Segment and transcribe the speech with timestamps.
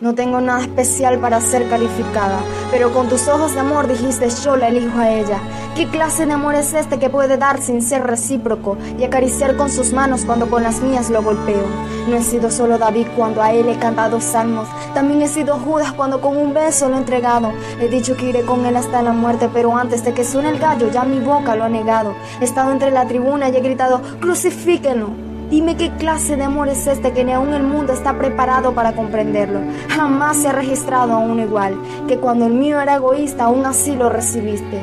[0.00, 2.38] No tengo nada especial para ser calificada,
[2.70, 5.38] pero con tus ojos de amor dijiste yo la elijo a ella.
[5.76, 9.68] ¿Qué clase de amor es este que puede dar sin ser recíproco y acariciar con
[9.70, 11.66] sus manos cuando con las mías lo golpeo?
[12.08, 15.92] No he sido solo David cuando a él he cantado salmos, también he sido Judas
[15.92, 17.52] cuando con un beso lo he entregado.
[17.78, 20.58] He dicho que iré con él hasta la muerte, pero antes de que suene el
[20.58, 22.14] gallo ya mi boca lo ha negado.
[22.40, 25.29] He estado entre la tribuna y he gritado, crucifíquenlo.
[25.50, 28.92] Dime qué clase de amor es este que ni aún el mundo está preparado para
[28.92, 29.58] comprenderlo.
[29.88, 31.74] Jamás se ha registrado aún igual,
[32.06, 34.80] que cuando el mío era egoísta aún así lo recibiste.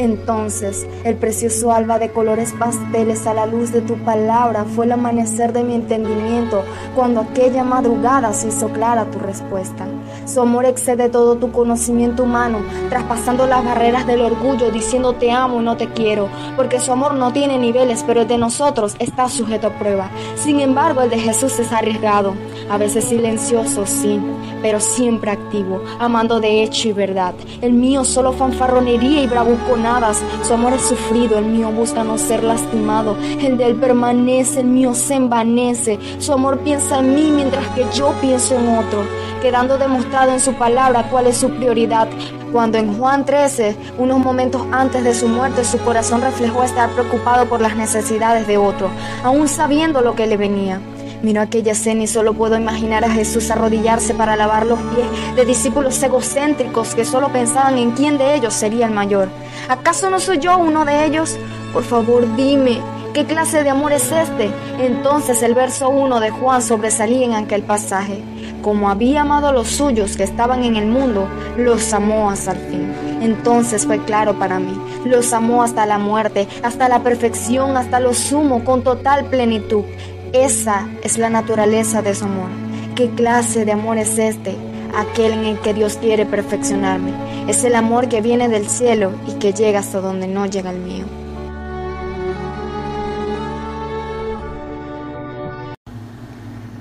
[0.00, 4.92] Entonces, el precioso alba de colores pasteles a la luz de tu palabra fue el
[4.92, 6.64] amanecer de mi entendimiento
[6.96, 9.86] cuando aquella madrugada se hizo clara tu respuesta.
[10.32, 15.60] Su amor excede todo tu conocimiento humano, traspasando las barreras del orgullo, diciendo te amo
[15.60, 19.28] y no te quiero, porque su amor no tiene niveles, pero el de nosotros está
[19.28, 20.08] sujeto a prueba.
[20.36, 22.34] Sin embargo, el de Jesús es arriesgado,
[22.70, 24.20] a veces silencioso, sí,
[24.62, 27.34] pero siempre activo, amando de hecho y verdad.
[27.60, 30.12] El mío solo fanfarronería y bravuconada
[30.44, 33.16] su amor es sufrido, el mío busca no ser lastimado.
[33.40, 35.98] El de él permanece, el mío se envanece.
[36.18, 39.04] Su amor piensa en mí mientras que yo pienso en otro,
[39.42, 42.08] quedando demostrado en su palabra cuál es su prioridad.
[42.52, 47.46] Cuando en Juan 13, unos momentos antes de su muerte, su corazón reflejó estar preocupado
[47.46, 48.90] por las necesidades de otro,
[49.24, 50.80] aún sabiendo lo que le venía.
[51.22, 55.44] Miro aquella escena y solo puedo imaginar a Jesús arrodillarse para lavar los pies de
[55.44, 59.28] discípulos egocéntricos que solo pensaban en quién de ellos sería el mayor.
[59.68, 61.36] ¿Acaso no soy yo uno de ellos?
[61.72, 62.80] Por favor, dime,
[63.12, 64.50] ¿qué clase de amor es este?
[64.78, 68.22] Entonces el verso 1 de Juan sobresalía en aquel pasaje.
[68.62, 72.58] Como había amado a los suyos que estaban en el mundo, los amó hasta el
[72.58, 72.92] fin.
[73.22, 78.12] Entonces fue claro para mí, los amó hasta la muerte, hasta la perfección, hasta lo
[78.12, 79.84] sumo, con total plenitud.
[80.32, 82.48] Esa es la naturaleza de su amor.
[82.94, 84.54] ¿Qué clase de amor es este?
[84.94, 87.12] Aquel en el que Dios quiere perfeccionarme.
[87.48, 90.80] Es el amor que viene del cielo y que llega hasta donde no llega el
[90.80, 91.19] mío.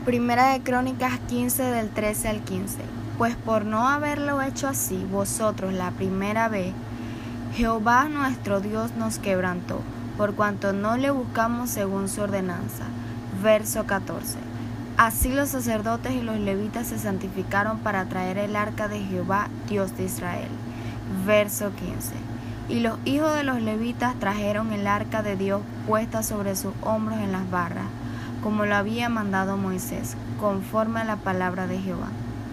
[0.10, 2.80] Primera de Crónicas 15 del 13 al 15.
[3.20, 6.74] Pues por no haberlo hecho así vosotros la primera vez,
[7.54, 9.82] Jehová nuestro Dios nos quebrantó,
[10.18, 12.86] por cuanto no le buscamos según su ordenanza
[13.44, 14.40] Verso 14.
[14.98, 19.96] Así los sacerdotes y los levitas se santificaron para traer el arca de Jehová, Dios
[19.96, 20.50] de Israel.
[21.28, 22.14] Verso 15.
[22.70, 27.20] Y los hijos de los levitas trajeron el arca de Dios puesta sobre sus hombros
[27.20, 27.86] en las barras,
[28.42, 32.10] como lo había mandado Moisés, conforme a la palabra de Jehová.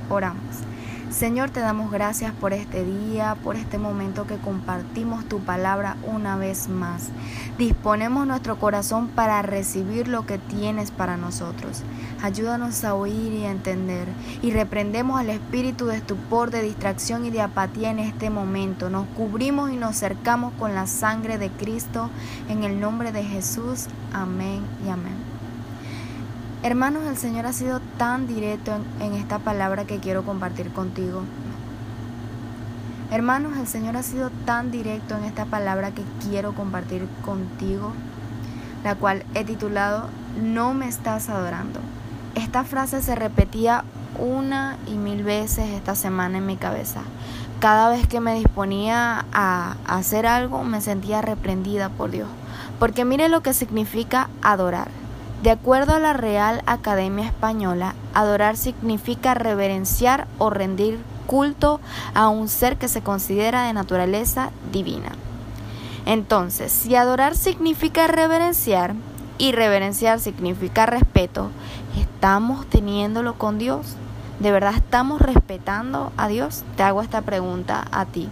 [0.08, 0.66] Oramos.
[1.10, 6.36] Señor, te damos gracias por este día, por este momento que compartimos tu palabra una
[6.36, 7.10] vez más.
[7.56, 11.84] Disponemos nuestro corazón para recibir lo que tienes para nosotros.
[12.22, 14.08] Ayúdanos a oír y a entender.
[14.42, 18.90] Y reprendemos al espíritu de estupor, de distracción y de apatía en este momento.
[18.90, 22.10] Nos cubrimos y nos cercamos con la sangre de Cristo.
[22.48, 23.86] En el nombre de Jesús.
[24.12, 25.25] Amén y amén.
[26.66, 31.22] Hermanos, el Señor ha sido tan directo en, esta palabra que quiero compartir contigo.
[33.12, 37.92] Hermanos, el Señor ha sido tan directo en esta palabra que quiero compartir contigo,
[38.82, 40.08] la cual he titulado
[40.42, 41.78] No me estás adorando.
[42.34, 43.84] Esta frase se repetía
[44.18, 47.02] una y mil veces esta semana en mi cabeza.
[47.60, 52.28] Cada vez que me disponía a hacer algo me sentía reprendida por Dios.
[52.80, 54.88] Porque mire lo que significa adorar.
[55.46, 60.98] De acuerdo a la Real Academia Española, adorar significa reverenciar o rendir
[61.28, 61.78] culto
[62.14, 65.12] a un ser que se considera de naturaleza divina.
[66.04, 68.96] Entonces, si adorar significa reverenciar
[69.38, 71.50] y reverenciar significa respeto,
[71.96, 73.94] ¿estamos teniéndolo con Dios?
[74.40, 76.64] ¿De verdad estamos respetando a Dios?
[76.76, 78.28] Te hago esta pregunta a ti.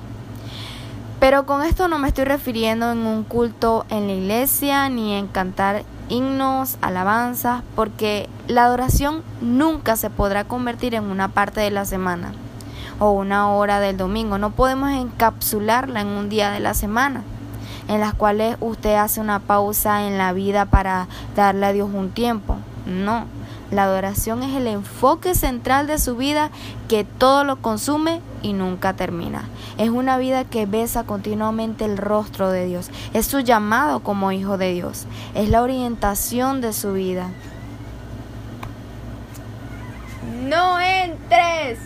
[1.21, 5.29] Pero con esto no me estoy refiriendo en un culto en la iglesia ni en
[5.29, 11.85] cantar himnos, alabanzas, porque la adoración nunca se podrá convertir en una parte de la
[11.85, 12.33] semana
[12.99, 14.39] o una hora del domingo.
[14.39, 17.23] No podemos encapsularla en un día de la semana,
[17.89, 22.11] en las cuales usted hace una pausa en la vida para darle a Dios un
[22.11, 22.57] tiempo.
[22.87, 23.27] No,
[23.71, 26.51] la adoración es el enfoque central de su vida
[26.89, 29.49] que todo lo consume y nunca termina.
[29.79, 32.91] Es una vida que besa continuamente el rostro de Dios.
[33.15, 35.07] Es su llamado como hijo de Dios.
[35.35, 37.31] Es la orientación de su vida.
[40.45, 41.79] No entres.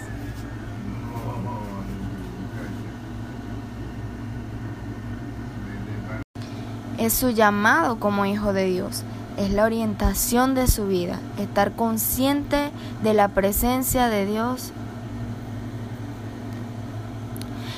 [6.99, 9.05] Es su llamado como hijo de Dios
[9.39, 12.71] es la orientación de su vida, estar consciente
[13.03, 14.73] de la presencia de Dios.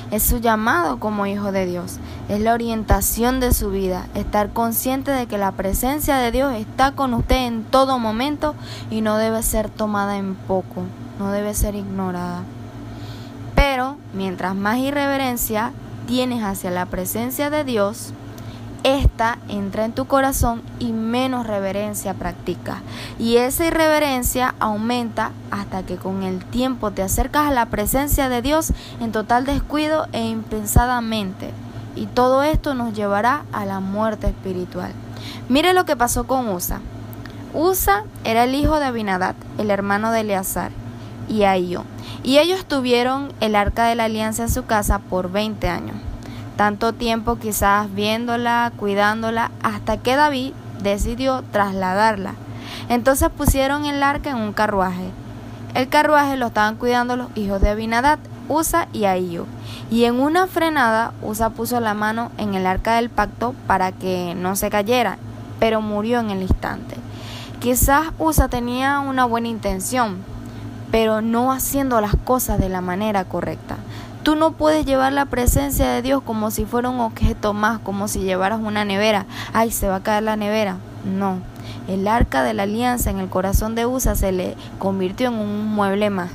[0.09, 1.97] Es su llamado como hijo de Dios,
[2.27, 6.93] es la orientación de su vida, estar consciente de que la presencia de Dios está
[6.93, 8.55] con usted en todo momento
[8.89, 10.83] y no debe ser tomada en poco,
[11.19, 12.41] no debe ser ignorada.
[13.55, 15.71] Pero mientras más irreverencia
[16.07, 18.13] tienes hacia la presencia de Dios,
[18.83, 22.77] esta entra en tu corazón y menos reverencia practicas.
[23.19, 28.41] Y esa irreverencia aumenta hasta que con el tiempo te acercas a la presencia de
[28.41, 31.51] Dios en total descuido e impensadamente.
[31.95, 34.91] Y todo esto nos llevará a la muerte espiritual.
[35.49, 36.79] Mire lo que pasó con Usa.
[37.53, 40.71] Usa era el hijo de Abinadad, el hermano de Eleazar,
[41.27, 41.83] y Ahío.
[42.23, 45.97] Y ellos tuvieron el arca de la alianza en su casa por 20 años
[46.55, 52.33] tanto tiempo quizás viéndola, cuidándola, hasta que David decidió trasladarla.
[52.89, 55.11] Entonces pusieron el arca en un carruaje.
[55.73, 58.19] El carruaje lo estaban cuidando los hijos de Abinadad,
[58.49, 59.45] Usa y Ahío.
[59.89, 64.35] Y en una frenada, Usa puso la mano en el arca del pacto para que
[64.35, 65.17] no se cayera,
[65.59, 66.95] pero murió en el instante.
[67.59, 70.17] Quizás Usa tenía una buena intención,
[70.91, 73.77] pero no haciendo las cosas de la manera correcta.
[74.23, 78.07] Tú no puedes llevar la presencia de Dios como si fuera un objeto más, como
[78.07, 79.25] si llevaras una nevera.
[79.51, 80.77] Ay, se va a caer la nevera.
[81.05, 81.39] No.
[81.87, 85.65] El arca de la alianza en el corazón de Usa se le convirtió en un
[85.65, 86.29] mueble más.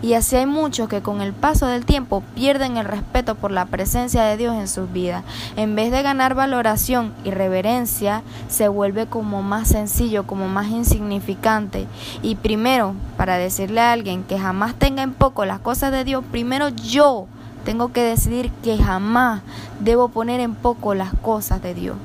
[0.00, 3.66] Y así hay muchos que con el paso del tiempo pierden el respeto por la
[3.66, 5.24] presencia de Dios en sus vidas.
[5.56, 11.86] En vez de ganar valoración y reverencia, se vuelve como más sencillo, como más insignificante.
[12.22, 16.22] Y primero, para decirle a alguien que jamás tenga en poco las cosas de Dios,
[16.30, 17.26] primero yo
[17.64, 19.42] tengo que decidir que jamás
[19.80, 21.96] debo poner en poco las cosas de Dios.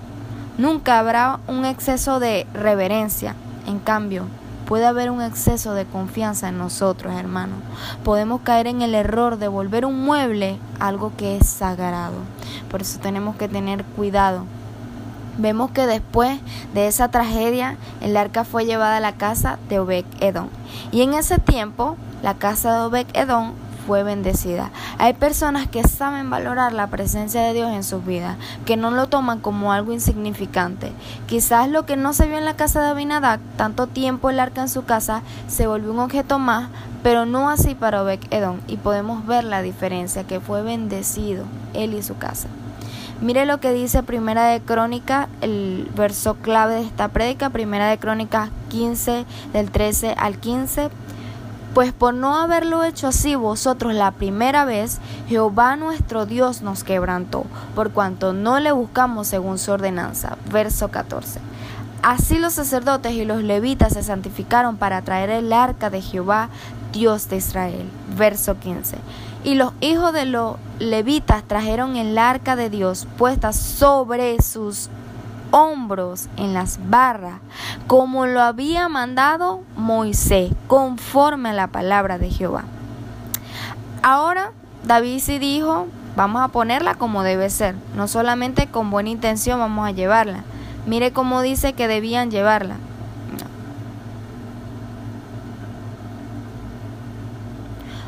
[0.57, 3.35] Nunca habrá un exceso de reverencia.
[3.67, 4.25] En cambio,
[4.65, 7.59] puede haber un exceso de confianza en nosotros, hermanos.
[8.03, 12.15] Podemos caer en el error de volver un mueble algo que es sagrado.
[12.69, 14.45] Por eso tenemos que tener cuidado.
[15.37, 16.39] Vemos que después
[16.73, 20.47] de esa tragedia, el arca fue llevada a la casa de Obed Edom.
[20.91, 23.53] Y en ese tiempo, la casa de Obed Edom
[23.85, 24.71] fue bendecida.
[24.97, 29.07] Hay personas que saben valorar la presencia de Dios en sus vidas, que no lo
[29.07, 30.91] toman como algo insignificante.
[31.27, 34.61] Quizás lo que no se vio en la casa de Abinadab, tanto tiempo el arca
[34.61, 36.69] en su casa, se volvió un objeto más,
[37.03, 41.93] pero no así para Obed Edom, y podemos ver la diferencia, que fue bendecido él
[41.93, 42.47] y su casa.
[43.21, 47.97] Mire lo que dice Primera de Crónica, el verso clave de esta prédica, Primera de
[47.97, 50.89] Crónica 15 del 13 al 15
[51.73, 57.45] pues por no haberlo hecho así vosotros la primera vez, Jehová nuestro Dios nos quebrantó,
[57.75, 60.37] por cuanto no le buscamos según su ordenanza.
[60.51, 61.39] Verso 14.
[62.03, 66.49] Así los sacerdotes y los levitas se santificaron para traer el arca de Jehová,
[66.91, 67.89] Dios de Israel.
[68.17, 68.97] Verso 15.
[69.45, 74.89] Y los hijos de los levitas trajeron el arca de Dios puesta sobre sus
[75.53, 77.35] hombros en las barras,
[77.85, 82.63] como lo había mandado Moisés, conforme a la palabra de Jehová.
[84.01, 84.51] Ahora
[84.83, 85.85] David sí dijo,
[86.15, 90.43] vamos a ponerla como debe ser, no solamente con buena intención vamos a llevarla.
[90.87, 92.77] Mire cómo dice que debían llevarla.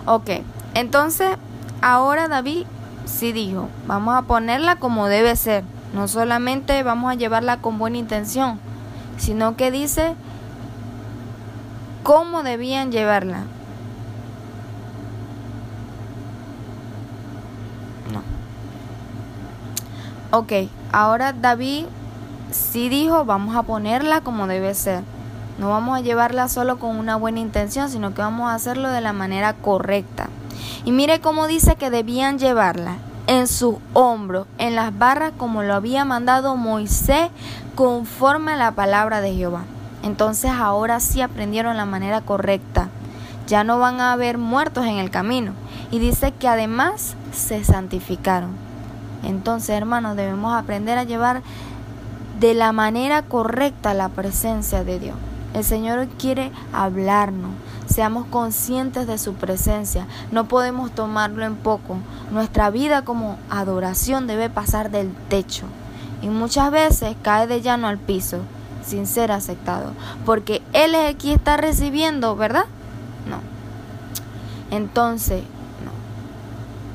[0.07, 0.31] Ok,
[0.73, 1.29] entonces
[1.83, 2.65] ahora David
[3.05, 5.63] sí dijo, vamos a ponerla como debe ser.
[5.93, 8.59] No solamente vamos a llevarla con buena intención,
[9.17, 10.15] sino que dice
[12.03, 13.43] cómo debían llevarla.
[18.11, 18.21] No.
[20.37, 20.51] Ok,
[20.91, 21.85] ahora David
[22.51, 25.03] sí dijo, vamos a ponerla como debe ser.
[25.57, 28.99] No vamos a llevarla solo con una buena intención, sino que vamos a hacerlo de
[28.99, 30.27] la manera correcta.
[30.83, 35.73] Y mire cómo dice que debían llevarla en sus hombros, en las barras como lo
[35.73, 37.29] había mandado Moisés
[37.75, 39.63] conforme a la palabra de Jehová.
[40.03, 42.89] Entonces ahora sí aprendieron la manera correcta.
[43.47, 45.53] Ya no van a haber muertos en el camino.
[45.91, 48.51] Y dice que además se santificaron.
[49.23, 51.41] Entonces, hermanos, debemos aprender a llevar
[52.39, 55.15] de la manera correcta la presencia de Dios.
[55.55, 57.51] El Señor quiere hablarnos,
[57.85, 60.05] seamos conscientes de su presencia.
[60.29, 61.95] No podemos tomarlo en poco.
[62.29, 65.65] Nuestra vida como adoración debe pasar del techo
[66.21, 68.39] y muchas veces cae de llano al piso
[68.85, 69.93] sin ser aceptado,
[70.25, 72.65] porque Él es el que está recibiendo, ¿verdad?
[73.25, 73.39] No.
[74.75, 75.41] Entonces,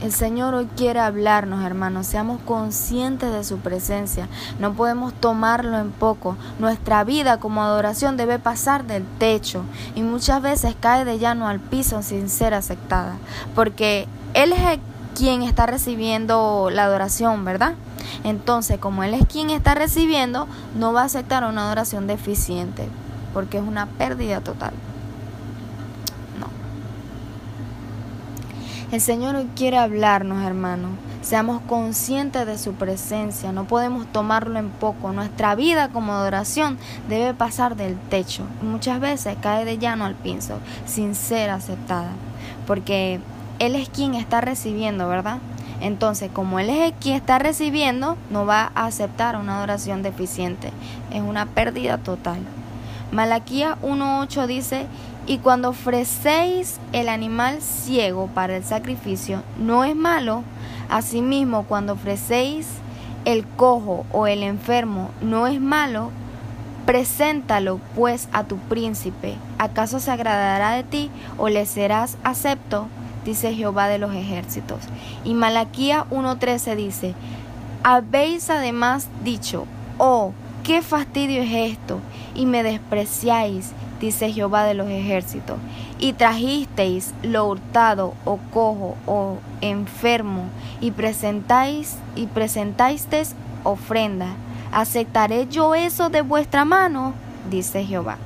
[0.03, 2.07] el Señor hoy quiere hablarnos, hermanos.
[2.07, 4.29] Seamos conscientes de su presencia.
[4.59, 6.37] No podemos tomarlo en poco.
[6.59, 9.63] Nuestra vida como adoración debe pasar del techo
[9.95, 13.17] y muchas veces cae de llano al piso sin ser aceptada.
[13.55, 14.79] Porque Él es
[15.15, 17.75] quien está recibiendo la adoración, ¿verdad?
[18.25, 22.89] Entonces, como Él es quien está recibiendo, no va a aceptar una adoración deficiente,
[23.35, 24.73] porque es una pérdida total.
[26.39, 26.47] No.
[28.93, 30.91] El Señor hoy quiere hablarnos, hermanos.
[31.23, 35.13] Seamos conscientes de su presencia, no podemos tomarlo en poco.
[35.13, 36.77] Nuestra vida como adoración
[37.09, 38.43] debe pasar del techo.
[38.63, 42.11] Muchas veces cae de llano al piso, sin ser aceptada.
[42.67, 43.21] Porque
[43.61, 45.39] Él es quien está recibiendo, ¿verdad?
[45.81, 50.73] Entonces, como Él es quien está recibiendo, no va a aceptar una adoración deficiente.
[51.13, 52.41] Es una pérdida total.
[53.13, 54.87] Malaquía 1.8 dice,
[55.31, 60.43] y cuando ofrecéis el animal ciego para el sacrificio, no es malo
[60.91, 62.67] Asimismo, cuando ofrecéis
[63.25, 66.11] el cojo o el enfermo, no es malo,
[66.85, 69.37] preséntalo pues a tu príncipe.
[69.59, 71.09] ¿Acaso se agradará de ti
[71.39, 72.89] o le serás acepto?
[73.25, 74.81] Dice Jehová de los ejércitos.
[75.25, 77.15] Y Malaquía 1.13 dice,
[77.85, 79.67] habéis además dicho,
[79.99, 80.33] oh,
[80.65, 82.01] qué fastidio es esto,
[82.35, 83.71] y me despreciáis,
[84.01, 85.59] dice Jehová de los ejércitos,
[85.99, 90.45] y trajisteis lo hurtado o cojo o enfermo
[90.81, 93.07] y presentáis y presentáis
[93.63, 94.29] ofrenda.
[94.73, 97.13] ¿Aceptaré yo eso de vuestra mano?
[97.51, 98.17] dice Jehová.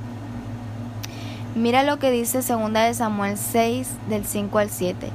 [1.55, 5.09] Mira lo que dice 2 de Samuel 6 del 5 al 7.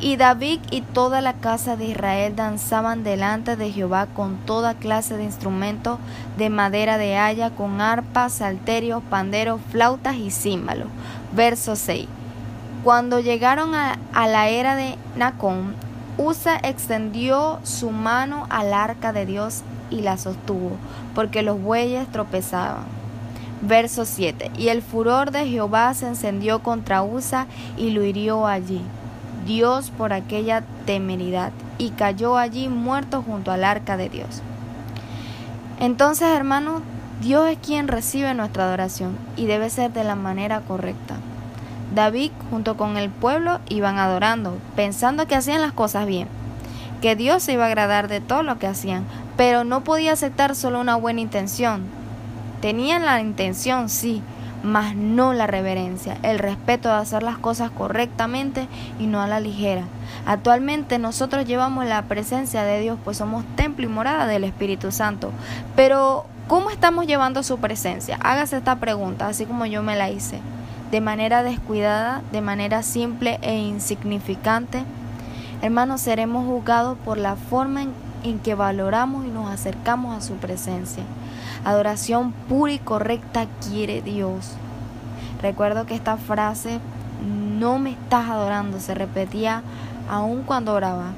[0.00, 5.16] Y David y toda la casa de Israel danzaban delante de Jehová con toda clase
[5.16, 5.98] de instrumentos
[6.36, 10.86] de madera de haya, con arpas, salterios, panderos, flautas y címbalos.
[11.34, 12.06] Verso 6.
[12.84, 15.74] Cuando llegaron a, la era de Nacón,
[16.16, 20.72] Usa extendió su mano al arca de Dios y la sostuvo,
[21.14, 22.84] porque los bueyes tropezaban.
[23.62, 24.52] Verso 7.
[24.56, 28.80] Y el furor de Jehová se encendió contra Usa y lo hirió allí.
[29.48, 34.42] Dios por aquella temeridad, y cayó allí muerto junto al arca de Dios.
[35.80, 36.82] Entonces, hermano,
[37.22, 41.16] Dios es quien recibe nuestra adoración y debe ser de la manera correcta.
[41.94, 46.28] David junto con el pueblo iban adorando, pensando que hacían las cosas bien,
[47.00, 49.04] que Dios se iba a agradar de todo lo que hacían,
[49.38, 51.84] pero no podía aceptar solo una buena intención.
[52.60, 54.20] Tenían la intención, sí,
[54.62, 59.40] mas no la reverencia, el respeto de hacer las cosas correctamente y no a la
[59.40, 59.84] ligera.
[60.26, 65.30] Actualmente nosotros llevamos la presencia de Dios, pues somos templo y morada del Espíritu Santo.
[65.76, 68.18] Pero, ¿cómo estamos llevando su presencia?
[68.22, 70.40] Hágase esta pregunta, así como yo me la hice
[70.90, 74.84] de manera descuidada, de manera simple e insignificante,
[75.60, 81.02] hermanos, seremos juzgados por la forma en, que valoramos y nos acercamos a su presencia.
[81.64, 84.52] Adoración pura y correcta quiere Dios.
[85.42, 86.80] Recuerdo que esta frase,
[87.58, 89.62] no me estás adorando, se repetía
[90.08, 91.12] aún cuando oraba.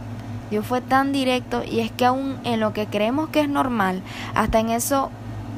[0.50, 4.02] Dios fue tan directo y es que aún en lo que creemos que es normal,
[4.34, 5.10] hasta en eso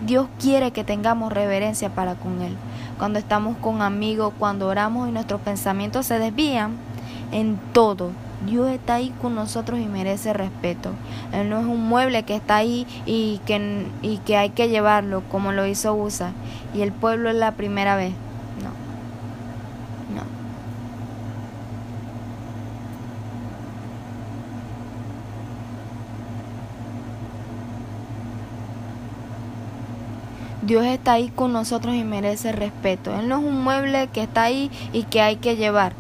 [0.07, 2.57] Dios quiere que tengamos reverencia para con Él
[3.03, 6.77] cuando estamos con amigos, cuando oramos y nuestros pensamientos se desvían,
[7.33, 8.13] en todo.
[8.47, 10.91] Dios está ahí con nosotros y merece respeto.
[11.33, 15.23] Él no es un mueble que está ahí y que, y que hay que llevarlo
[15.31, 16.33] como lo hizo USA.
[16.75, 18.15] Y el pueblo es la primera vez.
[30.63, 33.13] Dios está ahí con nosotros y merece respeto.
[33.19, 35.93] Él no es un mueble que está ahí y que hay que llevar,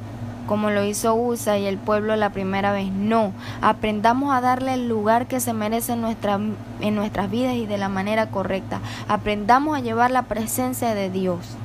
[0.52, 2.92] como lo hizo USA y el pueblo la primera vez.
[2.92, 3.32] No,
[3.62, 6.38] aprendamos a darle el lugar que se merece en, nuestra,
[6.80, 8.80] en nuestras vidas y de la manera correcta.
[9.09, 11.56] Aprendamos a llevar la presencia de Dios.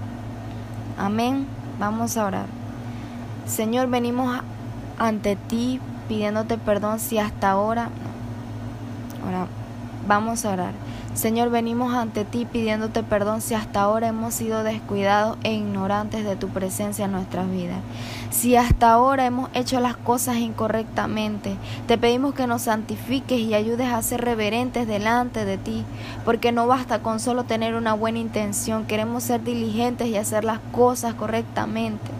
[0.97, 1.47] Amén.
[1.77, 2.45] Vamos a orar.
[3.45, 4.39] Señor, venimos
[4.97, 7.89] ante ti pidiéndote perdón si hasta ahora...
[9.21, 9.47] Ahora,
[10.07, 10.71] vamos a orar.
[11.17, 16.35] Señor, venimos ante ti pidiéndote perdón si hasta ahora hemos sido descuidados e ignorantes de
[16.35, 17.79] tu presencia en nuestras vidas.
[18.29, 21.55] Si hasta ahora hemos hecho las cosas incorrectamente,
[21.87, 25.83] te pedimos que nos santifiques y ayudes a ser reverentes delante de ti,
[26.23, 30.59] porque no basta con solo tener una buena intención, queremos ser diligentes y hacer las
[30.71, 32.11] cosas correctamente.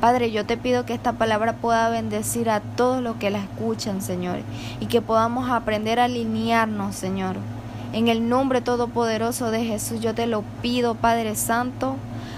[0.00, 4.02] Padre, yo te pido que esta palabra pueda bendecir a todos los que la escuchan,
[4.02, 4.40] Señor,
[4.80, 7.36] y que podamos aprender a alinearnos, Señor
[7.96, 11.96] en el nombre todopoderoso de Jesús yo te lo pido, Padre Santo.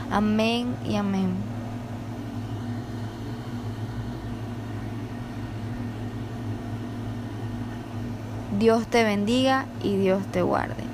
[0.08, 1.32] Amén y amén.
[8.60, 10.84] Dios te bendiga y Dios te guarde.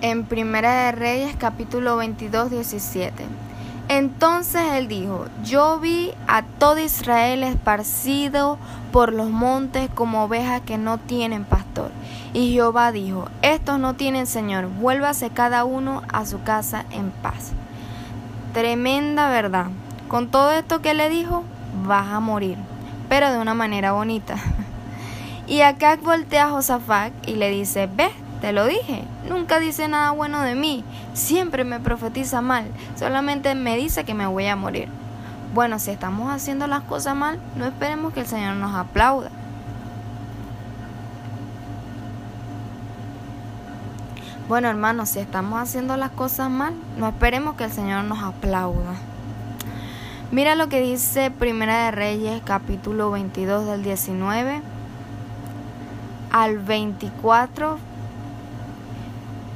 [0.00, 3.47] En Primera de Reyes capítulo 22, 17.
[3.88, 8.58] Entonces él dijo, yo vi a todo Israel esparcido
[8.92, 11.90] por los montes como ovejas que no tienen pastor.
[12.34, 17.52] Y Jehová dijo, estos no tienen Señor, vuélvase cada uno a su casa en paz.
[18.52, 19.68] Tremenda verdad.
[20.08, 21.44] Con todo esto que le dijo,
[21.86, 22.58] vas a morir,
[23.08, 24.36] pero de una manera bonita.
[25.46, 30.12] Y acá voltea a Josafat y le dice, ve, te lo dije, nunca dice nada
[30.12, 32.66] bueno de mí, siempre me profetiza mal,
[32.96, 34.88] solamente me dice que me voy a morir.
[35.54, 39.30] Bueno, si estamos haciendo las cosas mal, no esperemos que el Señor nos aplauda.
[44.48, 48.94] Bueno, hermanos, si estamos haciendo las cosas mal, no esperemos que el Señor nos aplauda.
[50.30, 54.62] Mira lo que dice Primera de Reyes, capítulo 22 del 19
[56.30, 57.87] al 24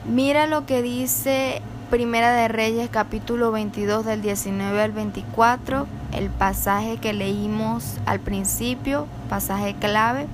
[0.04, 6.96] Mira lo que dice Primera de Reyes capítulo 22 del 19 al 24, el pasaje
[6.96, 10.26] que leímos al principio, pasaje clave.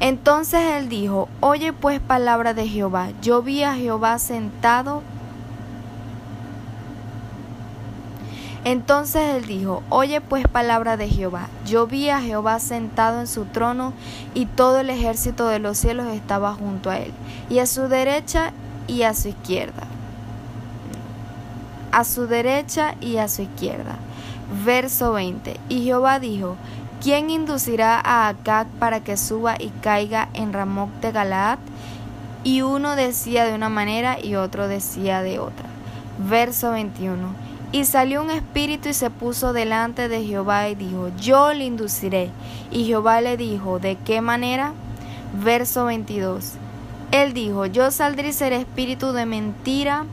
[0.00, 5.02] Entonces él dijo, oye pues palabra de Jehová, yo vi a Jehová sentado
[8.64, 13.44] Entonces él dijo, Oye pues palabra de Jehová, yo vi a Jehová sentado en su
[13.44, 13.92] trono
[14.34, 17.12] y todo el ejército de los cielos estaba junto a él,
[17.50, 18.52] y a su derecha
[18.86, 19.82] y a su izquierda.
[21.90, 23.96] A su derecha y a su izquierda.
[24.64, 25.58] Verso 20.
[25.68, 26.56] Y Jehová dijo,
[27.02, 31.58] ¿quién inducirá a Acab para que suba y caiga en Ramoc de Galaad?
[32.44, 35.66] Y uno decía de una manera y otro decía de otra.
[36.18, 37.41] Verso 21.
[37.72, 42.30] Y salió un espíritu y se puso delante de Jehová y dijo, yo le induciré.
[42.70, 44.74] Y Jehová le dijo, ¿de qué manera?
[45.42, 46.52] Verso 22.
[47.12, 50.04] Él dijo, yo saldré y seré espíritu de mentira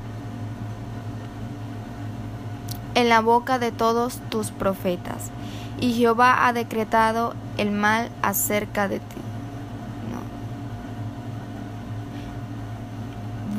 [2.95, 5.29] en la boca de todos tus profetas.
[5.81, 9.28] Y Jehová ha decretado el mal acerca de ti.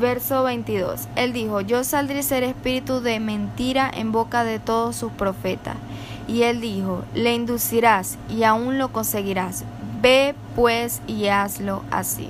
[0.01, 1.07] Verso 22.
[1.15, 5.77] Él dijo, yo saldré ser espíritu de mentira en boca de todos sus profetas.
[6.27, 9.63] Y él dijo, le inducirás y aún lo conseguirás.
[10.01, 12.29] Ve pues y hazlo así.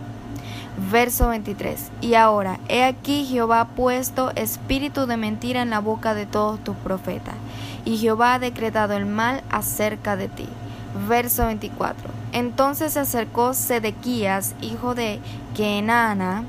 [0.92, 1.92] Verso 23.
[2.02, 6.64] Y ahora, he aquí Jehová ha puesto espíritu de mentira en la boca de todos
[6.64, 7.36] tus profetas.
[7.86, 10.48] Y Jehová ha decretado el mal acerca de ti.
[11.08, 12.10] Verso 24.
[12.34, 15.20] Entonces se acercó Sedequías, hijo de
[15.56, 16.44] Kenana,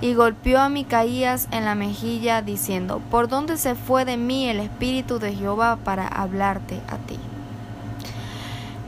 [0.00, 4.60] y golpeó a Micaías en la mejilla, diciendo, ¿Por dónde se fue de mí el
[4.60, 7.18] Espíritu de Jehová para hablarte a ti?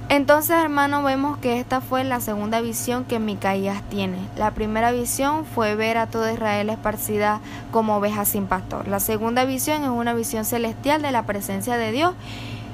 [0.08, 4.18] Entonces, hermano, vemos que esta fue la segunda visión que Micaías tiene.
[4.36, 8.88] La primera visión fue ver a toda Israel esparcida como ovejas sin pastor.
[8.88, 12.14] La segunda visión es una visión celestial de la presencia de Dios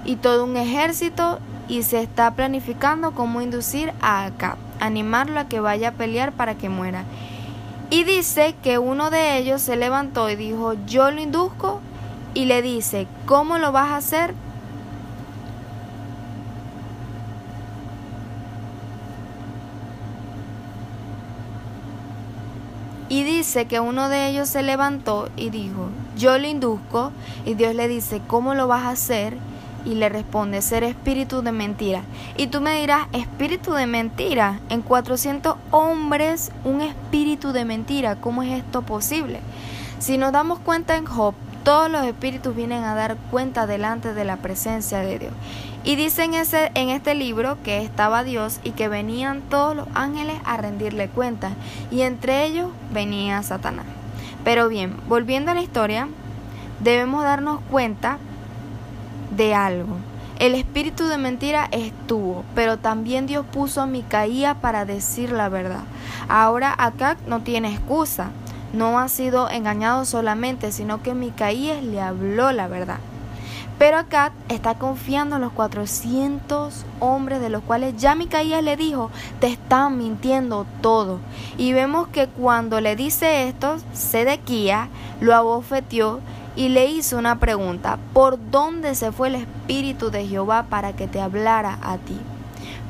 [0.06, 5.60] y todo un ejército y se está planificando cómo inducir a Acab, animarlo a que
[5.60, 7.04] vaya a pelear para que muera.
[7.88, 11.80] Y dice que uno de ellos se levantó y dijo, yo lo induzco.
[12.34, 14.34] Y le dice, ¿cómo lo vas a hacer?
[23.08, 27.12] Y dice que uno de ellos se levantó y dijo, yo lo induzco.
[27.44, 29.38] Y Dios le dice, ¿cómo lo vas a hacer?
[29.86, 32.02] Y le responde, ser espíritu de mentira.
[32.36, 34.60] Y tú me dirás, espíritu de mentira.
[34.68, 38.16] En 400 hombres, un espíritu de mentira.
[38.16, 39.40] ¿Cómo es esto posible?
[39.98, 44.24] Si nos damos cuenta en Job, todos los espíritus vienen a dar cuenta delante de
[44.24, 45.32] la presencia de Dios.
[45.84, 49.86] Y dice en, ese, en este libro que estaba Dios y que venían todos los
[49.94, 51.52] ángeles a rendirle cuenta.
[51.90, 53.86] Y entre ellos venía Satanás.
[54.44, 56.08] Pero bien, volviendo a la historia,
[56.80, 58.18] debemos darnos cuenta
[59.36, 59.96] de algo.
[60.38, 65.84] El espíritu de mentira estuvo, pero también Dios puso a Micaía para decir la verdad.
[66.28, 68.30] Ahora acá no tiene excusa.
[68.72, 72.98] No ha sido engañado solamente, sino que Micaías le habló la verdad.
[73.78, 79.10] Pero acá está confiando en los 400 hombres de los cuales ya Micaías le dijo,
[79.40, 81.18] te están mintiendo todo.
[81.58, 84.88] Y vemos que cuando le dice esto, Sedequía
[85.20, 86.20] lo abofeteó
[86.56, 91.06] y le hizo una pregunta, ¿por dónde se fue el Espíritu de Jehová para que
[91.06, 92.18] te hablara a ti?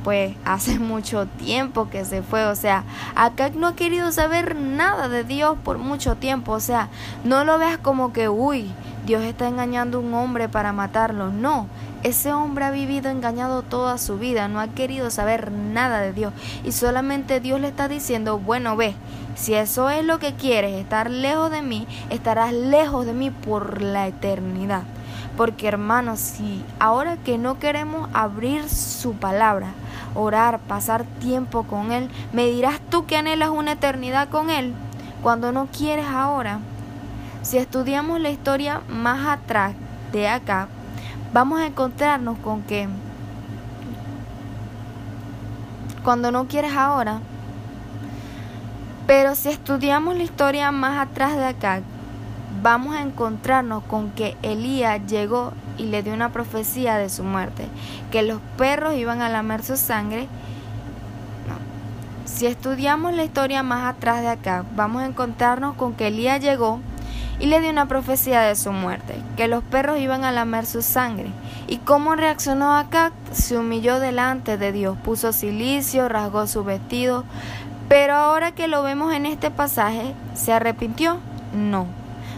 [0.04, 2.84] Pues hace mucho tiempo que se fue, o sea,
[3.16, 6.88] acá no ha querido saber nada de Dios por mucho tiempo, o sea,
[7.24, 8.70] no lo veas como que, uy,
[9.04, 11.66] Dios está engañando a un hombre para matarlo, no,
[12.02, 16.32] Ese hombre ha vivido engañado toda su vida, no ha querido saber nada de Dios
[16.64, 18.94] y solamente Dios le está diciendo, bueno, ve,
[19.36, 23.82] si eso es lo que quieres, estar lejos de mí, estarás lejos de mí por
[23.82, 24.82] la eternidad.
[25.36, 29.68] Porque hermanos, si ahora que no queremos abrir su palabra,
[30.14, 34.72] orar, pasar tiempo con Él, ¿me dirás tú que anhelas una eternidad con Él
[35.22, 36.60] cuando no quieres ahora?
[37.42, 39.74] Si estudiamos la historia más atrás
[40.12, 40.68] de acá,
[41.34, 42.88] vamos a encontrarnos con que
[46.02, 47.20] cuando no quieres ahora,
[49.06, 51.80] pero si estudiamos la historia más atrás de acá,
[52.62, 57.68] vamos a encontrarnos con que Elías llegó y le dio una profecía de su muerte,
[58.10, 60.28] que los perros iban a lamer su sangre.
[62.24, 66.80] Si estudiamos la historia más atrás de acá, vamos a encontrarnos con que Elías llegó
[67.38, 70.82] y le dio una profecía de su muerte, que los perros iban a lamer su
[70.82, 71.30] sangre.
[71.68, 73.12] ¿Y cómo reaccionó acá?
[73.32, 77.24] Se humilló delante de Dios, puso silicio, rasgó su vestido,
[77.88, 81.18] pero ahora que lo vemos en este pasaje, ¿se arrepintió?
[81.54, 81.86] No.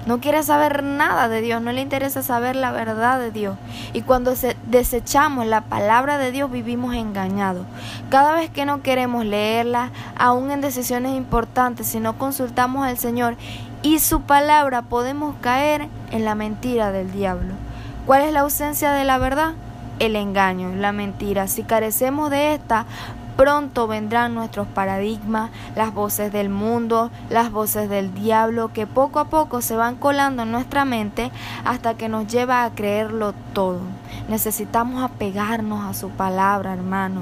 [0.06, 3.58] No quiere saber nada de Dios, no le interesa saber la verdad de Dios.
[3.92, 4.32] Y cuando
[4.66, 7.66] desechamos la palabra de Dios vivimos engañados.
[8.08, 13.36] Cada vez que no queremos leerla, aún en decisiones importantes, si no consultamos al Señor
[13.82, 17.52] y su palabra, podemos caer en la mentira del diablo.
[18.06, 19.52] ¿Cuál es la ausencia de la verdad?
[19.98, 21.48] El engaño, la mentira.
[21.48, 22.86] Si carecemos de esta,
[23.38, 29.26] Pronto vendrán nuestros paradigmas, las voces del mundo, las voces del diablo, que poco a
[29.26, 31.30] poco se van colando en nuestra mente
[31.64, 33.78] hasta que nos lleva a creerlo todo.
[34.28, 37.20] Necesitamos apegarnos a su palabra, hermano.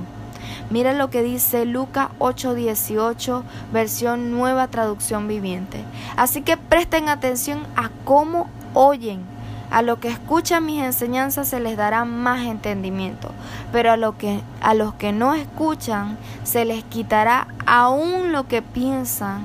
[0.71, 5.85] Mira lo que dice Lucas 8:18, versión nueva traducción viviente.
[6.17, 9.36] Así que presten atención a cómo oyen
[9.71, 13.31] a los que escuchan mis enseñanzas se les dará más entendimiento,
[13.73, 18.63] pero a, lo que, a los que no escuchan se les quitará aún lo que
[18.63, 19.45] piensan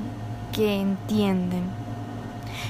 [0.52, 1.81] que entienden.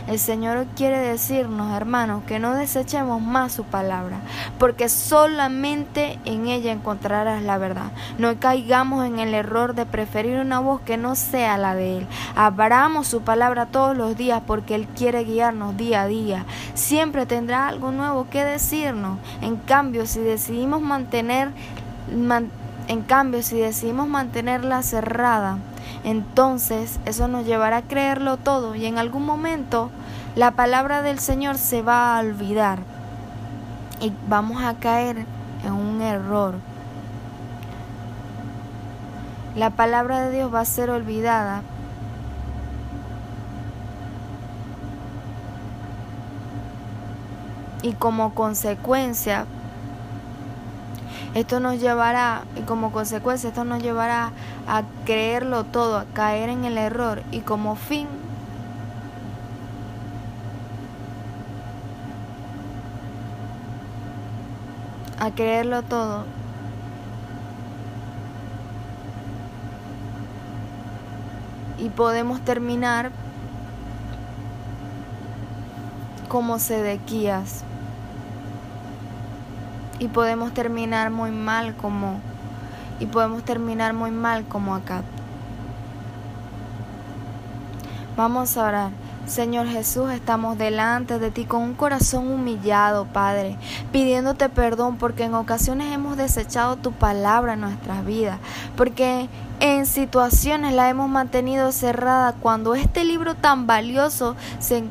[0.08, 4.18] El Señor quiere decirnos, hermanos, que no desechemos más su palabra,
[4.58, 7.92] porque solamente en ella encontrarás la verdad.
[8.18, 12.08] No caigamos en el error de preferir una voz que no sea la de Él.
[12.36, 16.46] Abramos su palabra todos los días porque Él quiere guiarnos día a día.
[16.74, 19.20] Siempre tendrá algo nuevo que decirnos.
[19.42, 21.52] En cambio, si decidimos mantener,
[22.88, 25.58] en cambio, si decidimos mantenerla cerrada,
[26.04, 29.92] entonces eso nos llevará a creerlo todo y en algún momento
[30.36, 32.80] la palabra del Señor se va a olvidar
[34.00, 35.26] y vamos a caer
[35.64, 36.56] en un error.
[39.56, 41.62] La palabra de Dios va a ser olvidada
[47.84, 49.46] y como consecuencia
[51.34, 54.32] esto nos llevará, como consecuencia, esto nos llevará
[54.68, 58.08] a creerlo todo, a caer en el error y como fin
[65.20, 66.26] a creerlo todo.
[71.78, 73.12] Y podemos terminar
[76.28, 77.64] como Sedequías
[80.02, 82.20] y podemos terminar muy mal como
[83.00, 85.04] y podemos terminar muy mal como acá.
[88.18, 88.90] Vamos a orar.
[89.28, 93.58] Señor Jesús, estamos delante de ti con un corazón humillado, Padre,
[93.92, 98.40] pidiéndote perdón porque en ocasiones hemos desechado tu palabra en nuestras vidas,
[98.76, 104.84] porque en situaciones la hemos mantenido cerrada cuando este libro tan valioso se...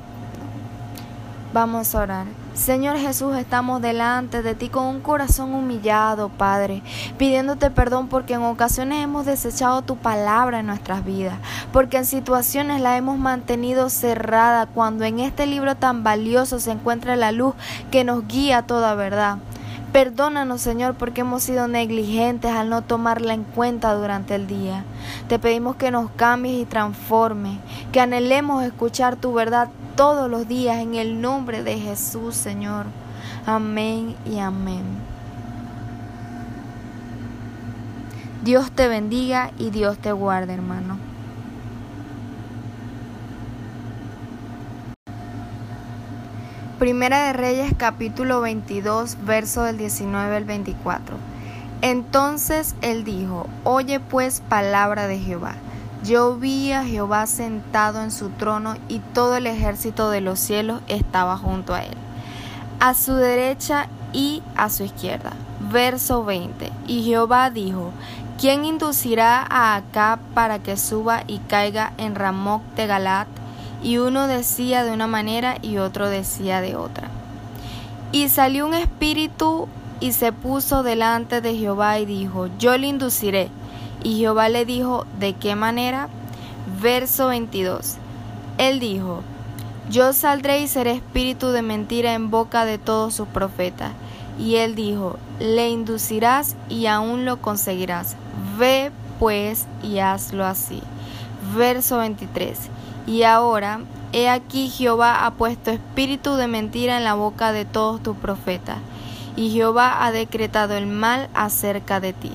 [1.53, 2.40] Vamos a orar.
[2.61, 6.83] Señor Jesús, estamos delante de ti con un corazón humillado, Padre,
[7.17, 11.39] pidiéndote perdón porque en ocasiones hemos desechado tu palabra en nuestras vidas,
[11.73, 17.17] porque en situaciones la hemos mantenido cerrada cuando en este libro tan valioso se encuentra
[17.17, 17.55] la luz
[17.91, 19.39] que nos guía a toda verdad.
[19.93, 24.85] Perdónanos, Señor, porque hemos sido negligentes al no tomarla en cuenta durante el día.
[25.29, 27.59] Te pedimos que nos cambies y transformes,
[27.91, 32.87] que anhelemos escuchar tu verdad todos los días en el nombre de Jesús, Señor.
[33.47, 34.85] Amén y amén.
[38.45, 41.10] Dios te bendiga y Dios te guarde, hermano.
[46.81, 51.15] Primera de Reyes capítulo 22, verso del 19 al 24.
[51.83, 55.57] Entonces él dijo, Oye pues palabra de Jehová.
[56.05, 60.81] Yo vi a Jehová sentado en su trono y todo el ejército de los cielos
[60.89, 61.99] estaba junto a él.
[62.81, 65.33] A su derecha y a su izquierda.
[65.71, 66.73] Verso 20.
[66.87, 67.93] Y Jehová dijo,
[68.41, 73.40] ¿quién inducirá a Acá para que suba y caiga en Ramoc de Galat?
[73.83, 77.09] Y uno decía de una manera y otro decía de otra.
[78.13, 79.69] Y salió un espíritu
[80.01, 83.49] y se puso delante de Jehová y dijo, yo le induciré.
[84.03, 86.09] Y Jehová le dijo, ¿de qué manera?
[86.83, 87.97] Verso 22.
[88.59, 89.23] Él dijo,
[89.91, 93.93] yo saldré y seré espíritu de mentira en boca de todos sus profetas.
[94.39, 98.17] Y él dijo, le inducirás y aún lo conseguirás.
[98.59, 100.83] Ve pues y hazlo así.
[101.57, 102.59] Verso 23.
[103.07, 103.81] Y ahora,
[104.13, 108.79] he aquí Jehová ha puesto espíritu de mentira en la boca de todos tus profetas.
[109.37, 112.33] Y Jehová ha decretado el mal acerca de ti.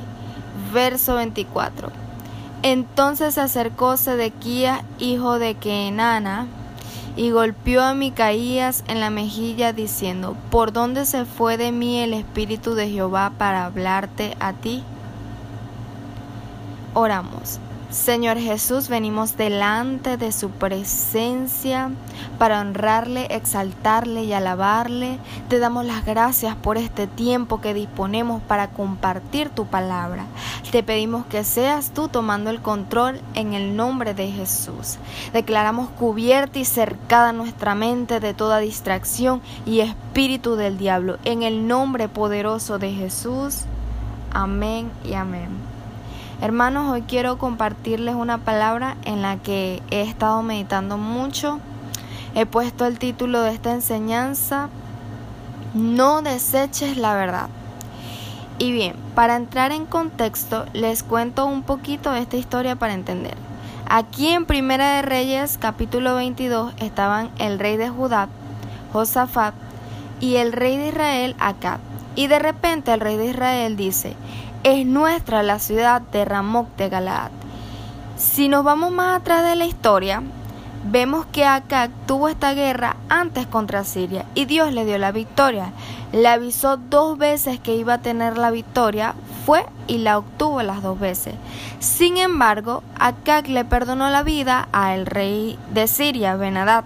[0.74, 1.90] Verso 24.
[2.64, 6.48] Entonces se acercó Sedequías, hijo de Kenana,
[7.16, 12.14] y golpeó a Micaías en la mejilla diciendo, ¿por dónde se fue de mí el
[12.14, 14.84] Espíritu de Jehová para hablarte a ti?
[16.94, 17.60] Oramos.
[17.96, 21.92] Señor Jesús, venimos delante de su presencia
[22.38, 25.18] para honrarle, exaltarle y alabarle.
[25.48, 30.26] Te damos las gracias por este tiempo que disponemos para compartir tu palabra.
[30.72, 34.98] Te pedimos que seas tú tomando el control en el nombre de Jesús.
[35.32, 41.18] Declaramos cubierta y cercada nuestra mente de toda distracción y espíritu del diablo.
[41.24, 43.62] En el nombre poderoso de Jesús.
[44.34, 45.65] Amén y amén.
[46.42, 51.62] Hermanos, hoy quiero compartirles una palabra en la que he estado meditando mucho.
[52.36, 54.68] He puesto el título de esta enseñanza,
[55.74, 57.48] No deseches la verdad.
[58.60, 63.36] Y bien, para entrar en contexto, les cuento un poquito de esta historia para entender.
[63.88, 68.28] Aquí en Primera de Reyes, capítulo 22, estaban el rey de Judá,
[68.92, 69.54] Josafat,
[70.20, 71.80] y el rey de Israel, Acab.
[72.16, 74.16] Y de repente el rey de Israel dice,
[74.66, 77.30] es nuestra la ciudad de Ramoc de Galaad.
[78.18, 80.24] Si nos vamos más atrás de la historia,
[80.90, 85.72] vemos que Acab tuvo esta guerra antes contra Siria y Dios le dio la victoria.
[86.12, 89.14] Le avisó dos veces que iba a tener la victoria,
[89.46, 91.36] fue y la obtuvo las dos veces.
[91.78, 96.86] Sin embargo, Acab le perdonó la vida al rey de Siria, Benadad,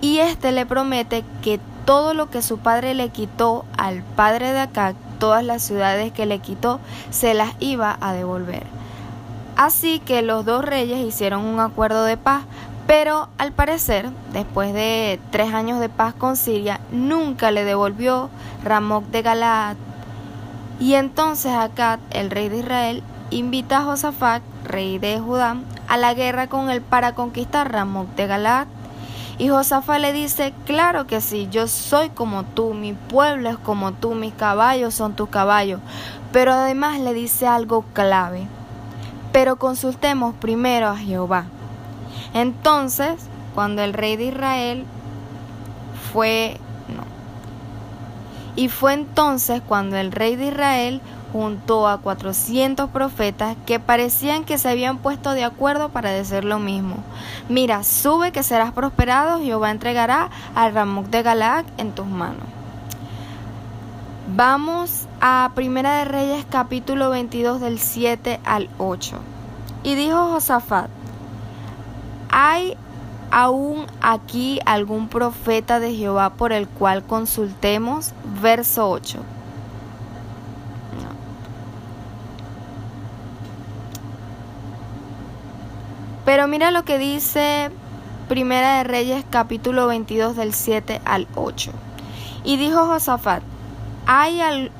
[0.00, 4.60] y éste le promete que todo lo que su padre le quitó al padre de
[4.62, 8.64] Acab todas las ciudades que le quitó se las iba a devolver.
[9.56, 12.44] Así que los dos reyes hicieron un acuerdo de paz,
[12.86, 18.30] pero al parecer, después de tres años de paz con Siria, nunca le devolvió
[18.62, 19.76] Ramoc de Galaad.
[20.80, 25.56] Y entonces Acad, el rey de Israel, invita a Josafat, rey de Judá,
[25.88, 28.66] a la guerra con él para conquistar Ramoc de Galaad.
[29.36, 33.92] Y Josafat le dice, claro que sí, yo soy como tú, mi pueblo es como
[33.92, 35.80] tú, mis caballos son tus caballos.
[36.32, 38.46] Pero además le dice algo clave.
[39.32, 41.46] Pero consultemos primero a Jehová.
[42.32, 43.14] Entonces,
[43.54, 44.84] cuando el rey de Israel
[46.12, 46.58] fue...
[46.88, 47.02] No.
[48.54, 51.00] Y fue entonces cuando el rey de Israel
[51.34, 56.60] junto a 400 profetas que parecían que se habían puesto de acuerdo para decir lo
[56.60, 56.98] mismo.
[57.48, 62.44] Mira, sube que serás prosperado, Jehová entregará al Ramoc de Galac en tus manos.
[64.28, 69.16] Vamos a Primera de Reyes capítulo 22 del 7 al 8.
[69.82, 70.88] Y dijo Josafat,
[72.30, 72.76] ¿hay
[73.32, 78.12] aún aquí algún profeta de Jehová por el cual consultemos?
[78.40, 79.33] Verso 8.
[86.24, 87.70] Pero mira lo que dice
[88.28, 91.70] Primera de Reyes capítulo 22 del 7 al 8.
[92.44, 93.42] Y dijo Josafat,
[94.06, 94.70] hay al...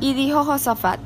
[0.00, 0.98] y dijo Josafat,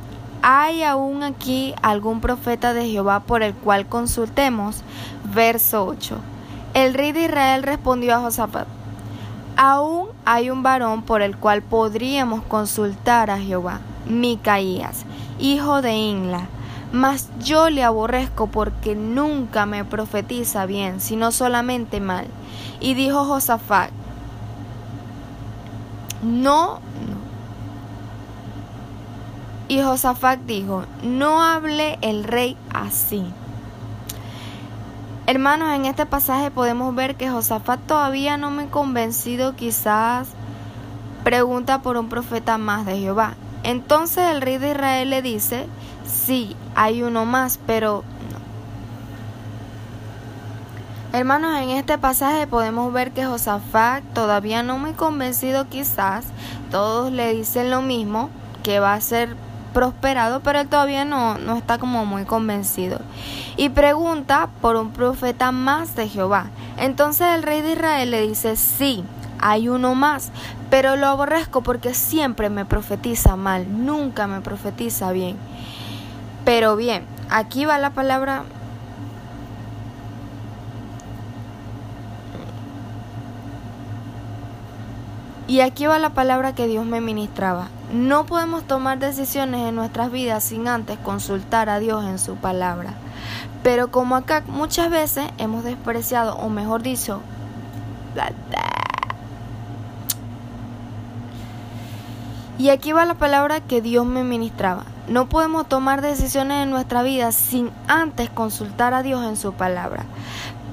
[0.42, 4.82] ¿hay aún aquí algún profeta de Jehová por el cual consultemos?
[5.34, 6.16] Verso 8.
[6.72, 8.66] El rey de Israel respondió a Josafat,
[9.56, 15.04] Aún hay un varón por el cual podríamos consultar a Jehová, Micaías,
[15.38, 16.48] hijo de Inla.
[16.92, 22.26] Mas yo le aborrezco porque nunca me profetiza bien, sino solamente mal.
[22.80, 23.90] Y dijo Josafat,
[26.22, 27.24] no, no.
[29.68, 33.24] Y Josafat dijo, no hable el rey así.
[35.26, 40.28] Hermanos, en este pasaje podemos ver que Josafat todavía no me convencido, quizás
[41.24, 43.32] pregunta por un profeta más de Jehová.
[43.62, 45.66] Entonces el rey de Israel le dice,
[46.06, 48.04] sí, hay uno más, pero
[51.14, 56.26] Hermanos, en este pasaje podemos ver que Josafat todavía no muy convencido quizás,
[56.70, 58.28] todos le dicen lo mismo,
[58.62, 59.36] que va a ser
[59.74, 63.00] prosperado, pero él todavía no, no está como muy convencido.
[63.58, 66.46] Y pregunta por un profeta más de Jehová.
[66.78, 69.04] Entonces el rey de Israel le dice, sí,
[69.38, 70.30] hay uno más,
[70.70, 75.36] pero lo aborrezco porque siempre me profetiza mal, nunca me profetiza bien.
[76.46, 78.44] Pero bien, aquí va la palabra
[85.46, 87.68] Y aquí va la palabra que Dios me ministraba.
[87.94, 92.94] No podemos tomar decisiones en nuestras vidas sin antes consultar a Dios en su palabra.
[93.62, 97.20] Pero como acá muchas veces hemos despreciado, o mejor dicho,
[102.58, 104.82] y aquí va la palabra que Dios me ministraba.
[105.06, 110.04] No podemos tomar decisiones en nuestra vida sin antes consultar a Dios en su palabra.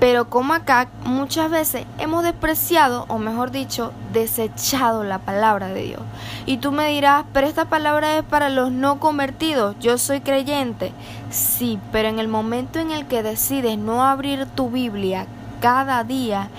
[0.01, 6.01] Pero como acá muchas veces hemos despreciado, o mejor dicho, desechado la palabra de Dios.
[6.47, 10.91] Y tú me dirás, pero esta palabra es para los no convertidos, yo soy creyente.
[11.29, 15.27] Sí, pero en el momento en el que decides no abrir tu Biblia
[15.59, 16.49] cada día,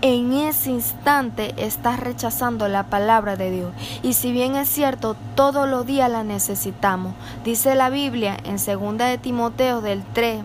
[0.00, 3.72] en ese instante estás rechazando la palabra de Dios.
[4.04, 7.14] Y si bien es cierto, todos los días la necesitamos.
[7.42, 10.44] Dice la Biblia en 2 de Timoteo del 3,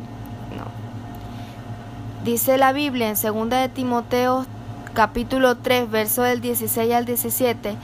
[2.28, 4.46] Dice la Biblia en 2 de Timoteo
[4.94, 7.78] capítulo 3, verso del 16 al 17,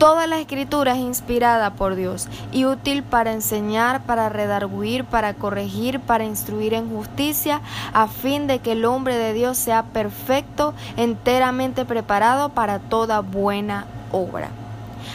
[0.00, 6.00] Toda la escritura es inspirada por Dios y útil para enseñar, para redarguir, para corregir,
[6.00, 7.60] para instruir en justicia,
[7.92, 13.86] a fin de que el hombre de Dios sea perfecto, enteramente preparado para toda buena
[14.10, 14.48] obra.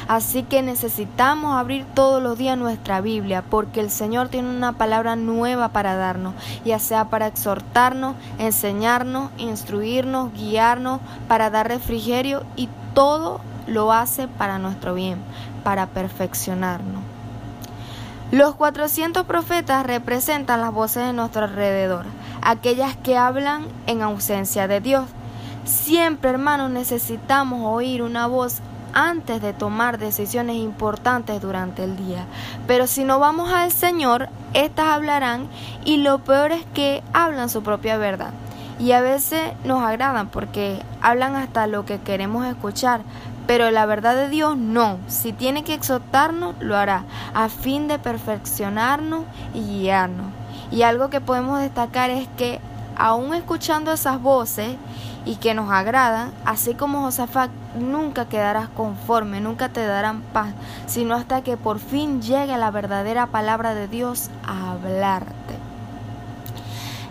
[0.08, 5.15] Así que necesitamos abrir todos los días nuestra Biblia porque el Señor tiene una palabra
[5.15, 6.34] nueva para darnos,
[6.65, 14.58] ya sea para exhortarnos, enseñarnos, instruirnos, guiarnos, para dar refrigerio y todo lo hace para
[14.58, 15.19] nuestro bien,
[15.63, 17.02] para perfeccionarnos.
[18.32, 22.06] Los 400 profetas representan las voces de nuestro alrededor,
[22.43, 25.06] aquellas que hablan en ausencia de Dios.
[25.65, 28.62] Siempre, hermanos, necesitamos oír una voz
[28.93, 32.25] antes de tomar decisiones importantes durante el día.
[32.67, 35.47] Pero si no vamos al Señor, éstas hablarán
[35.86, 38.34] y lo peor es que hablan su propia verdad.
[38.80, 43.02] Y a veces nos agradan porque hablan hasta lo que queremos escuchar,
[43.45, 44.99] pero la verdad de Dios no.
[45.08, 50.28] Si tiene que exhortarnos, lo hará, a fin de perfeccionarnos y guiarnos.
[50.71, 52.62] Y algo que podemos destacar es que
[52.95, 54.75] aún escuchando esas voces,
[55.29, 60.55] y que nos agradan, así como Josafat, nunca quedarás conforme, nunca te darán paz,
[60.87, 65.53] sino hasta que por fin llegue la verdadera palabra de Dios a hablarte.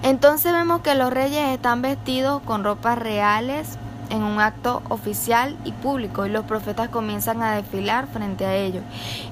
[0.03, 3.79] Entonces vemos que los reyes están vestidos con ropas reales
[4.11, 8.83] en un acto oficial y público y los profetas comienzan a desfilar frente a ellos.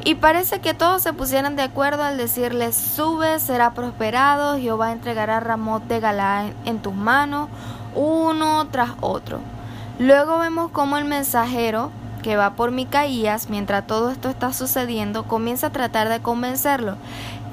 [0.04, 5.40] Y parece que todos se pusieran de acuerdo al decirles, sube, será prosperado, Jehová entregará
[5.40, 7.48] Ramot de Galá en tus manos,
[7.96, 9.40] uno tras otro.
[9.98, 11.90] Luego vemos cómo el mensajero
[12.22, 16.96] que va por Micaías, mientras todo esto está sucediendo, comienza a tratar de convencerlo.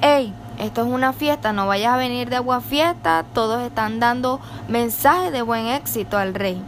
[0.00, 4.40] Hey, esto es una fiesta, no vayas a venir de agua fiesta, todos están dando
[4.68, 6.60] mensajes de buen éxito al rey.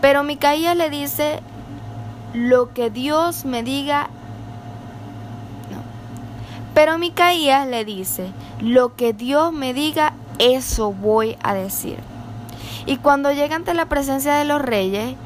[0.00, 1.40] Pero Micaías le dice,
[2.32, 4.08] lo que Dios me diga.
[6.74, 11.98] Pero Micaías le dice, lo que Dios me diga, eso voy a decir.
[12.86, 15.16] Y cuando llega ante la presencia de los reyes,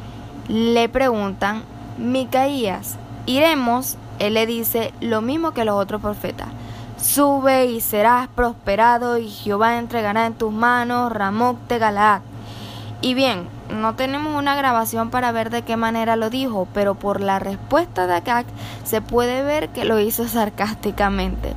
[0.48, 1.62] le preguntan,
[1.98, 2.96] Micaías,
[3.26, 3.96] iremos.
[4.18, 6.48] Él le dice lo mismo que los otros profetas.
[6.96, 12.20] Sube y serás prosperado y Jehová entregará en tus manos Ramoc de Galaad.
[13.02, 17.20] Y bien, no tenemos una grabación para ver de qué manera lo dijo, pero por
[17.20, 18.44] la respuesta de Agag
[18.84, 21.54] se puede ver que lo hizo sarcásticamente.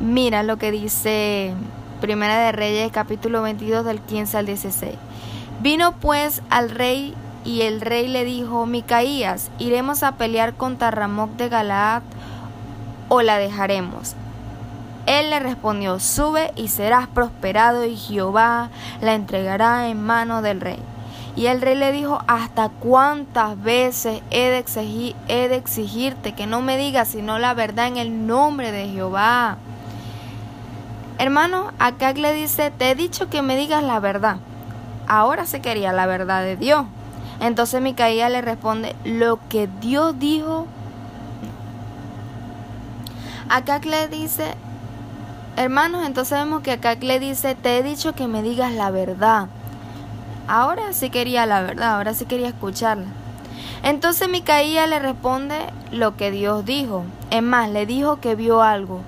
[0.00, 1.52] Mira lo que dice
[2.00, 4.94] Primera de Reyes capítulo 22 del 15 al 16.
[5.60, 11.32] Vino pues al rey y el rey le dijo, Micaías, ¿iremos a pelear contra Ramoc
[11.32, 12.02] de Galaad
[13.10, 14.14] o la dejaremos?
[15.04, 18.70] Él le respondió, sube y serás prosperado y Jehová
[19.02, 20.78] la entregará en mano del rey.
[21.36, 26.46] Y el rey le dijo, ¿hasta cuántas veces he de, exigir, he de exigirte que
[26.46, 29.58] no me digas sino la verdad en el nombre de Jehová?
[31.18, 34.38] Hermano, acá le dice, te he dicho que me digas la verdad
[35.10, 36.86] ahora se quería la verdad de Dios.
[37.40, 40.66] Entonces Micaía le responde, lo que Dios dijo.
[43.48, 44.54] Acá le dice,
[45.56, 49.48] hermanos, entonces vemos que acá le dice, te he dicho que me digas la verdad.
[50.46, 53.06] Ahora sí quería la verdad, ahora sí quería escucharla.
[53.82, 55.56] Entonces Micaía le responde
[55.90, 57.02] lo que Dios dijo.
[57.30, 59.00] Es más, le dijo que vio algo.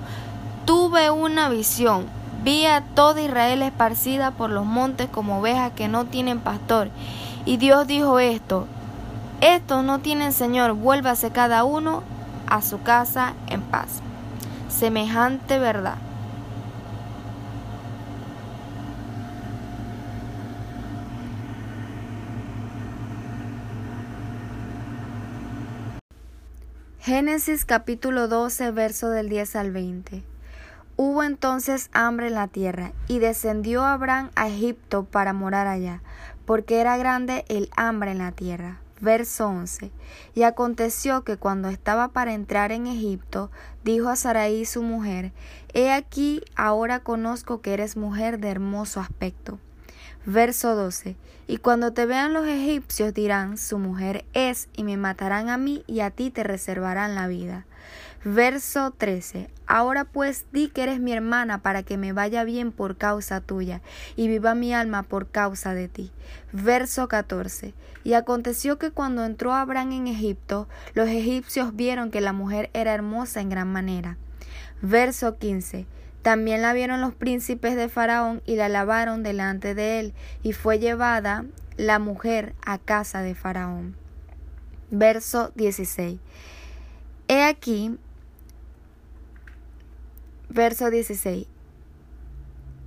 [0.65, 2.07] Tuve una visión.
[2.45, 6.91] Vi a toda Israel esparcida por los montes como ovejas que no tienen pastor.
[7.45, 8.67] Y Dios dijo esto.
[9.41, 12.03] Estos no tienen Señor, vuélvase cada uno
[12.49, 14.01] a su casa en paz.
[14.69, 15.99] Semejante verdad.
[26.99, 30.32] Génesis capítulo 12, verso del 10 al 20.
[31.05, 36.01] Hubo entonces hambre en la tierra, y descendió Abraham a Egipto para morar allá,
[36.45, 38.79] porque era grande el hambre en la tierra.
[39.01, 39.91] Verso 11.
[40.37, 43.51] Y aconteció que cuando estaba para entrar en Egipto,
[43.83, 45.33] dijo a Saraí su mujer,
[45.75, 49.59] He aquí, ahora conozco que eres mujer de hermoso aspecto.
[50.25, 51.17] Verso 12.
[51.49, 55.83] Y cuando te vean los egipcios dirán, su mujer es, y me matarán a mí,
[55.89, 57.67] y a ti te reservarán la vida.
[58.25, 59.51] Verso 13.
[59.67, 63.81] Ahora pues di que eres mi hermana para que me vaya bien por causa tuya,
[64.15, 66.13] y viva mi alma por causa de ti.
[66.53, 67.75] Verso 14.
[68.05, 72.95] Y aconteció que cuando entró Abraham en Egipto, los egipcios vieron que la mujer era
[72.95, 74.17] hermosa en gran manera.
[74.83, 75.87] Verso 15.
[76.23, 80.15] También la vieron los príncipes de Faraón y la lavaron delante de él,
[80.45, 81.45] y fue llevada
[81.77, 83.97] la mujer a casa de Faraón.
[84.93, 86.21] Verso 16.
[87.29, 87.99] He aquí,
[90.53, 91.47] verso 16.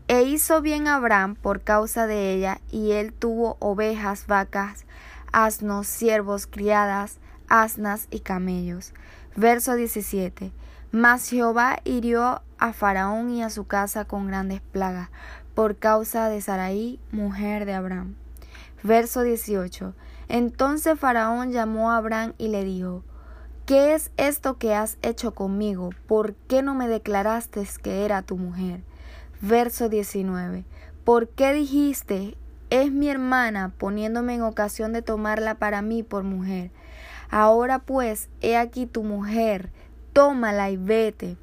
[0.08, 4.86] E hizo bien Abraham por causa de ella, y él tuvo ovejas, vacas,
[5.32, 8.94] asnos, siervos, criadas, asnas y camellos.
[9.36, 10.52] Verso 17.
[10.92, 15.10] Mas Jehová hirió a Faraón y a su casa con grandes plagas,
[15.56, 18.16] por causa de Saraí, mujer de Abraham.
[18.84, 19.96] Verso 18.
[20.28, 23.04] Entonces Faraón llamó a Abraham y le dijo,
[23.66, 25.90] ¿Qué es esto que has hecho conmigo?
[26.06, 28.82] ¿Por qué no me declaraste que era tu mujer?
[29.42, 30.66] Verso 19.
[31.04, 32.38] ¿Por qué dijiste,
[32.70, 36.70] es mi hermana, poniéndome en ocasión de tomarla para mí por mujer?
[37.32, 39.72] Ahora pues, he aquí tu mujer,
[40.14, 41.36] tómala y vete.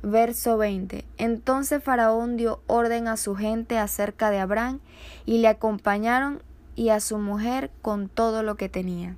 [0.00, 1.04] Verso 20.
[1.18, 4.78] Entonces Faraón dio orden a su gente acerca de Abraham
[5.26, 6.40] y le acompañaron
[6.76, 9.16] y a su mujer con todo lo que tenía.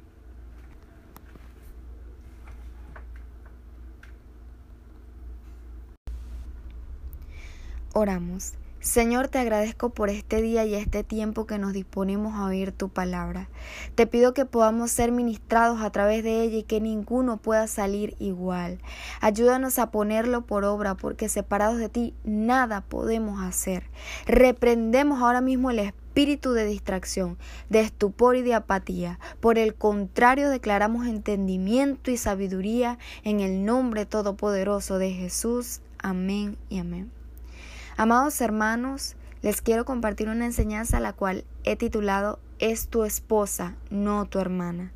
[7.99, 8.53] Oramos.
[8.81, 12.91] Señor, te agradezco por este día y este tiempo que nos disponemos a oír tu
[12.91, 13.49] palabra.
[13.95, 18.15] Te pido que podamos ser ministrados a través de ella y que ninguno pueda salir
[18.19, 18.81] igual.
[19.23, 23.85] Ayúdanos a ponerlo por obra porque separados de ti nada podemos hacer.
[24.27, 27.39] Reprendemos ahora mismo el espíritu de distracción,
[27.71, 29.19] de estupor y de apatía.
[29.41, 35.81] Por el contrario, declaramos entendimiento y sabiduría en el nombre todopoderoso de Jesús.
[35.99, 37.16] Amén y amén.
[37.99, 44.27] Amados hermanos, les quiero compartir una enseñanza la cual he titulado Es tu esposa, no
[44.27, 44.93] tu hermana.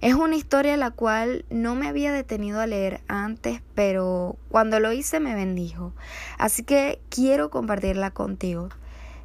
[0.00, 4.92] Es una historia la cual no me había detenido a leer antes, pero cuando lo
[4.92, 5.92] hice me bendijo.
[6.38, 8.68] Así que quiero compartirla contigo.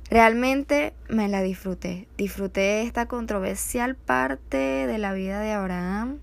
[0.09, 2.07] Realmente me la disfruté.
[2.17, 6.17] Disfruté esta controversial parte de la vida de Abraham.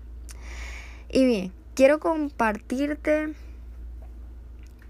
[1.09, 3.33] Y bien, quiero compartirte.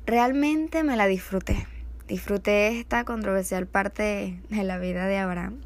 [0.07, 1.67] Realmente me la disfruté.
[2.11, 5.61] Disfruté esta controversial parte de la vida de Abraham.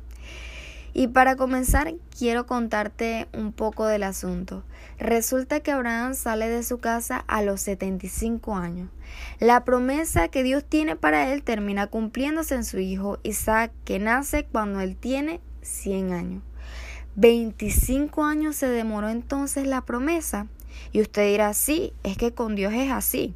[0.93, 4.64] Y para comenzar, quiero contarte un poco del asunto.
[5.00, 8.89] Resulta que Abraham sale de su casa a los 75 años.
[9.39, 14.46] La promesa que Dios tiene para él termina cumpliéndose en su hijo Isaac, que nace
[14.46, 16.43] cuando él tiene 100 años.
[17.16, 20.46] 25 años se demoró entonces la promesa.
[20.91, 23.34] Y usted dirá, sí, es que con Dios es así.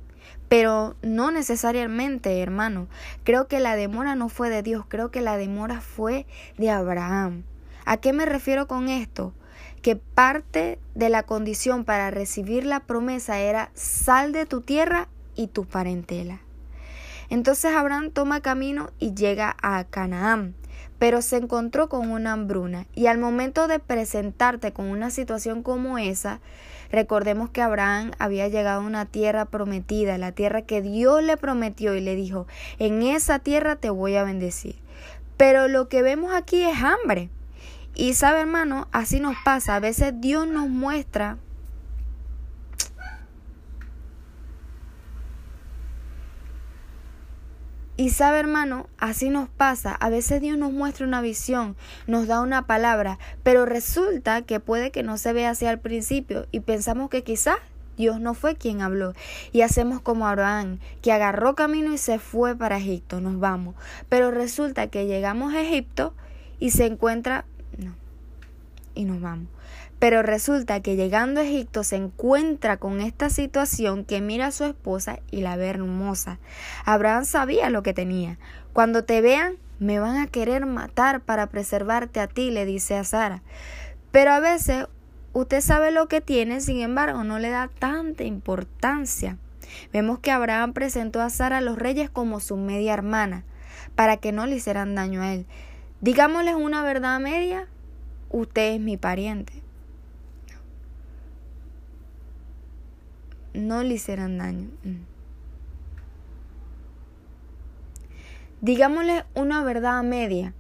[0.50, 2.88] Pero no necesariamente, hermano.
[3.24, 6.26] Creo que la demora no fue de Dios, creo que la demora fue
[6.58, 7.44] de Abraham.
[7.86, 9.34] ¿A qué me refiero con esto?
[9.82, 15.48] Que parte de la condición para recibir la promesa era sal de tu tierra y
[15.48, 16.42] tu parentela.
[17.30, 20.56] Entonces Abraham toma camino y llega a Canaán,
[20.98, 25.98] pero se encontró con una hambruna y al momento de presentarte con una situación como
[25.98, 26.40] esa,
[26.92, 31.96] Recordemos que Abraham había llegado a una tierra prometida, la tierra que Dios le prometió
[31.96, 32.48] y le dijo,
[32.80, 34.76] en esa tierra te voy a bendecir.
[35.38, 37.30] Pero lo que vemos aquí es hambre.
[37.96, 39.76] Y sabe hermano, así nos pasa.
[39.76, 41.38] A veces Dios nos muestra
[48.00, 49.94] Y sabe, hermano, así nos pasa.
[49.94, 51.76] A veces Dios nos muestra una visión,
[52.08, 56.48] nos da una palabra, pero resulta que puede que no se vea así al principio
[56.50, 57.58] y pensamos que quizás
[57.98, 59.16] Dios no fue quien habló.
[59.52, 63.76] Y hacemos como Abraham, que agarró camino y se fue para Egipto, nos vamos.
[64.08, 66.14] Pero resulta que llegamos a Egipto
[66.58, 67.44] y se encuentra...
[67.78, 67.96] No.
[68.96, 69.50] Y nos vamos.
[70.00, 74.64] Pero resulta que llegando a Egipto se encuentra con esta situación que mira a su
[74.64, 76.40] esposa y la ve hermosa.
[76.86, 78.38] Abraham sabía lo que tenía.
[78.72, 83.04] Cuando te vean, me van a querer matar para preservarte a ti, le dice a
[83.04, 83.44] Sara.
[84.12, 84.88] Pero a veces
[85.34, 89.38] usted sabe lo que tiene, sin embargo, no le da tanta importancia.
[89.92, 93.44] Vemos que Abraham presentó a Sara a los reyes como su media hermana,
[93.96, 95.46] para que no le hicieran daño a él.
[96.02, 97.68] Digámosles una verdad media,
[98.30, 99.59] usted es mi pariente.
[103.54, 104.70] No le hicieran daño.
[104.84, 105.10] Mm.
[108.62, 110.54] Digámosle una verdad media.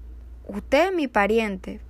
[0.47, 1.81] Usted es mi pariente.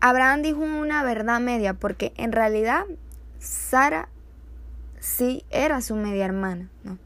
[0.00, 2.84] Abraham dijo una verdad media porque en realidad
[3.38, 4.08] Sara
[4.98, 6.68] sí era su media hermana.
[6.82, 6.98] ¿no?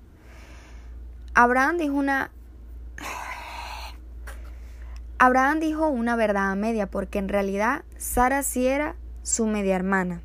[1.35, 2.31] Abraham dijo una
[5.19, 10.21] Abraham dijo una verdad a media porque en realidad Sara sí era su media hermana.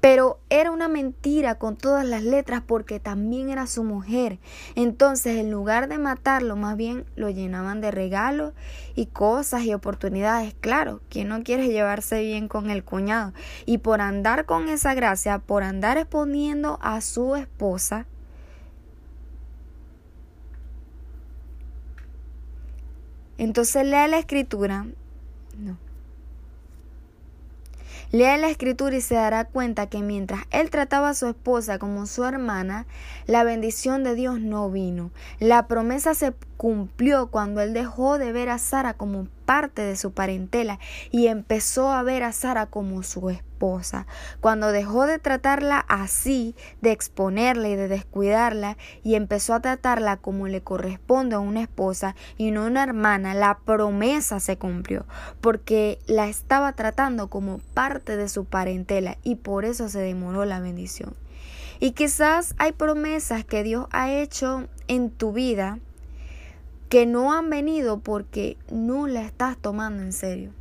[0.00, 4.38] Pero era una mentira con todas las letras porque también era su mujer.
[4.74, 8.52] Entonces, en lugar de matarlo, más bien lo llenaban de regalos
[8.94, 10.54] y cosas y oportunidades.
[10.60, 13.32] Claro, quien no quiere llevarse bien con el cuñado.
[13.64, 18.06] Y por andar con esa gracia, por andar exponiendo a su esposa,
[23.38, 24.86] Entonces lea la escritura.
[25.58, 25.76] No.
[28.12, 32.04] Lea la escritura y se dará cuenta que mientras él trataba a su esposa como
[32.04, 32.86] su hermana,
[33.26, 35.10] la bendición de Dios no vino.
[35.40, 40.12] La promesa se cumplió cuando él dejó de ver a Sara como parte de su
[40.12, 40.78] parentela
[41.10, 44.06] y empezó a ver a Sara como su esposa.
[44.40, 50.48] Cuando dejó de tratarla así, de exponerla y de descuidarla y empezó a tratarla como
[50.48, 55.06] le corresponde a una esposa y no una hermana, la promesa se cumplió
[55.40, 60.60] porque la estaba tratando como parte de su parentela y por eso se demoró la
[60.60, 61.14] bendición.
[61.78, 65.80] Y quizás hay promesas que Dios ha hecho en tu vida
[66.92, 70.52] que no han venido porque no la estás tomando en serio.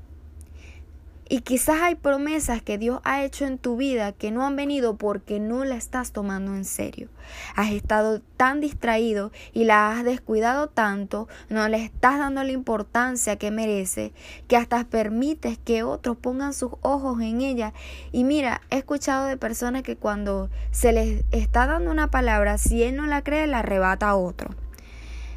[1.27, 4.95] Y quizás hay promesas que Dios ha hecho en tu vida que no han venido
[4.95, 7.09] porque no la estás tomando en serio.
[7.57, 13.35] Has estado tan distraído y la has descuidado tanto, no le estás dando la importancia
[13.35, 14.13] que merece,
[14.47, 17.73] que hasta permites que otros pongan sus ojos en ella.
[18.13, 22.83] Y mira, he escuchado de personas que cuando se les está dando una palabra, si
[22.83, 24.55] él no la cree, la arrebata a otro.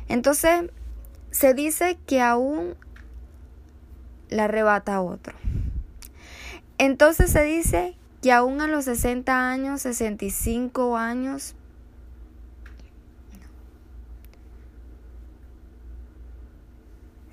[0.06, 0.70] Entonces,
[1.34, 2.76] se dice que aún
[4.28, 5.34] la arrebata otro.
[6.78, 11.56] Entonces se dice que aún a los 60 años, 65 años,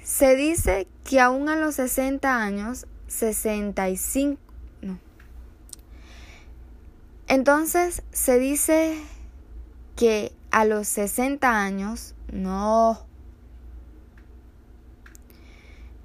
[0.04, 4.41] se dice que aún a los 60 años, 65,
[4.82, 4.97] no.
[7.28, 8.97] Entonces se dice
[9.95, 13.11] que a los 60 años, no,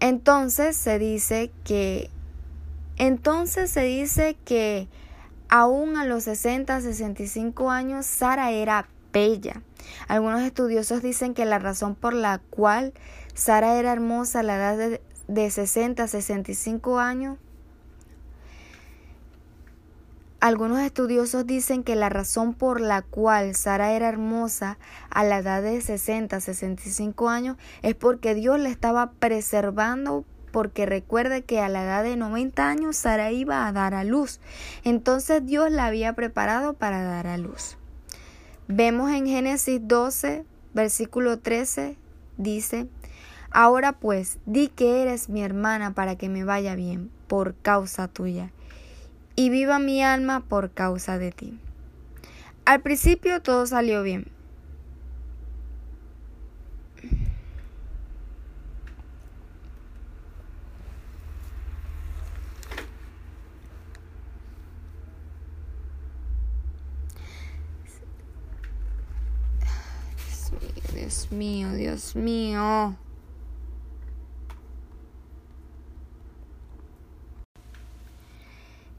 [0.09, 2.11] entonces se dice que
[2.97, 4.89] entonces se dice que
[5.49, 9.63] aún a los 60, 65 años Sara era bella.
[10.09, 12.93] Algunos estudiosos dicen que la razón por la cual
[13.35, 17.39] Sara era hermosa a la edad de, de 60, 65 años
[20.41, 24.79] algunos estudiosos dicen que la razón por la cual Sara era hermosa
[25.09, 31.43] a la edad de 60, 65 años es porque Dios la estaba preservando porque recuerde
[31.43, 34.41] que a la edad de 90 años Sara iba a dar a luz.
[34.85, 37.77] Entonces Dios la había preparado para dar a luz.
[38.69, 41.97] Vemos en Génesis 12, versículo 13,
[42.37, 42.89] dice,
[43.51, 48.51] Ahora pues, di que eres mi hermana para que me vaya bien, por causa tuya
[49.37, 51.59] y viva mi alma por causa de ti.
[52.65, 54.33] Al principio todo salió bien.
[70.93, 72.97] Dios mío, Dios mío.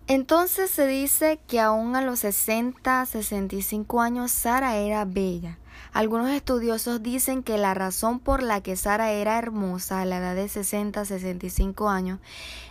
[0.10, 5.58] Entonces se dice que aún a los 60, 65 años Sara era bella.
[5.92, 10.34] Algunos estudiosos dicen que la razón por la que Sara era hermosa a la edad
[10.34, 12.20] de 60, 65 años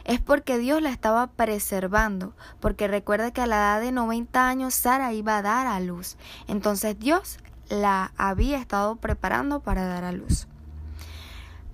[0.04, 4.72] es porque Dios la estaba preservando, porque recuerda que a la edad de 90 años
[4.72, 6.16] Sara iba a dar a luz.
[6.48, 10.46] Entonces Dios la había estado preparando para dar a luz.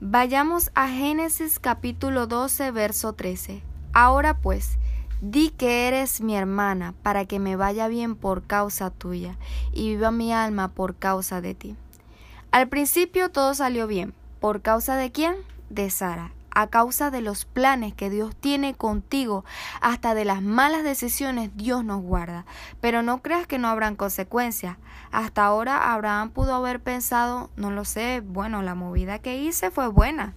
[0.01, 3.63] Vayamos a Génesis capítulo 12, verso 13.
[3.93, 4.79] Ahora pues,
[5.25, 9.37] Di que eres mi hermana, para que me vaya bien por causa tuya,
[9.73, 11.77] y viva mi alma por causa de ti.
[12.51, 14.15] Al principio todo salió bien.
[14.41, 15.37] ¿Por causa de quién?
[15.71, 16.33] De Sara.
[16.51, 19.45] A causa de los planes que Dios tiene contigo,
[19.81, 22.45] hasta de las malas decisiones Dios nos guarda.
[22.81, 24.77] Pero no creas que no habrán consecuencias.
[25.13, 29.87] Hasta ahora Abraham pudo haber pensado, no lo sé, bueno, la movida que hice fue
[29.87, 30.35] buena.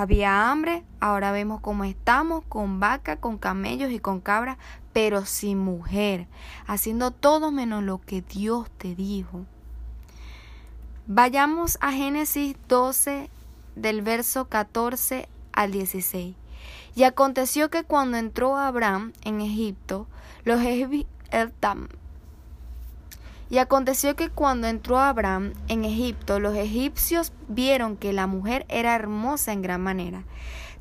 [0.00, 4.56] Había hambre, ahora vemos cómo estamos, con vaca, con camellos y con cabra,
[4.94, 6.26] pero sin mujer,
[6.66, 9.44] haciendo todo menos lo que Dios te dijo.
[11.06, 13.28] Vayamos a Génesis 12
[13.76, 16.34] del verso 14 al 16.
[16.94, 20.06] Y aconteció que cuando entró Abraham en Egipto,
[20.44, 21.04] los egipcios
[23.50, 28.94] y aconteció que cuando entró Abraham en Egipto, los egipcios vieron que la mujer era
[28.94, 30.22] hermosa en gran manera.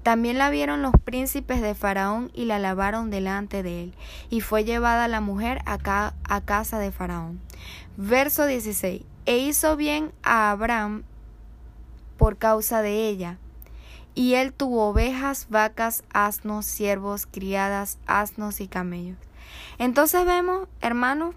[0.04, 3.96] También la vieron los príncipes de Faraón y la lavaron delante de él,
[4.30, 7.42] y fue llevada la mujer acá a casa de Faraón.
[7.98, 9.04] Verso 16.
[9.26, 11.04] E hizo bien a Abraham
[12.18, 13.38] por causa de ella.
[14.16, 19.18] Y él tuvo ovejas, vacas, asnos, siervos, criadas, asnos y camellos.
[19.78, 21.36] Entonces vemos, hermanos,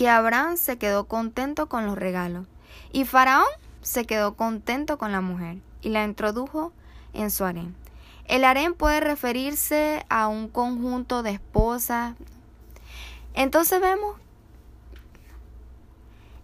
[0.00, 2.46] que Abraham se quedó contento con los regalos
[2.90, 3.44] y Faraón
[3.82, 6.72] se quedó contento con la mujer y la introdujo
[7.12, 7.76] en su harén.
[8.24, 12.14] El harén puede referirse a un conjunto de esposas.
[13.34, 14.16] Entonces vemos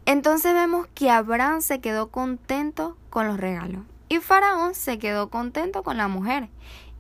[0.05, 5.83] entonces vemos que Abraham se quedó contento con los regalos y Faraón se quedó contento
[5.83, 6.51] con la mujer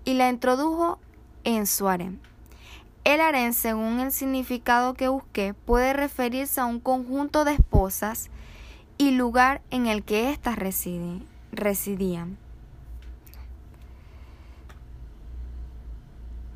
[0.07, 1.00] y la introdujo
[1.44, 2.18] en su harén.
[3.07, 8.30] El harén, según el significado que busqué, puede referirse a un conjunto de esposas
[8.98, 12.36] y lugar en el que éstas residían.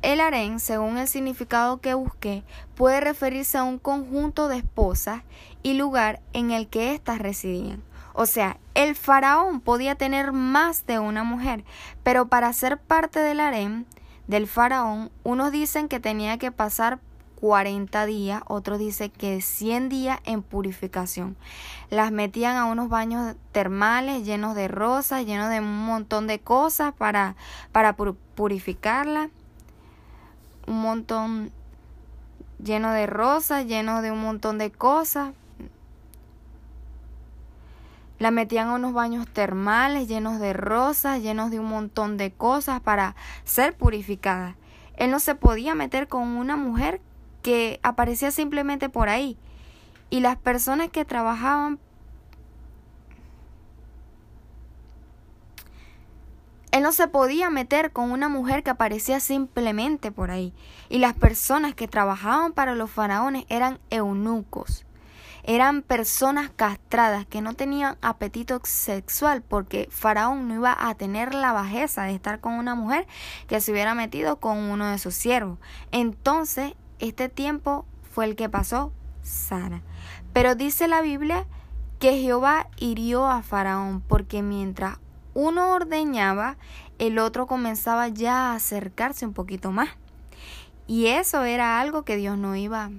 [0.01, 2.43] El harén, según el significado que busqué,
[2.75, 5.23] puede referirse a un conjunto de esposas
[5.63, 7.81] y lugar en el que éstas residían.
[8.11, 11.63] O sea, el faraón podía tener más de una mujer,
[12.03, 13.85] pero para ser parte del harén
[14.31, 16.99] del faraón, unos dicen que tenía que pasar
[17.41, 21.35] 40 días, otros dicen que 100 días en purificación.
[21.89, 26.93] Las metían a unos baños termales llenos de rosas, llenos de un montón de cosas
[26.93, 27.35] para,
[27.73, 29.29] para purificarla.
[30.65, 31.51] Un montón
[32.63, 35.33] lleno de rosas, lleno de un montón de cosas
[38.21, 42.79] la metían a unos baños termales llenos de rosas, llenos de un montón de cosas
[42.79, 43.15] para
[43.45, 44.57] ser purificada.
[44.95, 47.01] Él no se podía meter con una mujer
[47.41, 49.39] que aparecía simplemente por ahí.
[50.11, 51.79] Y las personas que trabajaban
[56.69, 60.53] Él no se podía meter con una mujer que aparecía simplemente por ahí.
[60.89, 64.85] Y las personas que trabajaban para los faraones eran eunucos
[65.43, 71.51] eran personas castradas que no tenían apetito sexual porque Faraón no iba a tener la
[71.51, 73.07] bajeza de estar con una mujer
[73.47, 75.57] que se hubiera metido con uno de sus siervos.
[75.91, 78.91] Entonces, este tiempo fue el que pasó
[79.23, 79.81] Sara.
[80.33, 81.45] Pero dice la Biblia
[81.99, 84.99] que Jehová hirió a Faraón porque mientras
[85.33, 86.57] uno ordeñaba,
[86.99, 89.89] el otro comenzaba ya a acercarse un poquito más.
[90.87, 92.91] Y eso era algo que Dios no iba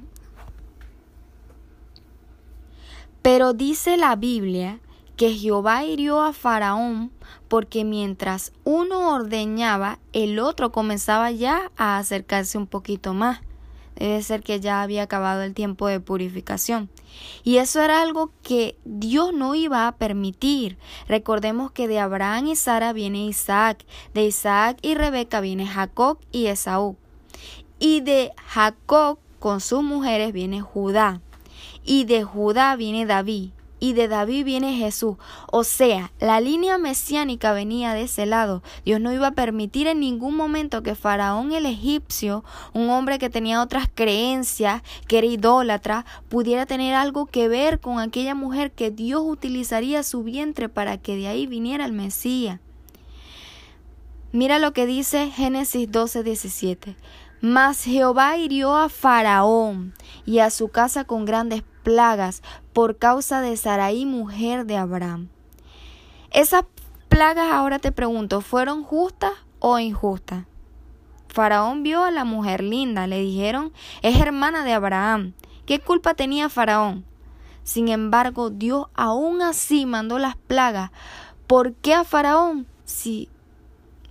[3.23, 4.81] Pero dice la Biblia
[5.17, 7.13] que Jehová hirió a Faraón
[7.47, 13.41] porque mientras uno ordeñaba, el otro comenzaba ya a acercarse un poquito más.
[13.95, 16.91] Debe ser que ya había acabado el tiempo de purificación.
[17.45, 20.77] Y eso era algo que Dios no iba a permitir.
[21.07, 26.47] Recordemos que de Abraham y Sara viene Isaac, de Isaac y Rebeca viene Jacob y
[26.47, 26.97] Esaú.
[27.79, 31.21] Y de Jacob con sus mujeres viene Judá
[31.85, 33.51] y de Judá viene David,
[33.83, 35.17] y de David viene Jesús.
[35.51, 38.63] O sea, la línea mesiánica venía de ese lado.
[38.85, 43.29] Dios no iba a permitir en ningún momento que Faraón el egipcio, un hombre que
[43.29, 48.93] tenía otras creencias, que era idólatra, pudiera tener algo que ver con aquella mujer que
[48.93, 52.61] Dios utilizaría su vientre para que de ahí viniera el Mesías.
[54.31, 56.97] Mira lo que dice Génesis 12, 17.
[57.43, 62.41] Mas Jehová hirió a Faraón y a su casa con grandes plagas
[62.73, 65.29] por causa de Sarai, mujer de Abraham.
[66.31, 66.67] Esas
[67.09, 70.45] plagas, ahora te pregunto, ¿fueron justas o injustas?
[71.27, 73.73] Faraón vio a la mujer linda, le dijeron,
[74.03, 75.33] es hermana de Abraham.
[75.67, 77.05] ¿Qué culpa tenía Faraón?
[77.65, 80.93] Sin embargo, Dios aún así mandó las plagas.
[81.49, 82.69] ¿Por qué a Faraón?
[82.85, 83.29] Si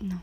[0.01, 0.21] no.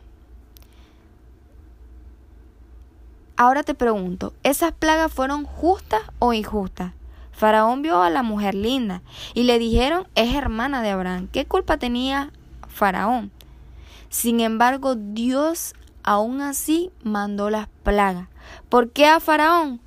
[3.41, 6.93] Ahora te pregunto, ¿esas plagas fueron justas o injustas?
[7.31, 9.01] Faraón vio a la mujer linda
[9.33, 11.29] y le dijeron es hermana de Abraham.
[11.31, 12.33] ¿Qué culpa tenía
[12.67, 13.31] Faraón?
[14.09, 18.27] Sin embargo, Dios aún así mandó las plagas.
[18.69, 19.81] ¿Por qué a Faraón?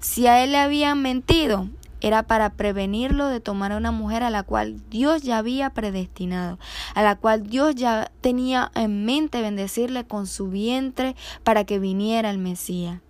[0.00, 1.68] Si a él le habían mentido,
[2.04, 6.58] era para prevenirlo de tomar a una mujer a la cual Dios ya había predestinado,
[6.94, 12.28] a la cual Dios ya tenía en mente bendecirle con su vientre para que viniera
[12.28, 13.00] el Mesías.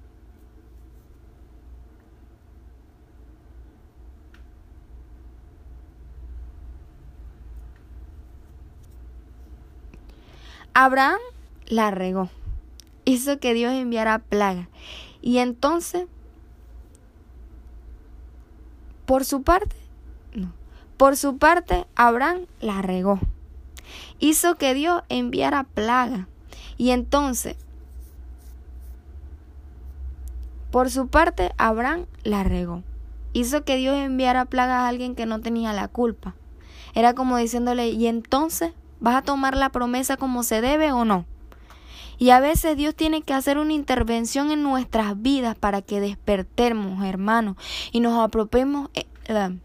[10.72, 11.18] Abraham
[11.66, 12.28] la regó,
[13.05, 14.68] hizo que Dios enviara plaga.
[15.20, 16.07] Y entonces,
[19.07, 19.77] por su parte,
[20.35, 20.53] no,
[20.97, 23.19] por su parte, Abraham la regó,
[24.19, 26.29] hizo que Dios enviara plaga.
[26.77, 27.57] Y entonces,
[30.71, 32.83] por su parte, Abraham la regó.
[33.33, 36.35] Hizo que Dios enviara plaga a alguien que no tenía la culpa.
[36.95, 38.73] Era como diciéndole, y entonces,
[39.05, 41.27] ¿Vas a tomar la promesa como se debe o no?
[42.19, 47.05] Y a veces Dios tiene que hacer una intervención en nuestras vidas para que despertemos,
[47.05, 47.57] hermanos,
[47.93, 48.91] y nos apropiemos.
[48.95, 49.59] Eh, eh.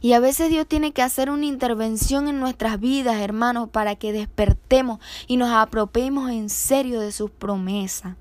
[0.00, 4.12] y a veces Dios tiene que hacer una intervención en nuestras vidas, hermanos, para que
[4.12, 8.16] despertemos y nos apropiemos en serio de sus promesas.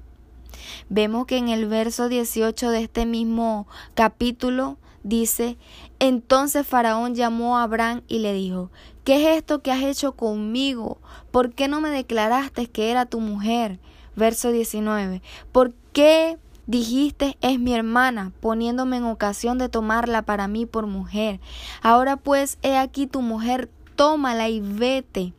[0.90, 5.58] Vemos que en el verso 18 de este mismo capítulo dice,
[6.08, 8.72] entonces Faraón llamó a Abraham y le dijo,
[9.04, 11.00] ¿qué es esto que has hecho conmigo?
[11.32, 13.80] ¿Por qué no me declaraste que era tu mujer?
[14.16, 16.38] Verso 19, ¿por qué
[16.68, 21.40] dijiste es mi hermana, poniéndome en ocasión de tomarla para mí por mujer?
[21.82, 25.34] Ahora pues, he aquí tu mujer, tómala y vete.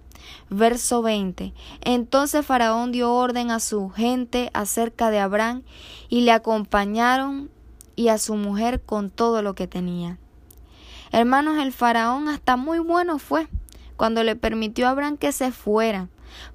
[0.50, 1.52] Verso 20.
[1.82, 5.62] Entonces Faraón dio orden a su gente acerca de Abraham
[6.08, 7.48] y le acompañaron
[7.94, 10.18] y a su mujer con todo lo que tenía.
[11.12, 13.48] Hermanos, el faraón hasta muy bueno fue
[13.96, 16.09] cuando le permitió a Abraham que se fuera,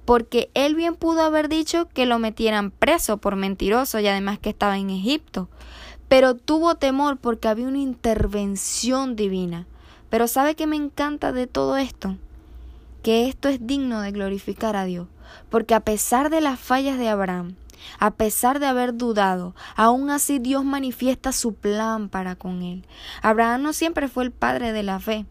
[0.04, 4.50] porque él bien pudo haber dicho que lo metieran preso por mentiroso y además que
[4.50, 5.48] estaba en Egipto,
[6.08, 9.66] pero tuvo temor porque había una intervención divina.
[10.10, 12.18] Pero ¿sabe qué me encanta de todo esto?
[13.02, 15.08] Que esto es digno de glorificar a Dios,
[15.48, 17.56] porque a pesar de las fallas de Abraham,
[17.98, 22.84] a pesar de haber dudado, aún así Dios manifiesta su plan para con él.
[23.22, 25.26] Abraham no siempre fue el padre de la fe.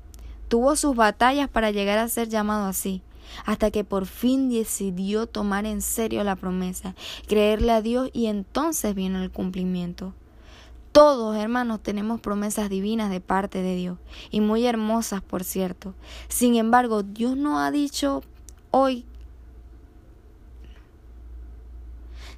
[0.47, 3.01] Tuvo sus batallas para llegar a ser llamado así,
[3.45, 6.95] hasta que por fin decidió tomar en serio la promesa,
[7.27, 10.13] creerle a Dios y entonces vino el cumplimiento.
[10.91, 13.97] Todos, hermanos, tenemos promesas divinas de parte de Dios,
[14.29, 15.93] y muy hermosas, por cierto.
[16.27, 18.23] Sin embargo, Dios no ha dicho
[18.71, 19.05] hoy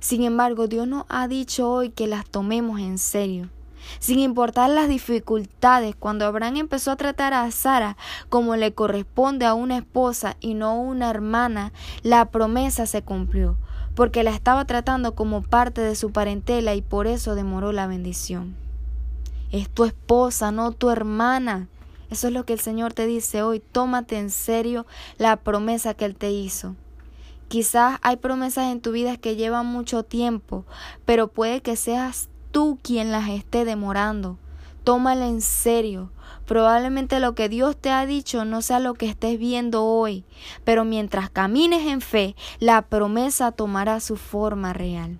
[0.03, 3.47] Sin embargo, Dios nos ha dicho hoy que las tomemos en serio.
[3.99, 7.95] Sin importar las dificultades, cuando Abraham empezó a tratar a Sara
[8.27, 13.55] como le corresponde a una esposa y no una hermana, la promesa se cumplió,
[13.95, 18.57] porque la estaba tratando como parte de su parentela y por eso demoró la bendición.
[19.53, 21.69] Es tu esposa, no tu hermana.
[22.09, 23.61] Eso es lo que el Señor te dice hoy.
[23.61, 24.85] Tómate en serio
[25.17, 26.75] la promesa que Él te hizo.
[27.53, 30.65] Quizás hay promesas en tu vida que llevan mucho tiempo,
[31.05, 34.39] pero puede que seas tú quien las esté demorando.
[34.83, 36.09] Tómala en serio.
[36.47, 40.25] Probablemente lo que Dios te ha dicho no sea lo que estés viendo hoy,
[40.63, 45.19] pero mientras camines en fe, la promesa tomará su forma real.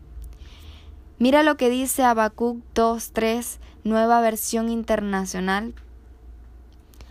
[1.20, 5.76] Mira lo que dice Habacuc 2.3, nueva versión internacional.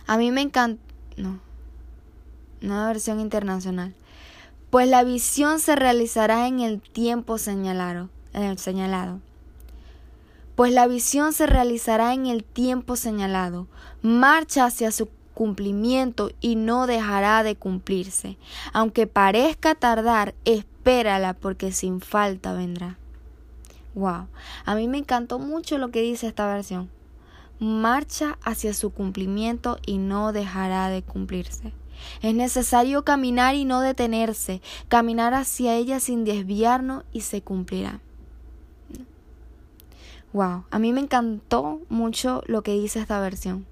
[0.05, 0.83] A mí me encanta.
[1.15, 1.39] No.
[2.59, 3.95] Nueva versión internacional
[4.73, 8.09] pues la visión se realizará en el tiempo señalado,
[8.57, 9.19] señalado.
[10.55, 13.67] Pues la visión se realizará en el tiempo señalado,
[14.01, 18.39] marcha hacia su cumplimiento y no dejará de cumplirse.
[18.73, 22.97] Aunque parezca tardar, espérala porque sin falta vendrá.
[23.93, 24.25] Wow,
[24.65, 26.89] a mí me encantó mucho lo que dice esta versión.
[27.59, 31.73] Marcha hacia su cumplimiento y no dejará de cumplirse.
[32.21, 37.99] Es necesario caminar y no detenerse, caminar hacia ella sin desviarnos y se cumplirá.
[40.33, 43.67] Wow, a mí me encantó mucho lo que dice esta versión.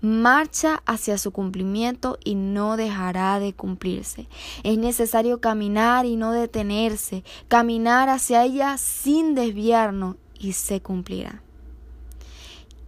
[0.00, 4.28] Marcha hacia su cumplimiento y no dejará de cumplirse.
[4.62, 11.42] Es necesario caminar y no detenerse, caminar hacia ella sin desviarnos y se cumplirá.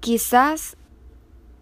[0.00, 0.76] Quizás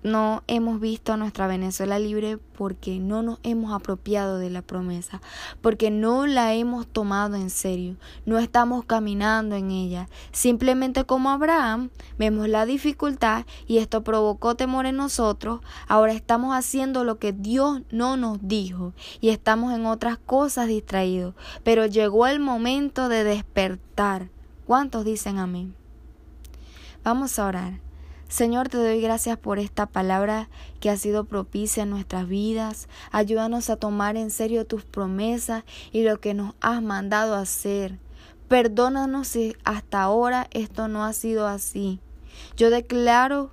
[0.06, 5.20] no hemos visto nuestra Venezuela libre porque no nos hemos apropiado de la promesa,
[5.60, 10.08] porque no la hemos tomado en serio, no estamos caminando en ella.
[10.32, 17.04] Simplemente como Abraham, vemos la dificultad y esto provocó temor en nosotros, ahora estamos haciendo
[17.04, 21.34] lo que Dios no nos dijo y estamos en otras cosas distraídos,
[21.64, 24.30] pero llegó el momento de despertar.
[24.66, 25.74] ¿Cuántos dicen amén?
[27.04, 27.85] Vamos a orar.
[28.28, 30.48] Señor, te doy gracias por esta palabra
[30.80, 32.88] que ha sido propicia en nuestras vidas.
[33.12, 37.98] Ayúdanos a tomar en serio tus promesas y lo que nos has mandado hacer.
[38.48, 42.00] Perdónanos si hasta ahora esto no ha sido así.
[42.56, 43.50] Yo declaro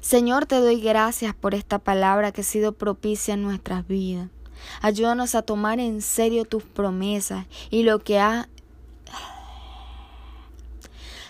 [0.00, 4.28] Señor, te doy gracias por esta palabra que ha sido propicia en nuestras vidas.
[4.80, 8.48] Ayúdanos a tomar en serio tus promesas y lo que ha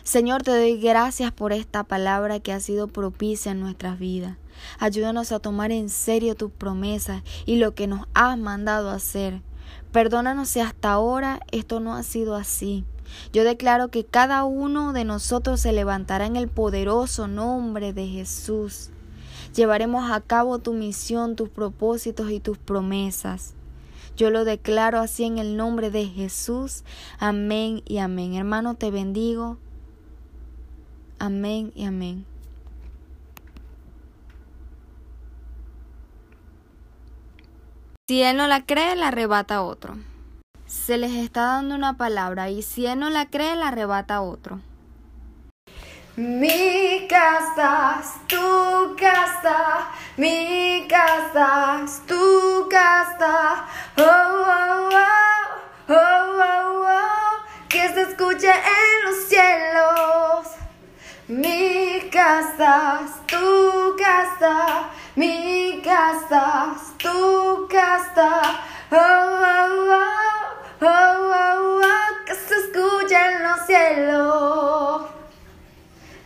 [0.07, 4.37] Señor, te doy gracias por esta palabra que ha sido propicia en nuestras vidas.
[4.79, 9.43] Ayúdanos a tomar en serio tus promesas y lo que nos has mandado hacer.
[9.91, 12.85] Perdónanos si hasta ahora esto no ha sido así.
[13.33, 18.91] Yo declaro que cada uno de nosotros se levantará en el poderoso nombre de Jesús.
[19.57, 23.55] Llevaremos a cabo tu misión, tus propósitos y tus promesas.
[24.17, 26.85] Yo lo declaro así en el nombre de Jesús.
[27.19, 28.35] Amén y amén.
[28.35, 29.59] Hermano, te bendigo.
[31.19, 32.27] Amén y amén.
[38.09, 39.97] Si él no la cree, la arrebata otro.
[40.67, 44.61] Se les está dando una palabra y si él no la cree, la arrebata otro.
[46.17, 53.67] Mi casa es tu casa, mi casa es tu casa.
[53.99, 60.66] Oh, oh, oh, oh, oh, oh, que se escuche en los cielos.
[61.29, 68.61] Mi casa tu casa, mi casa tu casa.
[68.93, 75.03] Oh, oh, oh, oh, oh, oh, que se escucha en los cielos.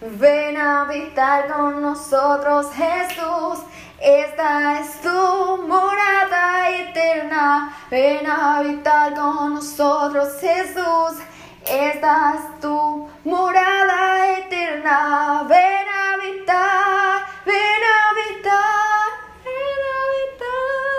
[0.03, 3.64] Ven a habitar con nosotros, Jesús.
[4.03, 7.74] Esta es tu morada eterna.
[7.90, 11.30] Ven a habitar con nosotros, Jesús.
[11.71, 15.45] Esta es tu morada eterna.
[15.49, 19.07] Ven a habitar, ven a habitar,
[19.45, 20.91] ven a habitar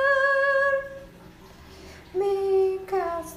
[2.13, 3.35] mi casa.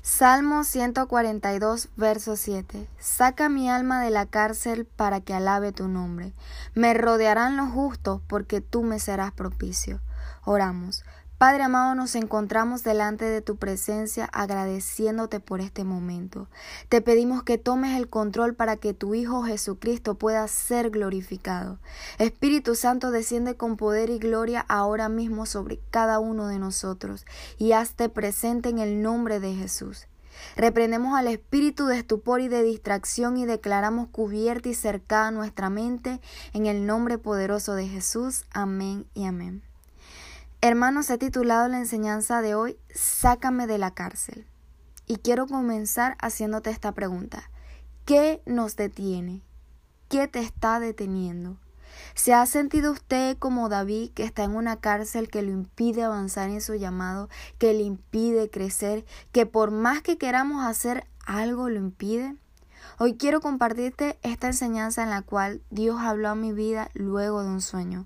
[0.00, 2.88] Salmo 142, verso 7.
[2.98, 6.32] Saca mi alma de la cárcel para que alabe tu nombre.
[6.74, 10.00] Me rodearán los justos porque tú me serás propicio.
[10.46, 11.04] Oramos.
[11.40, 16.48] Padre amado, nos encontramos delante de tu presencia agradeciéndote por este momento.
[16.90, 21.78] Te pedimos que tomes el control para que tu Hijo Jesucristo pueda ser glorificado.
[22.18, 27.24] Espíritu Santo desciende con poder y gloria ahora mismo sobre cada uno de nosotros
[27.56, 30.08] y hazte presente en el nombre de Jesús.
[30.56, 36.20] Reprendemos al espíritu de estupor y de distracción y declaramos cubierta y cercada nuestra mente
[36.52, 38.44] en el nombre poderoso de Jesús.
[38.52, 39.69] Amén y amén.
[40.62, 44.46] Hermanos, he titulado la enseñanza de hoy Sácame de la cárcel.
[45.06, 47.50] Y quiero comenzar haciéndote esta pregunta.
[48.04, 49.42] ¿Qué nos detiene?
[50.10, 51.56] ¿Qué te está deteniendo?
[52.14, 56.50] ¿Se ha sentido usted como David que está en una cárcel que lo impide avanzar
[56.50, 61.78] en su llamado, que le impide crecer, que por más que queramos hacer algo lo
[61.78, 62.36] impide?
[63.02, 67.48] Hoy quiero compartirte esta enseñanza en la cual Dios habló a mi vida luego de
[67.48, 68.04] un sueño.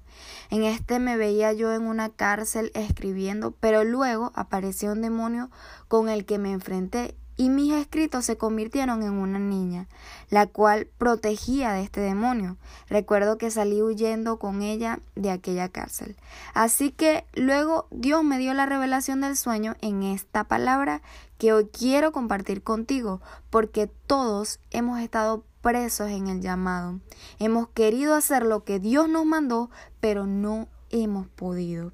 [0.50, 5.50] En este me veía yo en una cárcel escribiendo, pero luego apareció un demonio
[5.88, 9.88] con el que me enfrenté y mis escritos se convirtieron en una niña,
[10.30, 12.56] la cual protegía de este demonio.
[12.88, 16.14] Recuerdo que salí huyendo con ella de aquella cárcel.
[16.54, 21.02] Así que luego Dios me dio la revelación del sueño en esta palabra
[21.38, 23.20] que hoy quiero compartir contigo,
[23.50, 27.00] porque todos hemos estado presos en el llamado.
[27.38, 29.70] Hemos querido hacer lo que Dios nos mandó,
[30.00, 31.92] pero no hemos podido.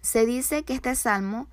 [0.00, 1.46] Se dice que este salmo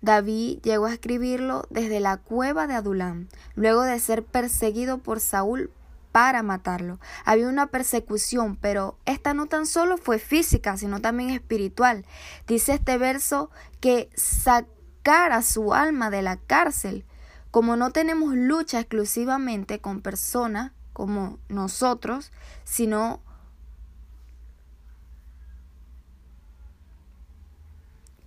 [0.00, 5.70] David llegó a escribirlo desde la cueva de Adulam, luego de ser perseguido por Saúl
[6.12, 6.98] para matarlo.
[7.26, 12.06] Había una persecución, pero esta no tan solo fue física, sino también espiritual.
[12.46, 13.50] Dice este verso
[13.80, 14.08] que
[15.06, 17.04] sacara su alma de la cárcel.
[17.52, 22.32] Como no tenemos lucha exclusivamente con personas como nosotros,
[22.64, 23.20] sino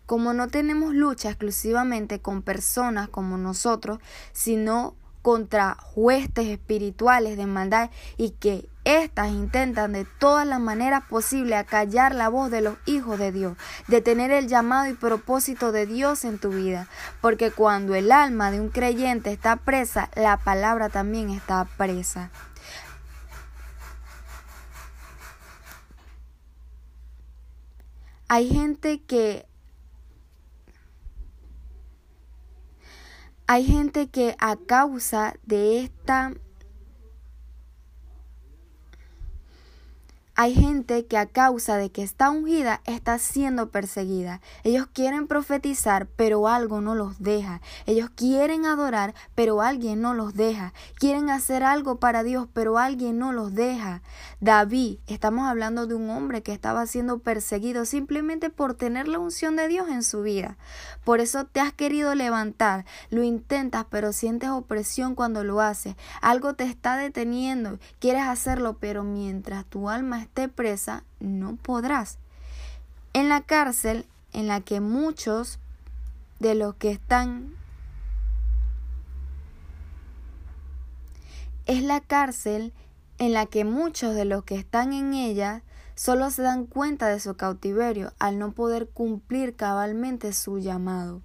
[0.05, 3.99] como no tenemos lucha exclusivamente con personas como nosotros,
[4.31, 11.57] sino contra huestes espirituales de maldad y que éstas intentan de todas las maneras posibles
[11.57, 15.85] acallar la voz de los hijos de Dios, de tener el llamado y propósito de
[15.85, 16.87] Dios en tu vida,
[17.21, 22.31] porque cuando el alma de un creyente está presa, la palabra también está presa.
[28.27, 29.49] Hay gente que
[33.51, 36.33] Hay gente que a causa de esta
[40.41, 44.39] Hay gente que a causa de que está ungida está siendo perseguida.
[44.63, 47.59] Ellos quieren profetizar, pero algo no los deja.
[47.85, 50.71] Ellos quieren adorar, pero alguien no los deja.
[50.95, 54.01] Quieren hacer algo para Dios, pero alguien no los deja.
[54.39, 59.57] David, estamos hablando de un hombre que estaba siendo perseguido simplemente por tener la unción
[59.57, 60.57] de Dios en su vida.
[61.03, 65.95] Por eso te has querido levantar, lo intentas, pero sientes opresión cuando lo haces.
[66.21, 72.19] Algo te está deteniendo, quieres hacerlo, pero mientras tu alma esté presa, no podrás.
[73.13, 75.59] En la cárcel en la que muchos
[76.39, 77.55] de los que están
[81.65, 82.73] es la cárcel
[83.17, 85.63] en la que muchos de los que están en ella
[85.95, 91.21] solo se dan cuenta de su cautiverio al no poder cumplir cabalmente su llamado.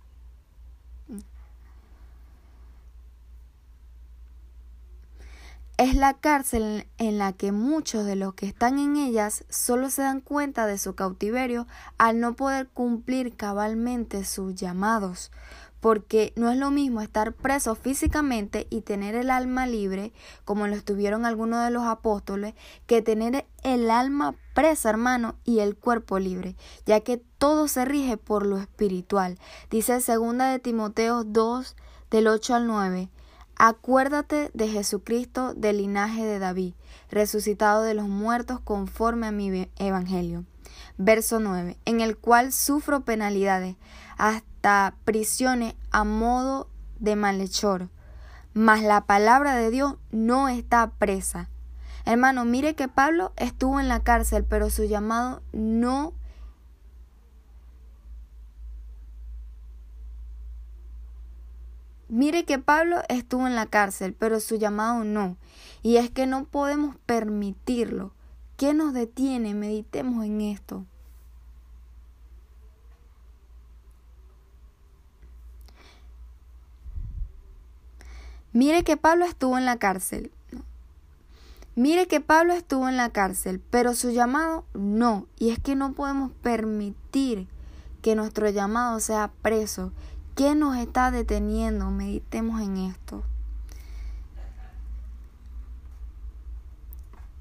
[5.76, 10.02] Es la cárcel en la que muchos de los que están en ellas solo se
[10.02, 11.66] dan cuenta de su cautiverio
[11.98, 15.32] al no poder cumplir cabalmente sus llamados,
[15.80, 20.12] porque no es lo mismo estar preso físicamente y tener el alma libre,
[20.44, 22.54] como lo estuvieron algunos de los apóstoles,
[22.86, 26.54] que tener el alma presa, hermano, y el cuerpo libre,
[26.86, 29.40] ya que todo se rige por lo espiritual.
[29.70, 31.74] Dice segunda de Timoteo 2
[32.12, 33.08] del 8 al 9.
[33.56, 36.74] Acuérdate de Jesucristo del linaje de David,
[37.10, 40.44] resucitado de los muertos conforme a mi evangelio.
[40.98, 43.76] Verso 9, en el cual sufro penalidades,
[44.16, 47.90] hasta prisiones a modo de malhechor.
[48.54, 51.48] Mas la palabra de Dios no está presa.
[52.04, 56.12] Hermano, mire que Pablo estuvo en la cárcel, pero su llamado no
[62.08, 65.36] Mire que Pablo estuvo en la cárcel, pero su llamado no.
[65.82, 68.12] Y es que no podemos permitirlo.
[68.56, 69.54] ¿Qué nos detiene?
[69.54, 70.84] Meditemos en esto.
[78.52, 80.30] Mire que Pablo estuvo en la cárcel.
[81.74, 85.26] Mire que Pablo estuvo en la cárcel, pero su llamado no.
[85.36, 87.48] Y es que no podemos permitir
[88.00, 89.92] que nuestro llamado sea preso
[90.34, 91.90] ¿Qué nos está deteniendo?
[91.90, 93.22] Meditemos en esto.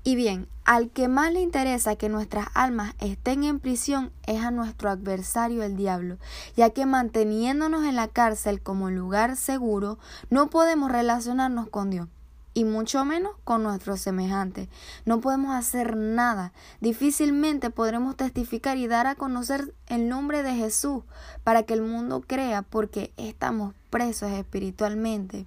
[0.04, 4.52] Y bien, al que más le interesa que nuestras almas estén en prisión es a
[4.52, 6.18] nuestro adversario el diablo,
[6.56, 9.98] ya que manteniéndonos en la cárcel como lugar seguro,
[10.30, 12.10] no podemos relacionarnos con Dios
[12.54, 14.70] y mucho menos con nuestros semejantes.
[15.06, 16.54] No podemos hacer nada.
[16.82, 21.04] Difícilmente podremos testificar y dar a conocer el nombre de Jesús
[21.44, 25.46] para que el mundo crea porque estamos presos espiritualmente.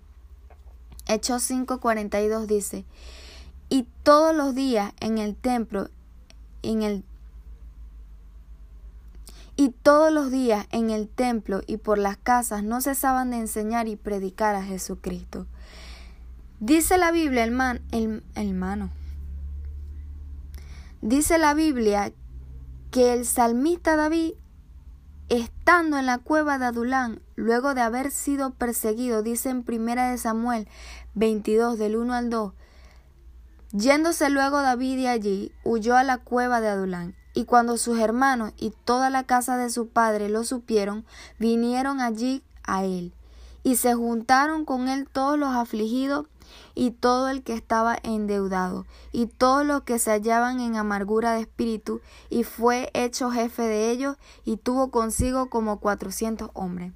[1.06, 2.84] Hechos 5:42 dice,
[3.68, 5.88] y todos los días en el templo,
[6.62, 7.04] en el
[9.58, 13.88] y todos los días en el templo y por las casas no cesaban de enseñar
[13.88, 15.46] y predicar a Jesucristo.
[16.60, 18.90] Dice la Biblia, el, hermano.
[21.02, 22.14] Dice la Biblia
[22.90, 24.32] que el salmista David,
[25.28, 30.16] estando en la cueva de Adulán, luego de haber sido perseguido, dice en primera de
[30.16, 30.66] Samuel
[31.14, 32.54] 22 del 1 al 2,
[33.72, 37.14] yéndose luego David de allí, huyó a la cueva de Adulán.
[37.34, 41.04] Y cuando sus hermanos y toda la casa de su padre lo supieron,
[41.38, 43.12] vinieron allí a él.
[43.62, 46.26] Y se juntaron con él todos los afligidos
[46.76, 51.40] y todo el que estaba endeudado, y todos los que se hallaban en amargura de
[51.40, 56.92] espíritu, y fue hecho jefe de ellos, y tuvo consigo como cuatrocientos hombres.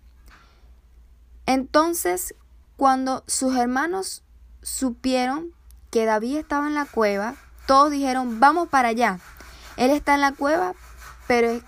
[1.46, 2.34] Entonces,
[2.76, 4.22] cuando sus hermanos
[4.62, 5.52] supieron
[5.90, 7.34] que David estaba en la cueva,
[7.66, 9.18] todos dijeron, vamos para allá.
[9.78, 10.74] Él está en la cueva,
[11.26, 11.58] pero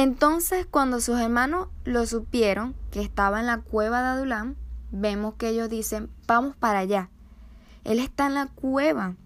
[0.00, 4.54] Entonces, cuando sus hermanos lo supieron que estaba en la cueva de Adulam,
[4.92, 7.10] vemos que ellos dicen, vamos para allá.
[7.82, 9.16] Él está en la cueva,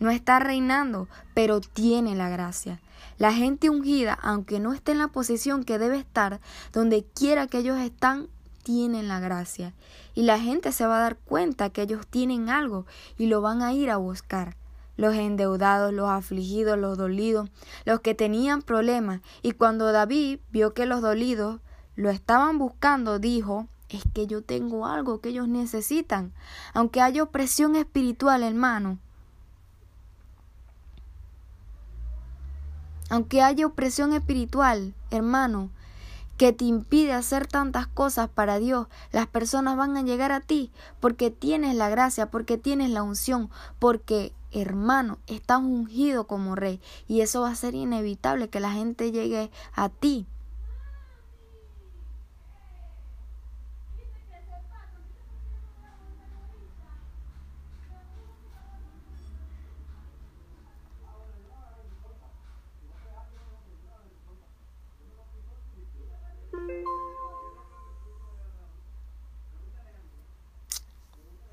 [0.00, 2.80] no está reinando, pero tiene la gracia.
[3.18, 6.40] La gente ungida, aunque no esté en la posición que debe estar,
[6.72, 8.26] donde quiera que ellos están,
[8.64, 9.74] tienen la gracia.
[10.16, 12.84] Y la gente se va a dar cuenta que ellos tienen algo
[13.16, 14.56] y lo van a ir a buscar.
[14.96, 17.50] Los endeudados, los afligidos, los dolidos,
[17.84, 19.20] los que tenían problemas.
[19.42, 21.60] Y cuando David vio que los dolidos
[21.94, 26.32] lo estaban buscando, dijo, es que yo tengo algo que ellos necesitan.
[26.74, 28.98] Aunque haya opresión espiritual, hermano,
[33.08, 35.70] Aunque haya opresión espiritual, hermano,
[36.36, 40.72] que te impide hacer tantas cosas para Dios, las personas van a llegar a ti
[41.00, 47.20] porque tienes la gracia, porque tienes la unción, porque, hermano, estás ungido como rey y
[47.20, 50.26] eso va a ser inevitable que la gente llegue a ti.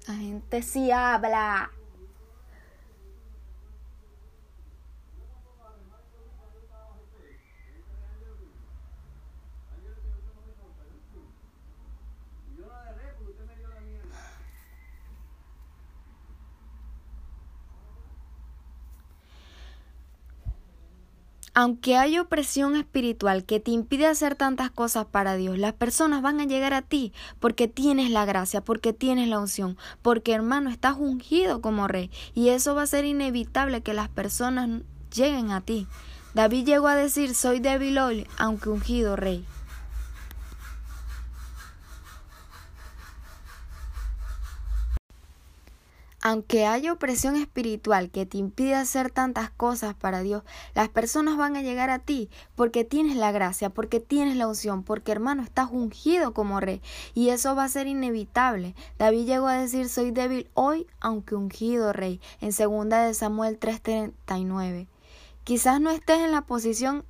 [0.05, 1.71] La gente sí habla.
[21.55, 26.39] Aunque hay opresión espiritual que te impide hacer tantas cosas para Dios, las personas van
[26.39, 30.95] a llegar a ti porque tienes la gracia, porque tienes la unción, porque hermano estás
[30.97, 34.81] ungido como rey y eso va a ser inevitable que las personas
[35.13, 35.85] lleguen a ti.
[36.33, 39.45] David llegó a decir soy débil hoy, aunque ungido rey.
[46.25, 50.43] Aunque haya opresión espiritual que te impide hacer tantas cosas para Dios,
[50.73, 54.83] las personas van a llegar a ti porque tienes la gracia, porque tienes la unción,
[54.83, 56.81] porque hermano estás ungido como rey
[57.13, 58.73] y eso va a ser inevitable.
[58.97, 64.87] David llegó a decir soy débil hoy aunque ungido rey en segunda de Samuel 3:39.
[65.43, 67.03] Quizás no estés en la posición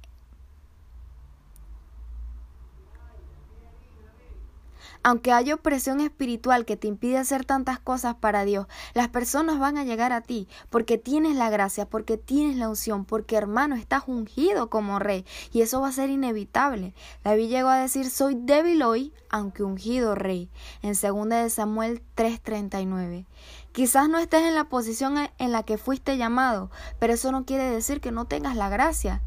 [5.04, 9.78] Aunque haya opresión espiritual que te impide hacer tantas cosas para Dios, las personas van
[9.78, 14.04] a llegar a ti porque tienes la gracia, porque tienes la unción, porque hermano estás
[14.08, 16.94] ungido como rey y eso va a ser inevitable.
[17.24, 20.50] David llegó a decir soy débil hoy, aunque ungido rey,
[20.82, 23.26] en 2 de Samuel 3:39.
[23.74, 27.66] Quizás no estés en la posición en la que fuiste llamado, pero eso no quiere
[27.66, 29.22] decir que no tengas la gracia.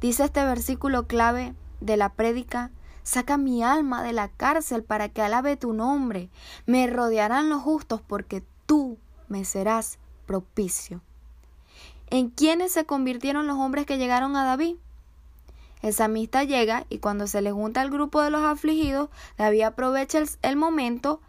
[0.00, 2.70] Dice este versículo clave de la prédica
[3.02, 6.30] Saca mi alma de la cárcel para que alabe tu nombre.
[6.66, 8.98] Me rodearán los justos porque tú
[9.28, 11.00] me serás propicio.
[12.10, 14.76] ¿En quiénes se convirtieron los hombres que llegaron a David?
[15.80, 20.18] El samista llega y cuando se le junta el grupo de los afligidos, David aprovecha
[20.18, 21.20] el, el momento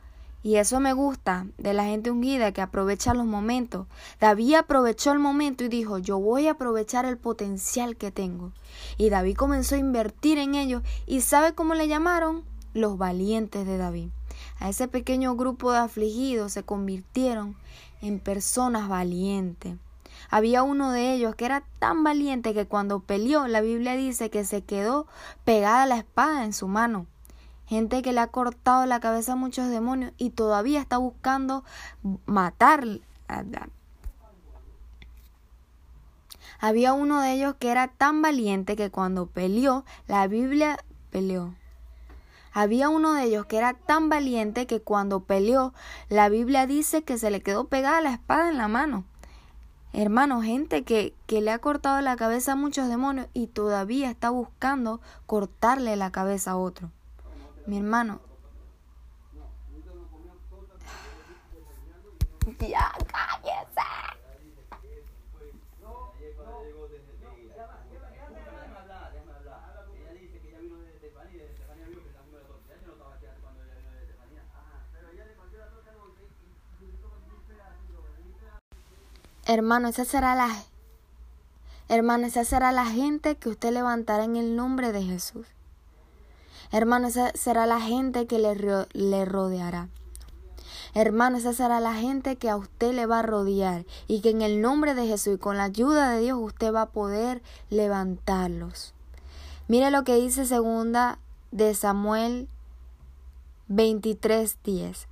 [0.43, 3.87] y eso me gusta de la gente ungida que aprovecha los momentos.
[4.19, 8.51] David aprovechó el momento y dijo, yo voy a aprovechar el potencial que tengo.
[8.97, 12.43] Y David comenzó a invertir en ellos y ¿sabe cómo le llamaron?
[12.73, 14.09] Los valientes de David.
[14.59, 17.55] A ese pequeño grupo de afligidos se convirtieron
[18.01, 19.77] en personas valientes.
[20.29, 24.43] Había uno de ellos que era tan valiente que cuando peleó, la Biblia dice que
[24.43, 25.07] se quedó
[25.45, 27.07] pegada la espada en su mano
[27.73, 31.63] gente que le ha cortado la cabeza a muchos demonios y todavía está buscando
[32.25, 32.85] matar.
[36.59, 40.77] Había uno de ellos que era tan valiente que cuando peleó, la Biblia
[41.09, 41.55] peleó.
[42.53, 45.73] Había uno de ellos que era tan valiente que cuando peleó,
[46.09, 49.03] la Biblia dice que se le quedó pegada la espada en la mano.
[49.93, 54.29] Hermano, gente que, que le ha cortado la cabeza a muchos demonios y todavía está
[54.29, 56.91] buscando cortarle la cabeza a otro
[57.65, 58.19] mi hermano.
[62.59, 63.81] Ya cállese.
[79.45, 80.49] Hermano, esa será la
[81.89, 85.52] Hermano, esa será la gente que usted levantará en el nombre de Jesús.
[86.73, 89.89] Hermano, esa será la gente que le, rodeará.
[90.95, 94.41] Hermano, esa será la gente que a usted le va a rodear y que en
[94.41, 98.95] el nombre de Jesús y con la ayuda de Dios usted va a poder levantarlos.
[99.67, 101.19] Mire lo que dice segunda
[101.51, 102.49] de Samuel
[103.69, 105.05] 23:10.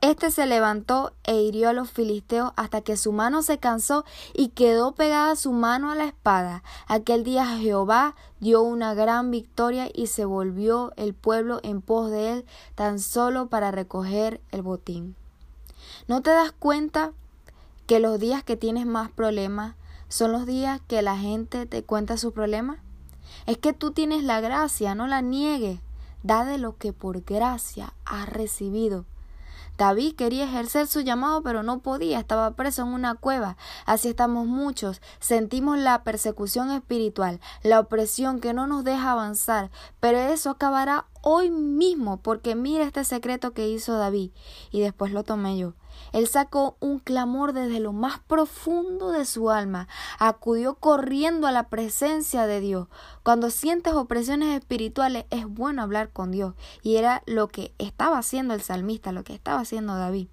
[0.00, 4.50] Este se levantó e hirió a los filisteos hasta que su mano se cansó y
[4.50, 6.62] quedó pegada su mano a la espada.
[6.86, 12.32] Aquel día Jehová dio una gran victoria y se volvió el pueblo en pos de
[12.32, 12.46] él
[12.76, 15.16] tan solo para recoger el botín.
[16.06, 17.12] ¿No te das cuenta
[17.88, 19.74] que los días que tienes más problemas
[20.08, 22.78] son los días que la gente te cuenta sus problemas?
[23.46, 25.80] Es que tú tienes la gracia, no la niegues.
[26.22, 29.04] Da de lo que por gracia has recibido.
[29.78, 33.56] David quería ejercer su llamado, pero no podía, estaba preso en una cueva.
[33.86, 35.00] Así estamos muchos.
[35.20, 41.50] Sentimos la persecución espiritual, la opresión que no nos deja avanzar, pero eso acabará hoy
[41.50, 44.32] mismo, porque mira este secreto que hizo David,
[44.72, 45.74] y después lo tomé yo.
[46.12, 49.88] Él sacó un clamor desde lo más profundo de su alma,
[50.18, 52.88] acudió corriendo a la presencia de Dios.
[53.22, 58.54] Cuando sientes opresiones espirituales es bueno hablar con Dios, y era lo que estaba haciendo
[58.54, 60.28] el salmista, lo que estaba haciendo David.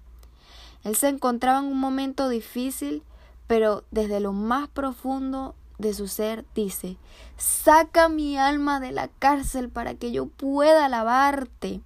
[0.84, 3.02] Él se encontraba en un momento difícil,
[3.46, 6.96] pero desde lo más profundo de su ser dice,
[7.36, 11.80] saca mi alma de la cárcel para que yo pueda alabarte.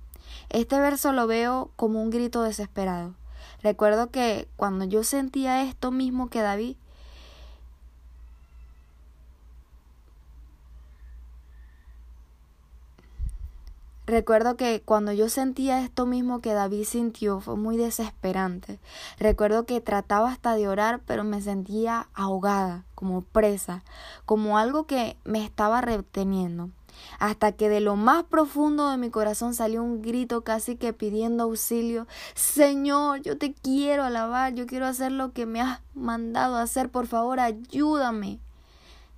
[0.48, 3.14] Este verso lo veo como un grito desesperado.
[3.62, 6.76] Recuerdo que cuando yo sentía esto mismo que David,
[14.10, 18.80] Recuerdo que cuando yo sentía esto mismo que David sintió fue muy desesperante.
[19.20, 23.84] Recuerdo que trataba hasta de orar, pero me sentía ahogada, como presa,
[24.26, 26.70] como algo que me estaba reteniendo
[27.18, 31.44] hasta que de lo más profundo de mi corazón salió un grito casi que pidiendo
[31.44, 32.06] auxilio.
[32.34, 37.06] Señor, yo te quiero alabar, yo quiero hacer lo que me has mandado hacer, por
[37.06, 38.40] favor, ayúdame.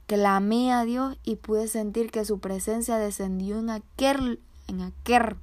[0.06, 5.36] Clamé a Dios y pude sentir que su presencia descendió en aquel, en aquel.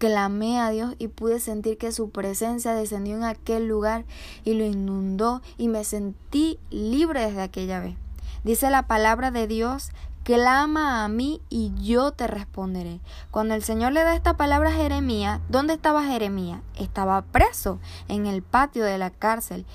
[0.00, 4.06] Clamé a Dios y pude sentir que su presencia descendió en aquel lugar
[4.44, 7.96] y lo inundó y me sentí libre desde aquella vez.
[8.42, 9.90] Dice la palabra de Dios,
[10.24, 13.00] clama a mí y yo te responderé.
[13.30, 16.62] Cuando el Señor le da esta palabra a Jeremías, ¿dónde estaba Jeremías?
[16.74, 19.66] Estaba preso en el patio de la cárcel.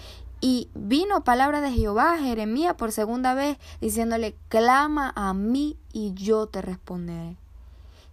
[0.42, 6.14] Y vino palabra de Jehová a Jeremías por segunda vez, diciéndole, clama a mí y
[6.14, 7.38] yo te responderé.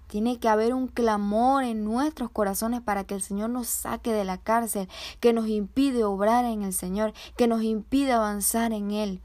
[0.07, 4.25] Tiene que haber un clamor en nuestros corazones para que el Señor nos saque de
[4.25, 4.89] la cárcel,
[5.21, 9.23] que nos impide obrar en el Señor, que nos impide avanzar en Él.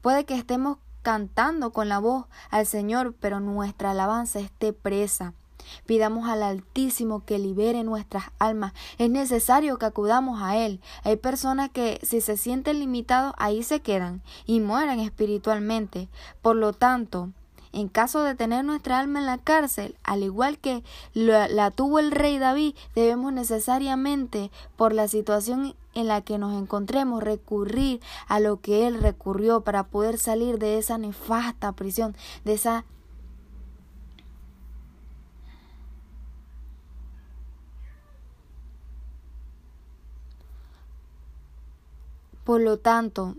[0.00, 5.34] Puede que estemos cantando con la voz al Señor, pero nuestra alabanza esté presa.
[5.86, 8.72] Pidamos al Altísimo que libere nuestras almas.
[8.98, 10.80] Es necesario que acudamos a Él.
[11.04, 16.08] Hay personas que si se sienten limitados ahí se quedan y mueren espiritualmente.
[16.42, 17.30] Por lo tanto,
[17.72, 20.82] en caso de tener nuestra alma en la cárcel, al igual que
[21.14, 27.22] la, tuvo el rey David, debemos necesariamente, por la situación en la que nos encontremos,
[27.22, 32.84] recurrir a lo que él recurrió para poder salir de esa nefasta prisión, de esa
[42.44, 43.36] Por lo tanto,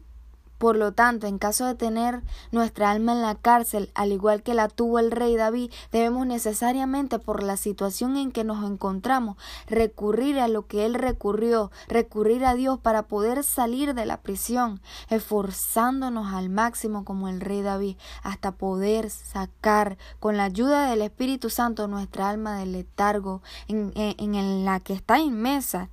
[0.62, 2.22] por lo tanto, en caso de tener
[2.52, 7.18] nuestra alma en la cárcel, al igual que la tuvo el rey David, debemos necesariamente,
[7.18, 12.54] por la situación en que nos encontramos, recurrir a lo que él recurrió, recurrir a
[12.54, 18.52] Dios para poder salir de la prisión, esforzándonos al máximo como el rey David, hasta
[18.52, 24.80] poder sacar con la ayuda del Espíritu Santo nuestra alma del letargo en, en, la
[24.80, 25.90] que está inmensa,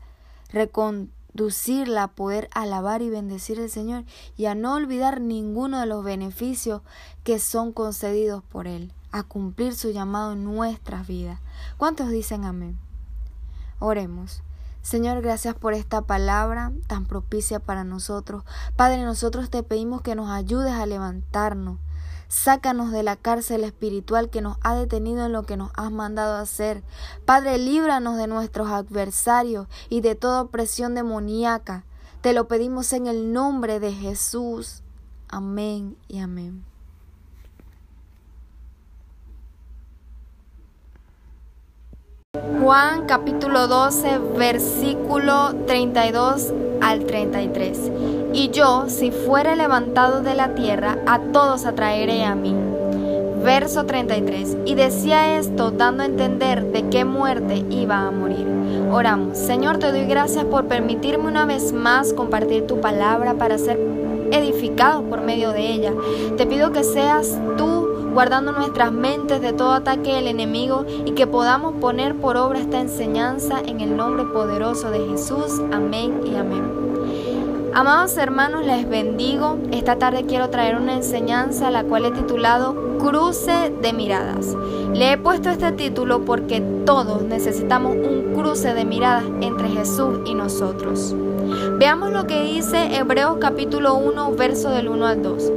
[0.50, 1.10] recon
[1.98, 4.04] a poder alabar y bendecir al Señor
[4.36, 6.82] y a no olvidar ninguno de los beneficios
[7.22, 11.40] que son concedidos por Él, a cumplir su llamado en nuestras vidas.
[11.76, 12.76] ¿Cuántos dicen amén?
[13.78, 14.42] Oremos.
[14.82, 18.44] Señor, gracias por esta palabra tan propicia para nosotros.
[18.74, 21.78] Padre, nosotros te pedimos que nos ayudes a levantarnos,
[22.28, 26.36] Sácanos de la cárcel espiritual que nos ha detenido en lo que nos has mandado
[26.36, 26.82] hacer.
[27.24, 31.84] Padre, líbranos de nuestros adversarios y de toda opresión demoníaca.
[32.20, 34.82] Te lo pedimos en el nombre de Jesús.
[35.28, 36.64] Amén y amén.
[42.60, 46.52] Juan capítulo 12 versículo 32
[46.82, 48.17] al 33.
[48.32, 52.54] Y yo, si fuere levantado de la tierra, a todos atraeré a mí.
[53.42, 54.58] Verso 33.
[54.66, 58.46] Y decía esto dando a entender de qué muerte iba a morir.
[58.92, 59.38] Oramos.
[59.38, 63.78] Señor, te doy gracias por permitirme una vez más compartir tu palabra para ser
[64.30, 65.92] edificados por medio de ella.
[66.36, 71.26] Te pido que seas tú guardando nuestras mentes de todo ataque del enemigo y que
[71.26, 75.60] podamos poner por obra esta enseñanza en el nombre poderoso de Jesús.
[75.72, 76.87] Amén y amén.
[77.78, 79.56] Amados hermanos, les bendigo.
[79.70, 84.56] Esta tarde quiero traer una enseñanza la cual he titulado Cruce de miradas.
[84.92, 90.34] Le he puesto este título porque todos necesitamos un cruce de miradas entre Jesús y
[90.34, 91.14] nosotros.
[91.78, 95.52] Veamos lo que dice Hebreos capítulo 1, verso del 1 al 2.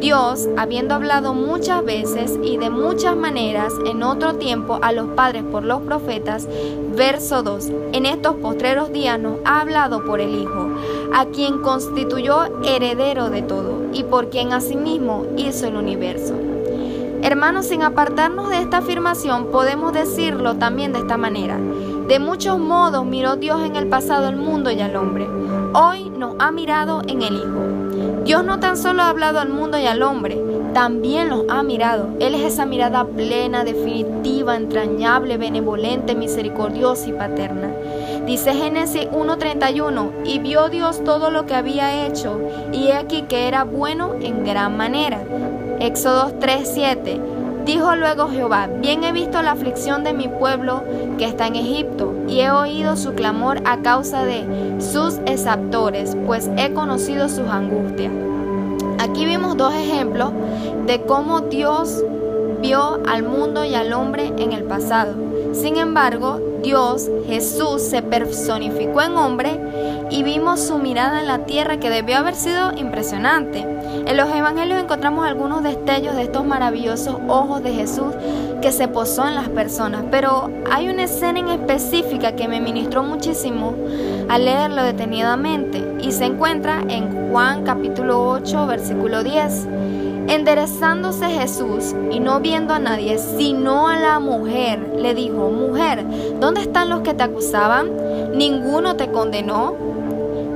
[0.00, 5.42] Dios, habiendo hablado muchas veces y de muchas maneras en otro tiempo a los padres
[5.50, 6.46] por los profetas,
[6.94, 10.68] verso 2, en estos postreros días nos ha hablado por el Hijo,
[11.14, 16.34] a quien constituyó heredero de todo y por quien asimismo hizo el universo.
[17.22, 21.58] Hermanos, sin apartarnos de esta afirmación, podemos decirlo también de esta manera.
[22.06, 25.26] De muchos modos miró Dios en el pasado el mundo y al hombre.
[25.72, 27.75] Hoy nos ha mirado en el Hijo.
[28.26, 30.36] Dios no tan solo ha hablado al mundo y al hombre,
[30.74, 32.08] también los ha mirado.
[32.18, 37.70] Él es esa mirada plena, definitiva, entrañable, benevolente, misericordiosa y paterna.
[38.26, 42.40] Dice Génesis 1.31, y vio Dios todo lo que había hecho,
[42.72, 45.20] y he aquí que era bueno en gran manera.
[45.78, 47.20] Éxodo 3.7,
[47.66, 50.84] dijo luego Jehová, bien he visto la aflicción de mi pueblo
[51.18, 54.44] que está en Egipto, y he oído su clamor a causa de
[54.80, 58.12] sus exaptores, pues he conocido sus angustias.
[58.98, 60.30] Aquí vimos dos ejemplos
[60.86, 62.02] de cómo Dios
[62.62, 65.14] vio al mundo y al hombre en el pasado.
[65.52, 69.60] Sin embargo, Dios, Jesús, se personificó en hombre
[70.10, 73.75] y vimos su mirada en la tierra que debió haber sido impresionante.
[74.04, 78.14] En los evangelios encontramos algunos destellos de estos maravillosos ojos de Jesús
[78.60, 83.02] que se posó en las personas, pero hay una escena en específica que me ministró
[83.02, 83.74] muchísimo
[84.28, 89.68] al leerlo detenidamente y se encuentra en Juan capítulo 8 versículo 10.
[90.28, 96.04] Enderezándose Jesús y no viendo a nadie, sino a la mujer, le dijo, mujer,
[96.40, 97.90] ¿dónde están los que te acusaban?
[98.34, 99.76] ¿Ninguno te condenó?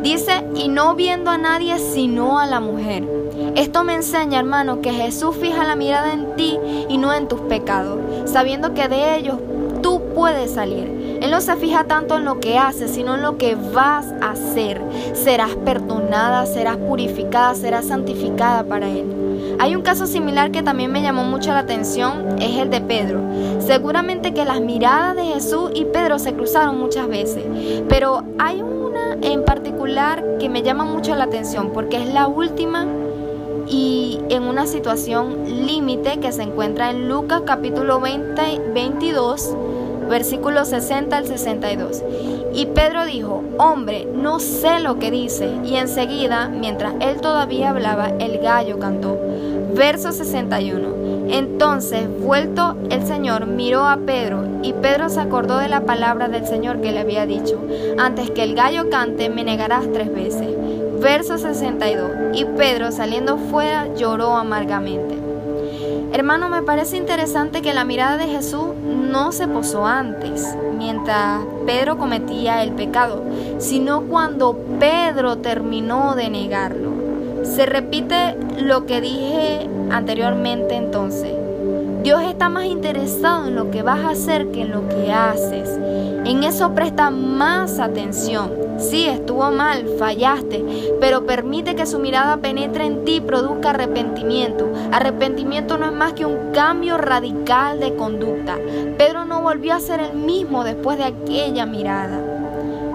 [0.02, 3.19] Dice, y no viendo a nadie, sino a la mujer.
[3.56, 6.58] Esto me enseña, hermano, que Jesús fija la mirada en ti
[6.88, 9.38] y no en tus pecados, sabiendo que de ellos
[9.82, 11.18] tú puedes salir.
[11.20, 14.30] Él no se fija tanto en lo que haces, sino en lo que vas a
[14.30, 14.80] hacer.
[15.12, 19.56] Serás perdonada, serás purificada, serás santificada para Él.
[19.58, 23.20] Hay un caso similar que también me llamó mucho la atención, es el de Pedro.
[23.58, 27.44] Seguramente que las miradas de Jesús y Pedro se cruzaron muchas veces,
[27.88, 32.86] pero hay una en particular que me llama mucho la atención porque es la última
[33.70, 39.56] y en una situación límite que se encuentra en Lucas capítulo 20, 22
[40.10, 42.02] versículos 60 al 62.
[42.52, 45.48] Y Pedro dijo, hombre, no sé lo que dice.
[45.64, 49.16] Y enseguida, mientras él todavía hablaba, el gallo cantó.
[49.74, 51.00] Verso 61.
[51.28, 56.44] Entonces, vuelto el Señor, miró a Pedro, y Pedro se acordó de la palabra del
[56.44, 57.56] Señor que le había dicho,
[57.96, 60.48] antes que el gallo cante, me negarás tres veces.
[61.00, 62.10] Verso 62.
[62.34, 65.18] Y Pedro, saliendo fuera, lloró amargamente.
[66.12, 71.96] Hermano, me parece interesante que la mirada de Jesús no se posó antes, mientras Pedro
[71.96, 73.24] cometía el pecado,
[73.58, 76.90] sino cuando Pedro terminó de negarlo.
[77.44, 81.32] Se repite lo que dije anteriormente entonces.
[82.02, 85.78] Dios está más interesado en lo que vas a hacer que en lo que haces.
[86.24, 88.69] En eso presta más atención.
[88.80, 90.64] Sí, estuvo mal, fallaste,
[91.00, 94.68] pero permite que su mirada penetre en ti y produzca arrepentimiento.
[94.90, 98.56] Arrepentimiento no es más que un cambio radical de conducta.
[98.96, 102.18] Pedro no volvió a ser el mismo después de aquella mirada.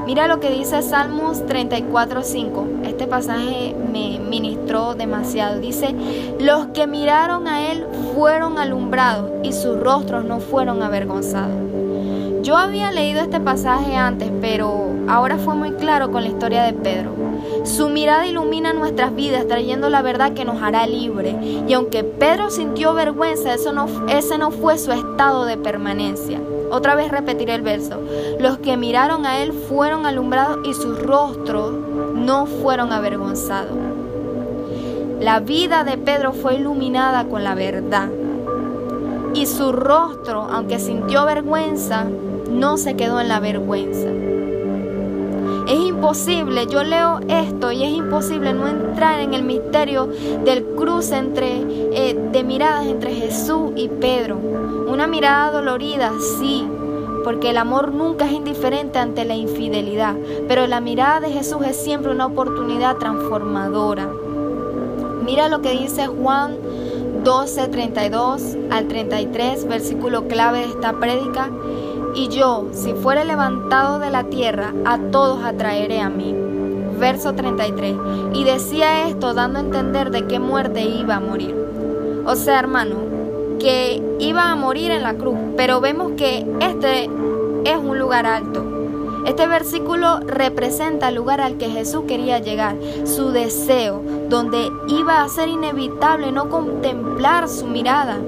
[0.05, 2.85] Mira lo que dice Salmos 34:5.
[2.85, 5.59] Este pasaje me ministró demasiado.
[5.59, 5.95] Dice,
[6.39, 11.64] los que miraron a él fueron alumbrados y sus rostros no fueron avergonzados.
[12.45, 16.73] Yo había leído este pasaje antes, pero ahora fue muy claro con la historia de
[16.73, 17.09] Pedro.
[17.63, 21.35] Su mirada ilumina nuestras vidas trayendo la verdad que nos hará libre.
[21.67, 26.39] Y aunque Pedro sintió vergüenza, eso no, ese no fue su estado de permanencia.
[26.69, 27.99] Otra vez repetiré el verso.
[28.39, 31.73] Los que miraron a él fueron alumbrados y sus rostros
[32.13, 33.75] no fueron avergonzados.
[35.19, 38.09] La vida de Pedro fue iluminada con la verdad.
[39.33, 42.05] Y su rostro, aunque sintió vergüenza,
[42.55, 44.07] no se quedó en la vergüenza.
[45.67, 50.07] Es imposible, yo leo esto y es imposible no entrar en el misterio
[50.43, 51.61] del cruce entre,
[51.91, 54.37] eh, de miradas entre Jesús y Pedro.
[54.87, 56.67] Una mirada dolorida, sí,
[57.23, 60.15] porque el amor nunca es indiferente ante la infidelidad,
[60.47, 64.07] pero la mirada de Jesús es siempre una oportunidad transformadora.
[65.25, 66.55] Mira lo que dice Juan
[67.23, 71.49] 12, 32 al 33, versículo clave de esta prédica.
[72.15, 76.33] Y yo, si fuere levantado de la tierra, a todos atraeré a mí.
[76.97, 77.95] Verso 33.
[78.33, 81.53] Y decía esto dando a entender de qué muerte iba a morir.
[82.25, 82.95] O sea, hermano,
[83.59, 87.09] que iba a morir en la cruz, pero vemos que este
[87.65, 88.63] es un lugar alto.
[89.25, 95.29] Este versículo representa el lugar al que Jesús quería llegar, su deseo, donde iba a
[95.29, 98.19] ser inevitable no contemplar su mirada.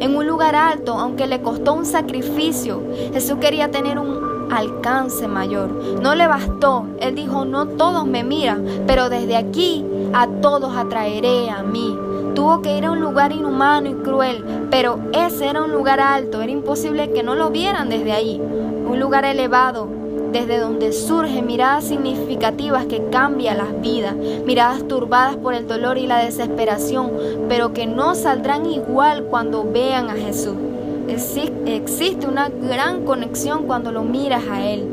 [0.00, 5.70] En un lugar alto, aunque le costó un sacrificio, Jesús quería tener un alcance mayor.
[6.00, 6.86] No le bastó.
[7.00, 11.98] Él dijo, no todos me miran, pero desde aquí a todos atraeré a mí.
[12.34, 16.42] Tuvo que ir a un lugar inhumano y cruel, pero ese era un lugar alto,
[16.42, 18.40] era imposible que no lo vieran desde ahí.
[18.40, 19.88] Un lugar elevado,
[20.34, 26.08] desde donde surgen miradas significativas que cambian las vidas, miradas turbadas por el dolor y
[26.08, 27.12] la desesperación,
[27.48, 30.56] pero que no saldrán igual cuando vean a Jesús.
[31.06, 34.88] Existe una gran conexión cuando lo miras a Él.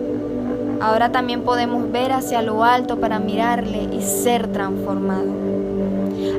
[0.80, 5.32] Ahora también podemos ver hacia lo alto para mirarle y ser transformado.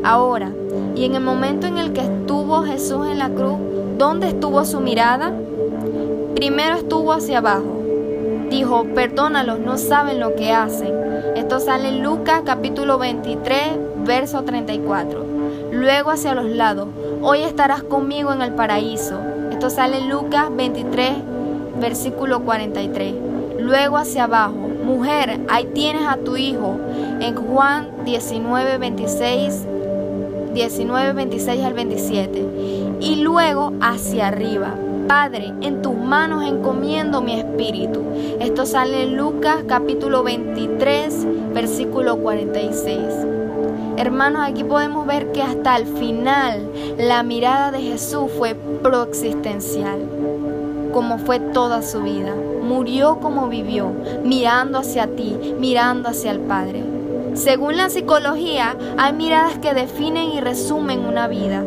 [0.05, 0.53] Ahora,
[0.95, 3.59] y en el momento en el que estuvo Jesús en la cruz,
[3.99, 5.33] ¿dónde estuvo su mirada?
[6.37, 7.82] Primero estuvo hacia abajo
[8.53, 10.93] dijo, perdónalos, no saben lo que hacen.
[11.37, 15.25] Esto sale en Lucas capítulo 23, verso 34.
[15.73, 16.89] Luego hacia los lados,
[17.23, 19.19] hoy estarás conmigo en el paraíso.
[19.51, 21.13] Esto sale en Lucas 23,
[21.81, 23.15] versículo 43.
[23.59, 26.77] Luego hacia abajo, mujer, ahí tienes a tu hijo.
[27.21, 29.67] En Juan 19, 26,
[30.53, 32.47] 19, 26 al 27.
[33.01, 34.75] Y luego hacia arriba,
[35.07, 38.01] Padre, en tus manos encomiendo mi espíritu.
[38.41, 42.99] Esto sale en Lucas capítulo 23, versículo 46.
[43.97, 49.99] Hermanos, aquí podemos ver que hasta el final la mirada de Jesús fue proexistencial,
[50.93, 52.35] como fue toda su vida.
[52.63, 53.93] Murió como vivió,
[54.25, 56.83] mirando hacia ti, mirando hacia el Padre.
[57.35, 61.65] Según la psicología, hay miradas que definen y resumen una vida.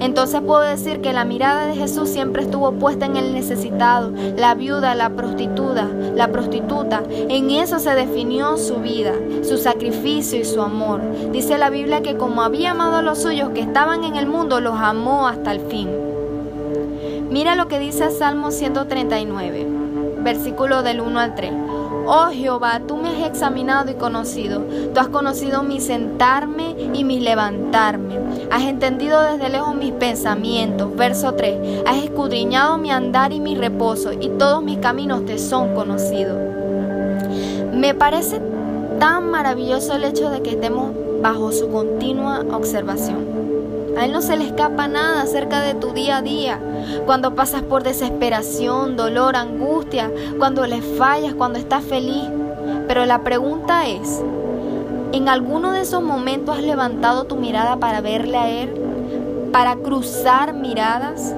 [0.00, 4.54] Entonces puedo decir que la mirada de Jesús siempre estuvo puesta en el necesitado, la
[4.54, 7.02] viuda, la prostituta, la prostituta.
[7.10, 9.12] En eso se definió su vida,
[9.42, 11.00] su sacrificio y su amor.
[11.32, 14.60] Dice la Biblia que como había amado a los suyos que estaban en el mundo,
[14.60, 15.88] los amó hasta el fin.
[17.30, 19.66] Mira lo que dice Salmo 139,
[20.20, 21.52] versículo del 1 al 3.
[22.10, 24.62] Oh Jehová, tú me has examinado y conocido.
[24.94, 28.16] Tú has conocido mi sentarme y mi levantarme.
[28.50, 30.94] Has entendido desde lejos mis pensamientos.
[30.96, 31.82] Verso 3.
[31.86, 36.38] Has escudriñado mi andar y mi reposo, y todos mis caminos te son conocidos.
[37.72, 38.40] Me parece
[38.98, 40.92] tan maravilloso el hecho de que estemos
[41.22, 43.26] bajo su continua observación.
[43.98, 46.60] A Él no se le escapa nada acerca de tu día a día.
[47.04, 52.24] Cuando pasas por desesperación, dolor, angustia, cuando le fallas, cuando estás feliz.
[52.86, 54.22] Pero la pregunta es,
[55.12, 58.70] ¿en alguno de esos momentos has levantado tu mirada para verle a Él?
[59.52, 61.34] ¿Para cruzar miradas?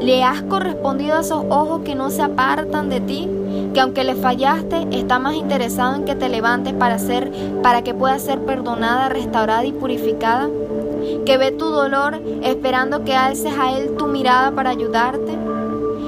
[0.00, 3.28] ¿Le has correspondido a esos ojos que no se apartan de ti?
[3.72, 7.94] Que aunque le fallaste, está más interesado en que te levantes para, ser, para que
[7.94, 10.48] puedas ser perdonada, restaurada y purificada
[11.24, 15.43] que ve tu dolor esperando que alces a Él tu mirada para ayudarte.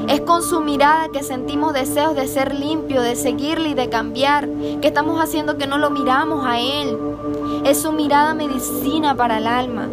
[0.09, 4.49] Es con su mirada que sentimos deseos de ser limpio, de seguirle y de cambiar,
[4.81, 6.97] que estamos haciendo que no lo miramos a Él.
[7.65, 9.89] Es su mirada medicina para el alma.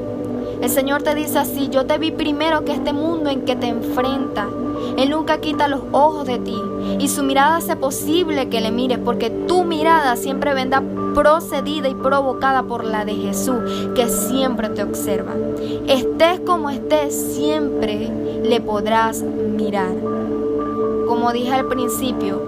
[0.61, 3.68] El Señor te dice así, yo te vi primero que este mundo en que te
[3.68, 4.45] enfrentas.
[4.98, 6.61] Él nunca quita los ojos de ti
[6.99, 10.84] y su mirada hace posible que le mires porque tu mirada siempre vendrá
[11.15, 13.57] procedida y provocada por la de Jesús,
[13.95, 15.34] que siempre te observa.
[15.88, 19.94] Estés como estés, siempre le podrás mirar.
[21.07, 22.41] Como dije al principio,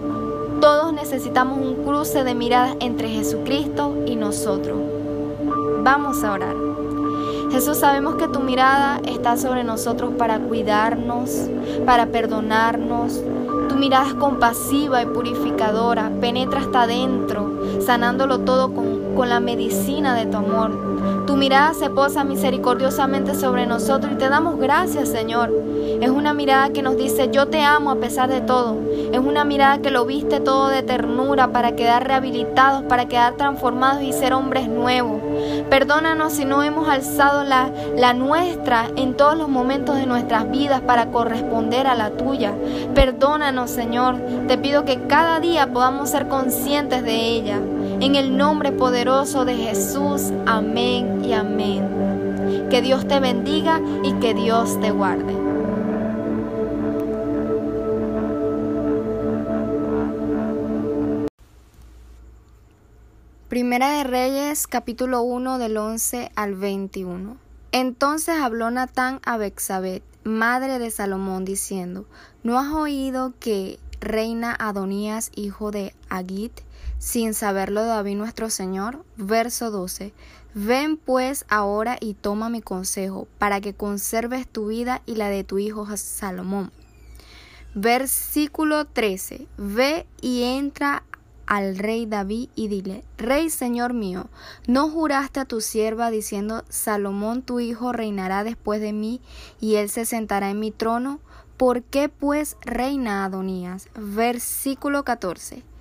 [0.60, 4.78] todos necesitamos un cruce de miradas entre Jesucristo y nosotros.
[5.84, 6.56] Vamos a orar.
[7.52, 11.48] Jesús, sabemos que tu mirada está sobre nosotros para cuidarnos,
[11.86, 13.22] para perdonarnos,
[13.70, 20.16] tu mirada es compasiva y purificadora, penetra hasta adentro, sanándolo todo con, con la medicina
[20.16, 21.26] de tu amor.
[21.26, 25.52] Tu mirada se posa misericordiosamente sobre nosotros y te damos gracias, Señor.
[26.02, 28.78] Es una mirada que nos dice, yo te amo a pesar de todo.
[29.12, 34.04] Es una mirada que lo viste todo de ternura para quedar rehabilitados, para quedar transformados
[34.04, 35.22] y ser hombres nuevos.
[35.70, 40.82] Perdónanos si no hemos alzado la, la nuestra en todos los momentos de nuestras vidas
[40.82, 42.54] para corresponder a la tuya.
[42.94, 44.18] Perdónanos, Señor.
[44.48, 47.60] Te pido que cada día podamos ser conscientes de ella
[48.02, 52.68] En el nombre poderoso de Jesús, amén y amén.
[52.70, 55.34] Que Dios te bendiga y que Dios te guarde.
[63.48, 67.38] Primera de Reyes, capítulo 1 del 11 al 21.
[67.72, 72.06] Entonces habló Natán a Bexabet, madre de Salomón, diciendo:
[72.44, 76.52] ¿No has oído que reina Adonías, hijo de Agit,
[77.06, 79.06] sin saberlo David nuestro Señor?
[79.15, 80.11] Verso 12.
[80.56, 85.44] Ven pues ahora y toma mi consejo, para que conserves tu vida y la de
[85.44, 86.72] tu hijo Salomón.
[87.76, 89.48] Versículo 13.
[89.56, 91.03] Ve y entra
[91.45, 94.27] al rey David y dile, Rey Señor mío,
[94.65, 99.22] ¿no juraste a tu sierva diciendo, Salomón tu hijo reinará después de mí
[99.61, 101.19] y él se sentará en mi trono?
[101.56, 103.90] ¿Por qué pues reina Adonías?
[103.95, 105.74] Versículo 14.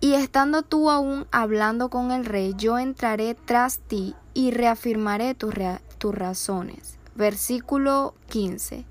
[0.00, 5.54] Y estando tú aún hablando con el rey, yo entraré tras ti y reafirmaré tus,
[5.98, 6.96] tus razones.
[7.14, 8.84] Versículo 15.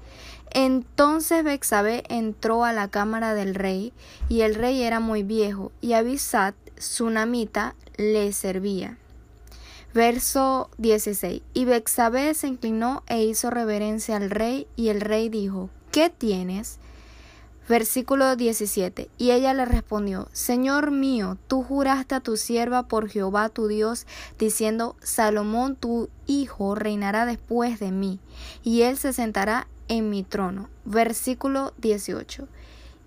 [0.51, 3.93] Entonces Bexabé entró a la cámara del rey,
[4.29, 8.97] y el rey era muy viejo, y Abisat, su namita, le servía.
[9.93, 11.41] Verso 16.
[11.53, 16.78] Y Bexabé se inclinó e hizo reverencia al rey, y el rey dijo, ¿Qué tienes?
[17.69, 19.11] Versículo 17.
[19.19, 24.07] Y ella le respondió, Señor mío, tú juraste a tu sierva por Jehová tu Dios,
[24.39, 28.19] diciendo, Salomón tu hijo reinará después de mí,
[28.63, 30.67] y él se sentará en mi trono.
[30.83, 32.47] Versículo 18.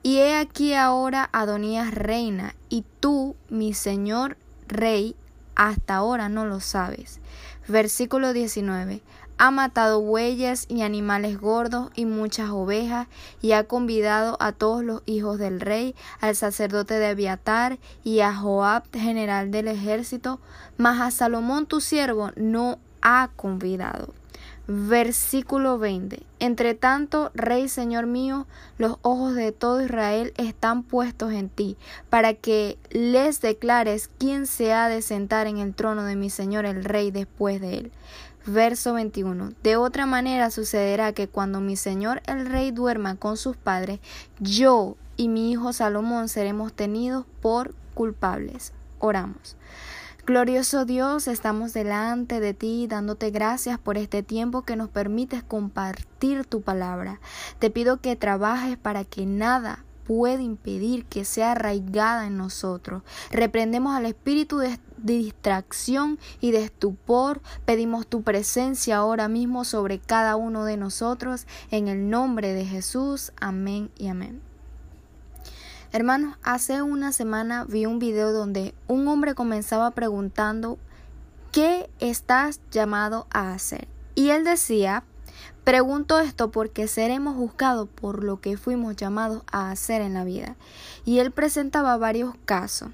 [0.04, 4.36] Y he aquí ahora Adonías reina, y tú, mi señor
[4.68, 5.16] rey,
[5.56, 7.18] hasta ahora no lo sabes.
[7.66, 9.02] Versículo 19.
[9.38, 13.08] Ha matado bueyes y animales gordos y muchas ovejas,
[13.40, 18.34] y ha convidado a todos los hijos del rey, al sacerdote de Abiatar y a
[18.34, 20.40] Joab, general del ejército,
[20.76, 24.14] mas a Salomón tu siervo no ha convidado.
[24.68, 26.22] Versículo 20.
[26.38, 28.46] Entre tanto, Rey Señor mío,
[28.78, 31.76] los ojos de todo Israel están puestos en ti,
[32.10, 36.64] para que les declares quién se ha de sentar en el trono de mi Señor
[36.64, 37.92] el Rey después de él.
[38.46, 39.52] Verso 21.
[39.62, 44.00] De otra manera sucederá que cuando mi Señor el Rey duerma con sus padres,
[44.40, 48.72] yo y mi hijo Salomón seremos tenidos por culpables.
[48.98, 49.56] Oramos.
[50.24, 56.44] Glorioso Dios, estamos delante de ti dándote gracias por este tiempo que nos permites compartir
[56.44, 57.20] tu palabra.
[57.58, 63.02] Te pido que trabajes para que nada pueda impedir que sea arraigada en nosotros.
[63.30, 67.40] Reprendemos al espíritu de, distracción y de estupor.
[67.64, 71.46] Pedimos tu presencia ahora mismo sobre cada uno de nosotros.
[71.70, 73.32] En el nombre de Jesús.
[73.40, 74.40] Amén y amén.
[75.92, 80.78] Hermanos, hace una semana vi un video donde un hombre comenzaba preguntando
[81.52, 83.86] ¿qué estás llamado a hacer?
[84.14, 85.04] Y él decía,
[85.64, 90.56] pregunto esto porque seremos juzgados por lo que fuimos llamados a hacer en la vida.
[91.04, 92.88] Y él presentaba varios casos.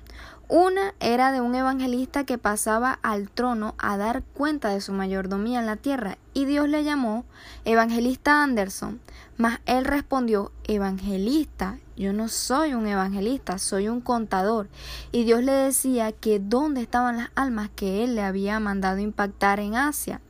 [0.50, 5.60] Una era de un evangelista que pasaba al trono a dar cuenta de su mayordomía
[5.60, 7.26] en la tierra y Dios le llamó
[7.66, 8.98] evangelista Anderson.
[9.36, 14.68] Mas él respondió, evangelista, yo no soy un evangelista, soy un contador.
[15.12, 19.60] Y Dios le decía que dónde estaban las almas que él le había mandado impactar
[19.60, 20.22] en Asia.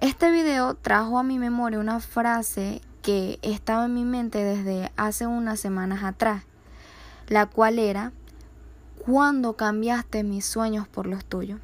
[0.00, 5.26] Este video trajo a mi memoria una frase que estaba en mi mente desde hace
[5.26, 6.42] unas semanas atrás,
[7.28, 8.12] la cual era
[9.04, 11.60] cuando cambiaste mis sueños por los tuyos.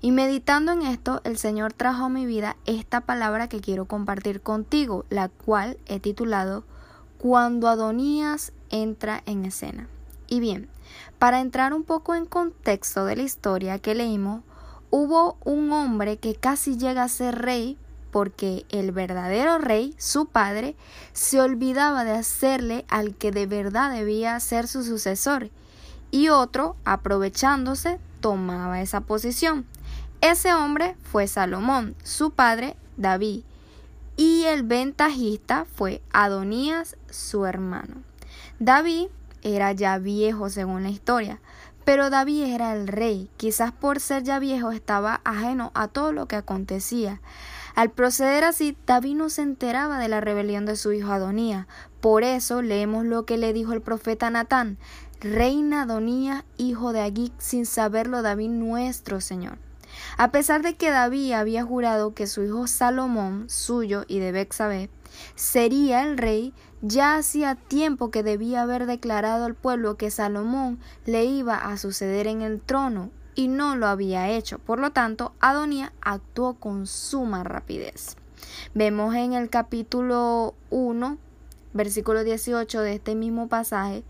[0.00, 4.40] Y meditando en esto, el Señor trajo a mi vida esta palabra que quiero compartir
[4.40, 6.64] contigo, la cual he titulado
[7.18, 9.88] Cuando Adonías entra en escena.
[10.28, 10.68] Y bien,
[11.18, 14.42] para entrar un poco en contexto de la historia que leímos,
[14.90, 17.78] hubo un hombre que casi llega a ser rey
[18.10, 20.76] porque el verdadero rey, su padre,
[21.12, 25.50] se olvidaba de hacerle al que de verdad debía ser su sucesor
[26.12, 29.66] y otro, aprovechándose, tomaba esa posición.
[30.20, 33.42] Ese hombre fue Salomón, su padre David,
[34.16, 37.96] y el ventajista fue Adonías, su hermano.
[38.60, 39.08] David
[39.42, 41.40] era ya viejo según la historia,
[41.84, 46.28] pero David era el rey, quizás por ser ya viejo estaba ajeno a todo lo
[46.28, 47.20] que acontecía.
[47.74, 51.66] Al proceder así, David no se enteraba de la rebelión de su hijo Adonías.
[52.00, 54.76] Por eso leemos lo que le dijo el profeta Natán
[55.22, 59.58] reina Adonía, hijo de Agig, sin saberlo David nuestro Señor.
[60.16, 64.90] A pesar de que David había jurado que su hijo Salomón, suyo y de Bexabé,
[65.36, 66.52] sería el rey,
[66.84, 72.26] Ya hacía tiempo que debía haber declarado al pueblo que Salomón le iba a suceder
[72.26, 74.58] en el trono y no lo había hecho.
[74.58, 78.16] Por lo tanto, Adonía actuó con suma rapidez.
[78.74, 81.18] Vemos en el capítulo 1,
[81.72, 84.02] versículo 18 de este mismo pasaje,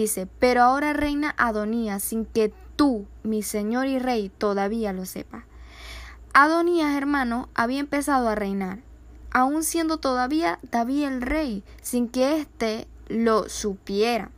[0.00, 5.44] dice, pero ahora reina Adonía sin que tú, mi señor y rey, todavía lo sepas.
[6.32, 8.80] Adonías, hermano, había empezado a reinar,
[9.30, 14.30] aun siendo todavía David el rey, sin que éste lo supiera.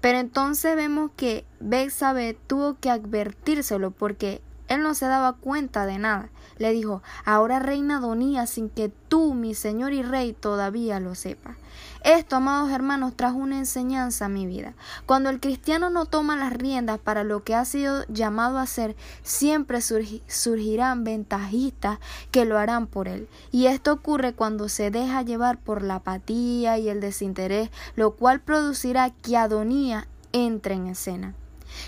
[0.00, 5.98] Pero entonces vemos que Bexabe tuvo que advertírselo porque él no se daba cuenta de
[5.98, 6.28] nada.
[6.58, 11.56] Le dijo, ahora reina Adonía sin que tú, mi señor y rey, todavía lo sepas.
[12.04, 14.74] Esto, amados hermanos, trajo una enseñanza a mi vida.
[15.04, 18.96] Cuando el cristiano no toma las riendas para lo que ha sido llamado a hacer,
[19.22, 21.98] siempre surgirán ventajistas
[22.30, 23.28] que lo harán por él.
[23.50, 28.40] Y esto ocurre cuando se deja llevar por la apatía y el desinterés, lo cual
[28.40, 31.34] producirá que Adonía entre en escena.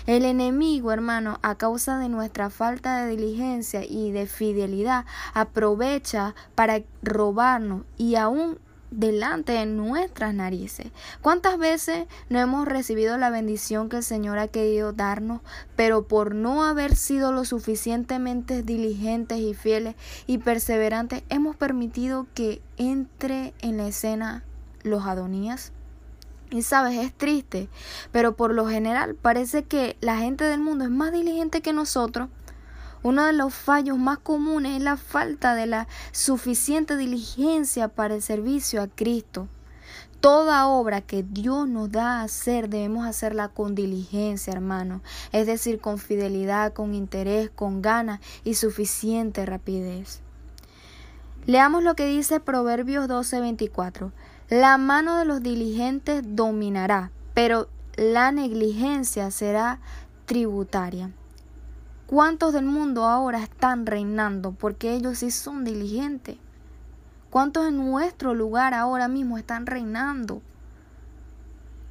[0.05, 6.81] El enemigo, hermano, a causa de nuestra falta de diligencia y de fidelidad, aprovecha para
[7.01, 8.57] robarnos y aún
[8.91, 10.87] delante de nuestras narices.
[11.21, 15.41] ¿Cuántas veces no hemos recibido la bendición que el Señor ha querido darnos,
[15.75, 19.95] pero por no haber sido lo suficientemente diligentes y fieles
[20.27, 24.43] y perseverantes, hemos permitido que entre en la escena
[24.83, 25.71] los Adonías?
[26.51, 27.69] Y sabes, es triste,
[28.11, 32.29] pero por lo general parece que la gente del mundo es más diligente que nosotros
[33.03, 38.21] uno de los fallos más comunes es la falta de la suficiente diligencia para el
[38.21, 39.47] servicio a Cristo.
[40.19, 45.01] Toda obra que Dios nos da a hacer debemos hacerla con diligencia, hermano,
[45.31, 50.21] es decir, con fidelidad, con interés, con ganas y suficiente rapidez.
[51.47, 54.11] Leamos lo que dice Proverbios 12:24.
[54.51, 59.79] La mano de los diligentes dominará, pero la negligencia será
[60.25, 61.09] tributaria.
[62.05, 66.35] ¿Cuántos del mundo ahora están reinando porque ellos sí son diligentes?
[67.29, 70.41] ¿Cuántos en nuestro lugar ahora mismo están reinando?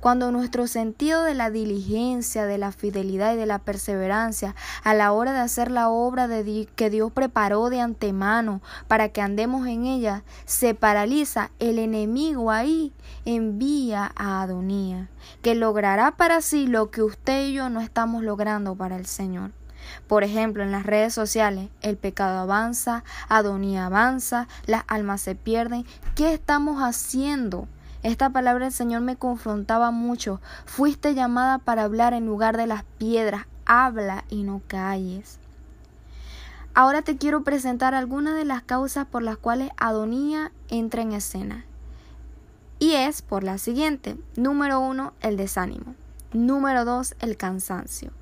[0.00, 5.12] Cuando nuestro sentido de la diligencia, de la fidelidad y de la perseverancia a la
[5.12, 9.84] hora de hacer la obra de que Dios preparó de antemano para que andemos en
[9.84, 12.94] ella se paraliza, el enemigo ahí
[13.26, 15.08] envía a Adonía,
[15.42, 19.50] que logrará para sí lo que usted y yo no estamos logrando para el Señor.
[20.06, 25.84] Por ejemplo, en las redes sociales, el pecado avanza, Adonía avanza, las almas se pierden.
[26.14, 27.68] ¿Qué estamos haciendo?
[28.02, 30.40] Esta palabra del Señor me confrontaba mucho.
[30.64, 33.46] Fuiste llamada para hablar en lugar de las piedras.
[33.66, 35.38] Habla y no calles.
[36.72, 41.64] Ahora te quiero presentar algunas de las causas por las cuales Adonía entra en escena.
[42.78, 44.16] Y es por la siguiente.
[44.36, 45.94] Número uno, el desánimo.
[46.32, 48.12] Número dos, el cansancio.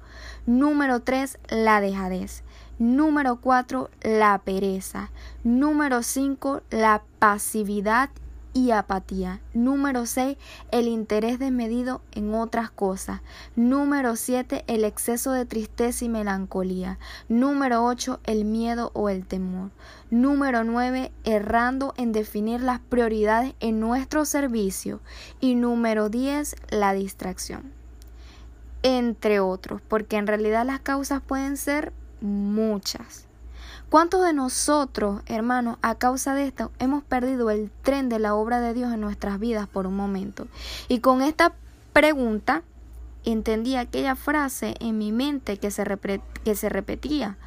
[0.47, 2.43] Número 3, la dejadez.
[2.79, 5.11] Número 4, la pereza.
[5.45, 8.11] Número 5, la pasividad
[8.53, 9.41] y apatía.
[9.55, 10.37] Número 6,
[10.71, 13.21] el interés desmedido en otras cosas.
[13.57, 16.99] Número 7, el exceso de tristeza y melancolía.
[17.29, 19.71] Número 8, el miedo o el temor.
[20.11, 25.01] Número 9, errando en definir las prioridades en nuestro servicio.
[25.41, 27.79] Y número 10, la distracción
[28.83, 33.28] entre otros, porque en realidad las causas pueden ser muchas.
[33.91, 38.61] ¿Cuántos de nosotros, hermanos, a causa de esto, hemos perdido el tren de la obra
[38.61, 40.47] de Dios en nuestras vidas por un momento?
[40.89, 41.55] Y con esta
[41.95, 42.63] pregunta
[43.25, 45.85] entendí aquella frase en mi mente que se,
[46.45, 47.39] que se repetía.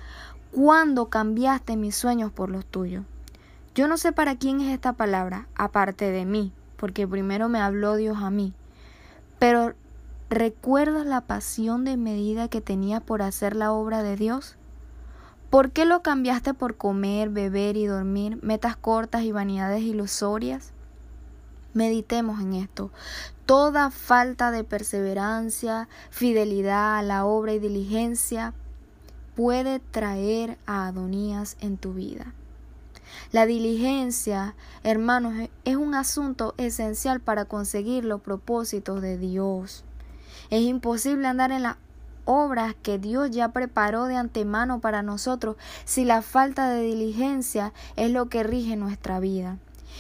[0.52, 3.06] ¿Cuándo cambiaste mis sueños por los tuyos?
[3.76, 7.96] Yo no sé para quién es esta palabra, aparte de mí, porque primero me habló
[7.96, 8.54] Dios a mí.
[9.38, 9.76] Pero
[10.32, 14.56] ¿Recuerdas la pasión de medida que tenía por hacer la obra de Dios?
[15.52, 20.72] ¿Por qué lo cambiaste por comer, beber y dormir, metas cortas y vanidades ilusorias?
[21.74, 22.90] Meditemos en esto.
[23.46, 28.54] Toda falta de perseverancia, fidelidad a la obra y diligencia
[29.36, 32.34] puede traer a Adonías en tu vida.
[33.34, 34.56] La diligencia,
[34.86, 39.84] hermanos, es un asunto esencial para conseguir los propósitos de Dios.
[40.50, 41.76] Es imposible andar en las
[42.32, 48.12] obras que Dios ya preparó de antemano para nosotros si la falta de diligencia es
[48.12, 49.58] lo que rige nuestra vida.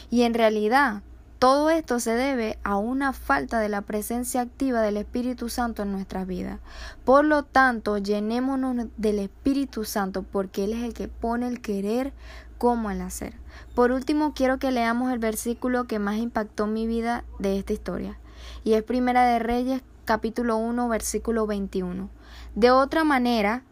[0.09, 1.01] Y en realidad,
[1.39, 5.91] todo esto se debe a una falta de la presencia activa del Espíritu Santo en
[5.91, 6.59] nuestra vida.
[7.03, 12.13] Por lo tanto, llenémonos del Espíritu Santo porque Él es el que pone el querer
[12.57, 13.33] como el hacer.
[13.73, 18.19] Por último, quiero que leamos el versículo que más impactó mi vida de esta historia,
[18.63, 22.09] y es Primera de Reyes, capítulo 1, versículo 21.
[22.56, 23.64] De otra manera,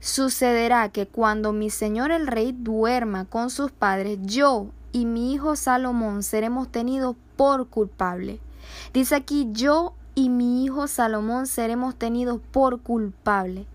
[0.00, 5.56] sucederá que cuando mi señor el rey duerma con sus padres, yo y mi hijo
[5.56, 8.38] Salomón seremos tenidos por culpable.
[8.92, 13.66] Dice aquí, yo y mi hijo Salomón seremos tenidos por culpable.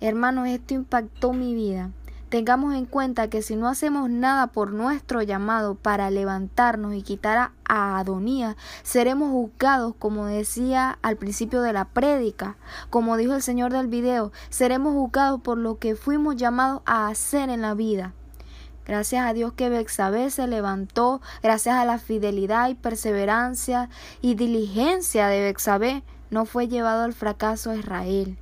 [0.00, 1.90] Hermanos, esto impactó mi vida.
[2.30, 7.50] Tengamos en cuenta que si no hacemos nada por nuestro llamado para levantarnos y quitar
[7.64, 8.54] a Adonías,
[8.84, 12.56] seremos juzgados, como decía al principio de la prédica,
[12.88, 17.50] como dijo el Señor del video, seremos juzgados por lo que fuimos llamados a hacer
[17.50, 18.14] en la vida.
[18.86, 23.90] Gracias a Dios que Bexabé se levantó, gracias a la fidelidad y perseverancia
[24.20, 28.38] y diligencia de Bexabé, no fue llevado al fracaso a Israel.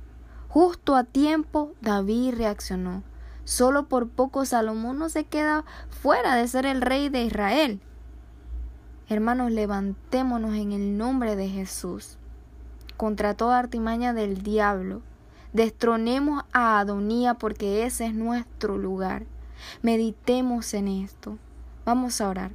[0.47, 3.08] Justo a tiempo David reaccionó.
[3.49, 7.81] Solo por poco Salomón no se queda fuera de ser el rey de Israel.
[9.07, 12.19] Hermanos, levantémonos en el nombre de Jesús
[12.95, 15.01] contra toda artimaña del diablo.
[15.51, 19.25] Destronemos a Adonía porque ese es nuestro lugar.
[19.81, 21.39] Meditemos en esto.
[21.85, 22.51] Vamos a orar.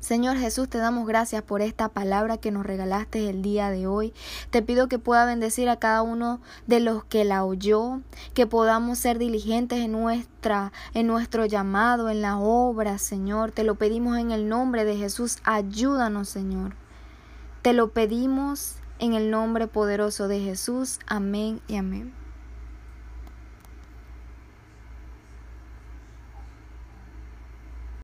[0.00, 4.12] Señor Jesús, te damos gracias por esta palabra que nos regalaste el día de hoy.
[4.50, 8.00] Te pido que pueda bendecir a cada uno de los que la oyó,
[8.34, 13.52] que podamos ser diligentes en nuestra en nuestro llamado, en la obra, Señor.
[13.52, 15.38] Te lo pedimos en el nombre de Jesús.
[15.44, 16.74] Ayúdanos, Señor.
[17.62, 21.00] Te lo pedimos en el nombre poderoso de Jesús.
[21.06, 22.25] Amén y amén.